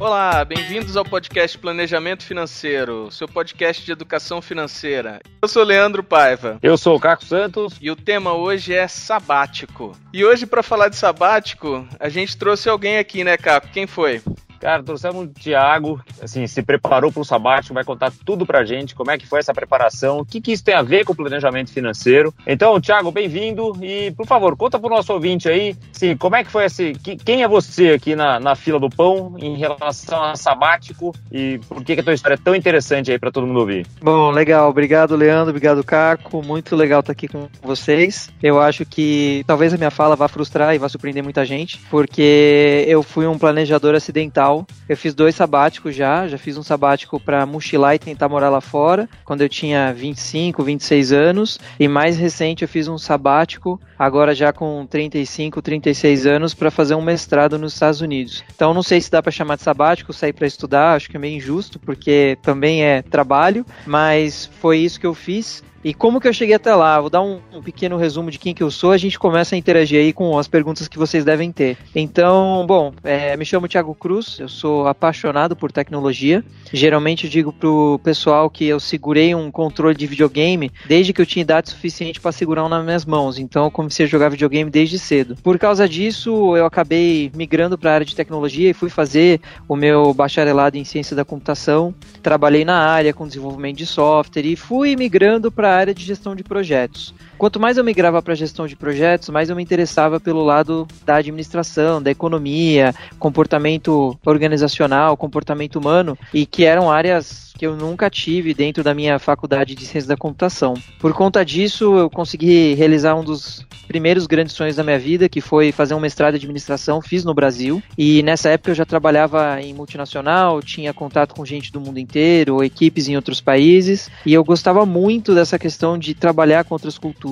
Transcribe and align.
Olá, 0.00 0.46
bem-vindos 0.46 0.96
ao 0.96 1.04
podcast 1.04 1.58
Planejamento 1.58 2.24
Financeiro, 2.24 3.10
seu 3.10 3.28
podcast 3.28 3.84
de 3.84 3.92
educação 3.92 4.40
financeira. 4.40 5.20
Eu 5.42 5.46
sou 5.46 5.62
Leandro 5.62 6.02
Paiva. 6.02 6.58
Eu 6.62 6.78
sou 6.78 6.96
o 6.96 6.98
Caco 6.98 7.22
Santos. 7.22 7.76
E 7.82 7.90
o 7.90 7.94
tema 7.96 8.32
hoje 8.32 8.72
é 8.72 8.88
sabático. 8.88 9.92
E 10.10 10.24
hoje, 10.24 10.46
para 10.46 10.62
falar 10.62 10.88
de 10.88 10.96
sabático, 10.96 11.86
a 12.00 12.08
gente 12.08 12.34
trouxe 12.34 12.66
alguém 12.66 12.96
aqui, 12.96 13.22
né, 13.22 13.36
Caco? 13.36 13.68
Quem 13.68 13.86
foi? 13.86 14.22
Cara, 14.60 14.82
trouxemos 14.82 15.24
o 15.24 15.28
Thiago, 15.28 15.98
assim, 16.22 16.46
se 16.46 16.62
preparou 16.62 17.10
para 17.10 17.22
o 17.22 17.24
sabático, 17.24 17.72
vai 17.72 17.82
contar 17.82 18.12
tudo 18.26 18.44
pra 18.44 18.62
gente, 18.62 18.94
como 18.94 19.10
é 19.10 19.16
que 19.16 19.26
foi 19.26 19.38
essa 19.38 19.54
preparação, 19.54 20.18
o 20.18 20.24
que, 20.24 20.38
que 20.38 20.52
isso 20.52 20.62
tem 20.62 20.74
a 20.74 20.82
ver 20.82 21.02
com 21.06 21.14
o 21.14 21.16
planejamento 21.16 21.72
financeiro. 21.72 22.34
Então, 22.46 22.78
Thiago, 22.78 23.10
bem-vindo 23.10 23.72
e, 23.82 24.10
por 24.10 24.26
favor, 24.26 24.54
conta 24.54 24.78
pro 24.78 24.90
nosso 24.90 25.14
ouvinte 25.14 25.48
aí, 25.48 25.74
sim, 25.92 26.14
como 26.14 26.36
é 26.36 26.44
que 26.44 26.50
foi 26.50 26.66
esse, 26.66 26.92
quem 27.24 27.42
é 27.42 27.48
você 27.48 27.92
aqui 27.92 28.14
na, 28.14 28.38
na 28.38 28.54
fila 28.54 28.78
do 28.78 28.90
pão 28.90 29.34
em 29.38 29.56
relação 29.56 30.22
a 30.22 30.36
sabático 30.36 31.14
e 31.32 31.58
por 31.66 31.82
que, 31.82 31.94
que 31.94 32.00
a 32.02 32.04
tua 32.04 32.12
história 32.12 32.34
é 32.34 32.44
tão 32.44 32.54
interessante 32.54 33.10
aí 33.10 33.18
para 33.18 33.32
todo 33.32 33.46
mundo 33.46 33.60
ouvir? 33.60 33.86
Bom, 34.02 34.30
legal, 34.30 34.68
obrigado 34.68 35.16
Leandro, 35.16 35.50
obrigado 35.50 35.82
Caco, 35.82 36.42
muito 36.44 36.76
legal 36.76 37.00
estar 37.00 37.12
aqui 37.12 37.28
com 37.28 37.48
vocês. 37.62 38.28
Eu 38.42 38.60
acho 38.60 38.84
que 38.84 39.42
talvez 39.46 39.72
a 39.72 39.78
minha 39.78 39.90
fala 39.90 40.14
vá 40.14 40.28
frustrar 40.28 40.74
e 40.74 40.78
vá 40.78 40.86
surpreender 40.86 41.24
muita 41.24 41.46
gente, 41.46 41.78
porque 41.90 42.84
eu 42.86 43.02
fui 43.02 43.26
um 43.26 43.38
planejador 43.38 43.94
acidental 43.94 44.49
eu 44.88 44.96
fiz 44.96 45.14
dois 45.14 45.34
sabáticos 45.34 45.94
já, 45.94 46.26
já 46.28 46.38
fiz 46.38 46.56
um 46.56 46.62
sabático 46.62 47.18
para 47.20 47.46
mochilar 47.46 47.94
e 47.94 47.98
tentar 47.98 48.28
morar 48.28 48.48
lá 48.48 48.60
fora, 48.60 49.08
quando 49.24 49.42
eu 49.42 49.48
tinha 49.48 49.92
25, 49.92 50.62
26 50.62 51.12
anos, 51.12 51.58
e 51.78 51.88
mais 51.88 52.16
recente 52.16 52.62
eu 52.62 52.68
fiz 52.68 52.88
um 52.88 52.98
sabático, 52.98 53.80
agora 53.98 54.34
já 54.34 54.52
com 54.52 54.86
35, 54.86 55.62
36 55.62 56.26
anos, 56.26 56.54
para 56.54 56.70
fazer 56.70 56.94
um 56.94 57.02
mestrado 57.02 57.58
nos 57.58 57.74
Estados 57.74 58.00
Unidos. 58.00 58.42
Então 58.54 58.74
não 58.74 58.82
sei 58.82 59.00
se 59.00 59.10
dá 59.10 59.22
para 59.22 59.32
chamar 59.32 59.56
de 59.56 59.62
sabático, 59.62 60.12
sair 60.12 60.32
para 60.32 60.46
estudar, 60.46 60.94
acho 60.94 61.08
que 61.08 61.16
é 61.16 61.20
meio 61.20 61.36
injusto, 61.36 61.78
porque 61.78 62.36
também 62.42 62.82
é 62.82 63.02
trabalho, 63.02 63.64
mas 63.86 64.50
foi 64.60 64.78
isso 64.78 64.98
que 64.98 65.06
eu 65.06 65.14
fiz. 65.14 65.62
E 65.82 65.94
como 65.94 66.20
que 66.20 66.28
eu 66.28 66.32
cheguei 66.32 66.54
até 66.54 66.74
lá? 66.74 67.00
Vou 67.00 67.08
dar 67.08 67.22
um, 67.22 67.40
um, 67.54 67.62
pequeno 67.62 67.96
resumo 67.96 68.30
de 68.30 68.38
quem 68.38 68.54
que 68.54 68.62
eu 68.62 68.70
sou, 68.70 68.92
a 68.92 68.98
gente 68.98 69.18
começa 69.18 69.54
a 69.54 69.58
interagir 69.58 69.98
aí 69.98 70.12
com 70.12 70.38
as 70.38 70.46
perguntas 70.46 70.86
que 70.86 70.98
vocês 70.98 71.24
devem 71.24 71.50
ter. 71.50 71.78
Então, 71.94 72.64
bom, 72.66 72.92
é, 73.02 73.34
me 73.36 73.46
chamo 73.46 73.66
Thiago 73.66 73.94
Cruz, 73.94 74.38
eu 74.38 74.48
sou 74.48 74.86
apaixonado 74.86 75.56
por 75.56 75.72
tecnologia. 75.72 76.44
Geralmente 76.70 77.24
eu 77.24 77.30
digo 77.30 77.52
pro 77.52 77.98
pessoal 78.04 78.50
que 78.50 78.66
eu 78.66 78.78
segurei 78.78 79.34
um 79.34 79.50
controle 79.50 79.96
de 79.96 80.06
videogame 80.06 80.70
desde 80.86 81.14
que 81.14 81.22
eu 81.22 81.26
tinha 81.26 81.42
idade 81.42 81.70
suficiente 81.70 82.20
para 82.20 82.30
segurar 82.30 82.64
um 82.64 82.68
nas 82.68 82.84
minhas 82.84 83.06
mãos. 83.06 83.38
Então 83.38 83.64
eu 83.64 83.70
comecei 83.70 84.04
a 84.04 84.08
jogar 84.08 84.28
videogame 84.28 84.70
desde 84.70 84.98
cedo. 84.98 85.36
Por 85.42 85.58
causa 85.58 85.88
disso, 85.88 86.56
eu 86.56 86.66
acabei 86.66 87.32
migrando 87.34 87.78
para 87.78 87.90
a 87.90 87.94
área 87.94 88.06
de 88.06 88.14
tecnologia 88.14 88.68
e 88.68 88.74
fui 88.74 88.90
fazer 88.90 89.40
o 89.66 89.74
meu 89.74 90.12
bacharelado 90.12 90.76
em 90.76 90.84
ciência 90.84 91.16
da 91.16 91.24
computação. 91.24 91.94
Trabalhei 92.22 92.66
na 92.66 92.78
área 92.78 93.14
com 93.14 93.26
desenvolvimento 93.26 93.78
de 93.78 93.86
software 93.86 94.44
e 94.44 94.56
fui 94.56 94.94
migrando 94.94 95.50
para 95.50 95.69
área 95.72 95.94
de 95.94 96.04
gestão 96.04 96.34
de 96.34 96.44
projetos. 96.44 97.14
Quanto 97.40 97.58
mais 97.58 97.78
eu 97.78 97.84
migrava 97.84 98.20
para 98.20 98.34
gestão 98.34 98.66
de 98.66 98.76
projetos, 98.76 99.30
mais 99.30 99.48
eu 99.48 99.56
me 99.56 99.62
interessava 99.62 100.20
pelo 100.20 100.44
lado 100.44 100.86
da 101.06 101.16
administração, 101.16 102.02
da 102.02 102.10
economia, 102.10 102.94
comportamento 103.18 104.14
organizacional, 104.26 105.16
comportamento 105.16 105.76
humano, 105.76 106.18
e 106.34 106.44
que 106.44 106.66
eram 106.66 106.90
áreas 106.90 107.54
que 107.56 107.66
eu 107.66 107.74
nunca 107.76 108.10
tive 108.10 108.52
dentro 108.52 108.84
da 108.84 108.94
minha 108.94 109.18
faculdade 109.18 109.74
de 109.74 109.86
ciência 109.86 110.08
da 110.08 110.18
computação. 110.18 110.74
Por 110.98 111.14
conta 111.14 111.42
disso, 111.42 111.96
eu 111.96 112.10
consegui 112.10 112.74
realizar 112.74 113.14
um 113.14 113.24
dos 113.24 113.66
primeiros 113.88 114.26
grandes 114.26 114.54
sonhos 114.54 114.76
da 114.76 114.84
minha 114.84 114.98
vida, 114.98 115.28
que 115.28 115.40
foi 115.40 115.72
fazer 115.72 115.94
um 115.94 116.00
mestrado 116.00 116.34
em 116.34 116.36
administração, 116.36 117.02
fiz 117.02 117.24
no 117.24 117.34
Brasil. 117.34 117.82
E 117.98 118.22
nessa 118.22 118.50
época 118.50 118.70
eu 118.70 118.74
já 118.74 118.84
trabalhava 118.84 119.60
em 119.60 119.74
multinacional, 119.74 120.62
tinha 120.62 120.94
contato 120.94 121.34
com 121.34 121.44
gente 121.44 121.72
do 121.72 121.80
mundo 121.80 121.98
inteiro, 121.98 122.62
equipes 122.62 123.08
em 123.08 123.16
outros 123.16 123.40
países, 123.40 124.10
e 124.24 124.32
eu 124.32 124.44
gostava 124.44 124.86
muito 124.86 125.34
dessa 125.34 125.58
questão 125.58 125.98
de 125.98 126.14
trabalhar 126.14 126.64
com 126.64 126.74
outras 126.74 126.96
culturas. 126.96 127.29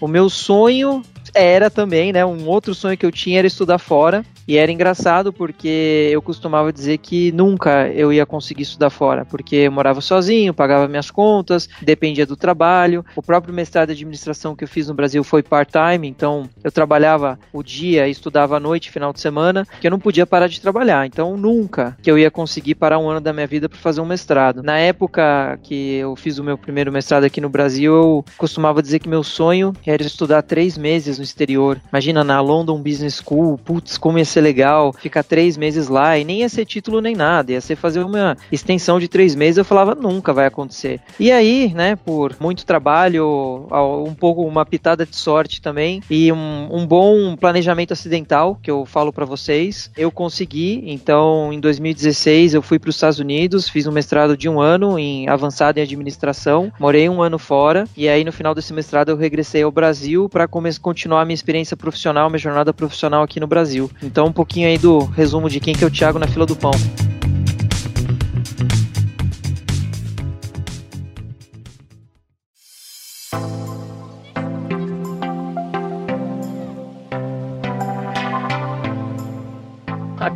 O 0.00 0.08
meu 0.08 0.28
sonho 0.28 1.02
era 1.34 1.70
também, 1.70 2.12
né? 2.12 2.24
Um 2.24 2.46
outro 2.46 2.74
sonho 2.74 2.96
que 2.96 3.06
eu 3.06 3.12
tinha 3.12 3.38
era 3.38 3.46
estudar 3.46 3.78
fora. 3.78 4.24
E 4.46 4.56
era 4.56 4.70
engraçado 4.70 5.32
porque 5.32 6.08
eu 6.12 6.22
costumava 6.22 6.72
dizer 6.72 6.98
que 6.98 7.32
nunca 7.32 7.88
eu 7.88 8.12
ia 8.12 8.24
conseguir 8.24 8.62
estudar 8.62 8.90
fora, 8.90 9.24
porque 9.24 9.56
eu 9.56 9.72
morava 9.72 10.00
sozinho, 10.00 10.54
pagava 10.54 10.86
minhas 10.86 11.10
contas, 11.10 11.68
dependia 11.82 12.24
do 12.24 12.36
trabalho. 12.36 13.04
O 13.16 13.22
próprio 13.22 13.52
mestrado 13.52 13.88
de 13.88 13.94
administração 13.94 14.54
que 14.54 14.64
eu 14.64 14.68
fiz 14.68 14.88
no 14.88 14.94
Brasil 14.94 15.24
foi 15.24 15.42
part-time, 15.42 16.06
então 16.06 16.48
eu 16.62 16.70
trabalhava 16.70 17.38
o 17.52 17.62
dia 17.62 18.06
e 18.06 18.10
estudava 18.10 18.56
à 18.56 18.60
noite, 18.60 18.90
final 18.90 19.12
de 19.12 19.20
semana, 19.20 19.66
que 19.80 19.86
eu 19.86 19.90
não 19.90 19.98
podia 19.98 20.26
parar 20.26 20.46
de 20.46 20.60
trabalhar. 20.60 21.06
Então 21.06 21.36
nunca 21.36 21.96
que 22.02 22.10
eu 22.10 22.18
ia 22.18 22.30
conseguir 22.30 22.76
parar 22.76 22.98
um 22.98 23.08
ano 23.08 23.20
da 23.20 23.32
minha 23.32 23.46
vida 23.46 23.68
para 23.68 23.78
fazer 23.78 24.00
um 24.00 24.06
mestrado. 24.06 24.62
Na 24.62 24.78
época 24.78 25.58
que 25.62 25.96
eu 25.96 26.14
fiz 26.14 26.38
o 26.38 26.44
meu 26.44 26.56
primeiro 26.56 26.92
mestrado 26.92 27.24
aqui 27.24 27.40
no 27.40 27.48
Brasil, 27.48 27.94
eu 27.94 28.24
costumava 28.38 28.82
dizer 28.82 29.00
que 29.00 29.08
meu 29.08 29.24
sonho 29.24 29.72
era 29.84 30.02
estudar 30.02 30.42
três 30.42 30.78
meses 30.78 31.18
no 31.18 31.24
exterior. 31.24 31.80
Imagina 31.90 32.22
na 32.22 32.40
London 32.40 32.80
Business 32.80 33.22
School, 33.24 33.58
putz, 33.58 33.98
ia 34.16 34.24
ser 34.36 34.40
legal 34.42 34.92
ficar 34.92 35.22
três 35.22 35.56
meses 35.56 35.88
lá 35.88 36.18
e 36.18 36.24
nem 36.24 36.40
ia 36.40 36.48
ser 36.48 36.66
título 36.66 37.00
nem 37.00 37.14
nada, 37.14 37.52
ia 37.52 37.60
ser 37.60 37.74
fazer 37.74 38.00
uma 38.00 38.36
extensão 38.52 39.00
de 39.00 39.08
três 39.08 39.34
meses. 39.34 39.56
Eu 39.56 39.64
falava, 39.64 39.94
nunca 39.94 40.32
vai 40.32 40.46
acontecer. 40.46 41.00
E 41.18 41.32
aí, 41.32 41.72
né, 41.74 41.96
por 41.96 42.36
muito 42.38 42.66
trabalho, 42.66 43.66
um 44.06 44.14
pouco 44.14 44.42
uma 44.42 44.66
pitada 44.66 45.06
de 45.06 45.16
sorte 45.16 45.60
também 45.62 46.02
e 46.10 46.30
um, 46.30 46.68
um 46.70 46.86
bom 46.86 47.34
planejamento 47.36 47.92
acidental 47.92 48.58
que 48.62 48.70
eu 48.70 48.84
falo 48.84 49.12
para 49.12 49.24
vocês, 49.24 49.90
eu 49.96 50.10
consegui. 50.10 50.82
Então, 50.86 51.52
em 51.52 51.60
2016, 51.60 52.54
eu 52.54 52.62
fui 52.62 52.78
para 52.78 52.90
os 52.90 52.96
Estados 52.96 53.18
Unidos, 53.18 53.68
fiz 53.68 53.86
um 53.86 53.92
mestrado 53.92 54.36
de 54.36 54.48
um 54.48 54.60
ano 54.60 54.98
em 54.98 55.28
avançado 55.28 55.78
em 55.78 55.82
administração, 55.82 56.70
morei 56.78 57.08
um 57.08 57.22
ano 57.22 57.38
fora 57.38 57.84
e 57.96 58.08
aí 58.08 58.24
no 58.24 58.32
final 58.32 58.54
desse 58.54 58.72
mestrado 58.72 59.08
eu 59.10 59.16
regressei 59.16 59.62
ao 59.62 59.70
Brasil 59.70 60.28
para 60.28 60.46
continuar 60.46 61.24
minha 61.24 61.34
experiência 61.34 61.76
profissional, 61.76 62.28
minha 62.28 62.38
jornada 62.38 62.74
profissional 62.74 63.22
aqui 63.22 63.40
no 63.40 63.46
Brasil. 63.46 63.90
Então, 64.02 64.25
um 64.26 64.32
pouquinho 64.32 64.68
aí 64.68 64.78
do 64.78 64.98
resumo 64.98 65.48
de 65.48 65.60
quem 65.60 65.74
que 65.74 65.84
é 65.84 65.86
o 65.86 65.90
Thiago 65.90 66.18
na 66.18 66.26
fila 66.26 66.46
do 66.46 66.56
pão. 66.56 66.72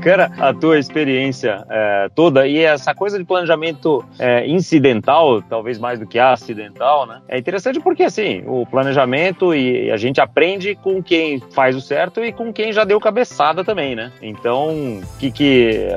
Bacana 0.00 0.32
a 0.38 0.54
tua 0.54 0.78
experiência 0.78 1.64
é, 1.68 2.08
toda 2.14 2.46
e 2.46 2.58
essa 2.58 2.94
coisa 2.94 3.18
de 3.18 3.24
planejamento 3.24 4.02
é, 4.18 4.46
incidental, 4.48 5.42
talvez 5.42 5.78
mais 5.78 5.98
do 5.98 6.06
que 6.06 6.18
acidental, 6.18 7.06
né? 7.06 7.20
É 7.28 7.38
interessante 7.38 7.78
porque 7.78 8.04
assim, 8.04 8.42
o 8.46 8.64
planejamento 8.64 9.54
e 9.54 9.90
a 9.90 9.98
gente 9.98 10.20
aprende 10.20 10.74
com 10.74 11.02
quem 11.02 11.38
faz 11.52 11.76
o 11.76 11.80
certo 11.80 12.24
e 12.24 12.32
com 12.32 12.50
quem 12.50 12.72
já 12.72 12.84
deu 12.84 12.98
cabeçada 12.98 13.62
também, 13.62 13.94
né? 13.94 14.10
Então, 14.22 15.02
que 15.18 15.30
que 15.30 15.88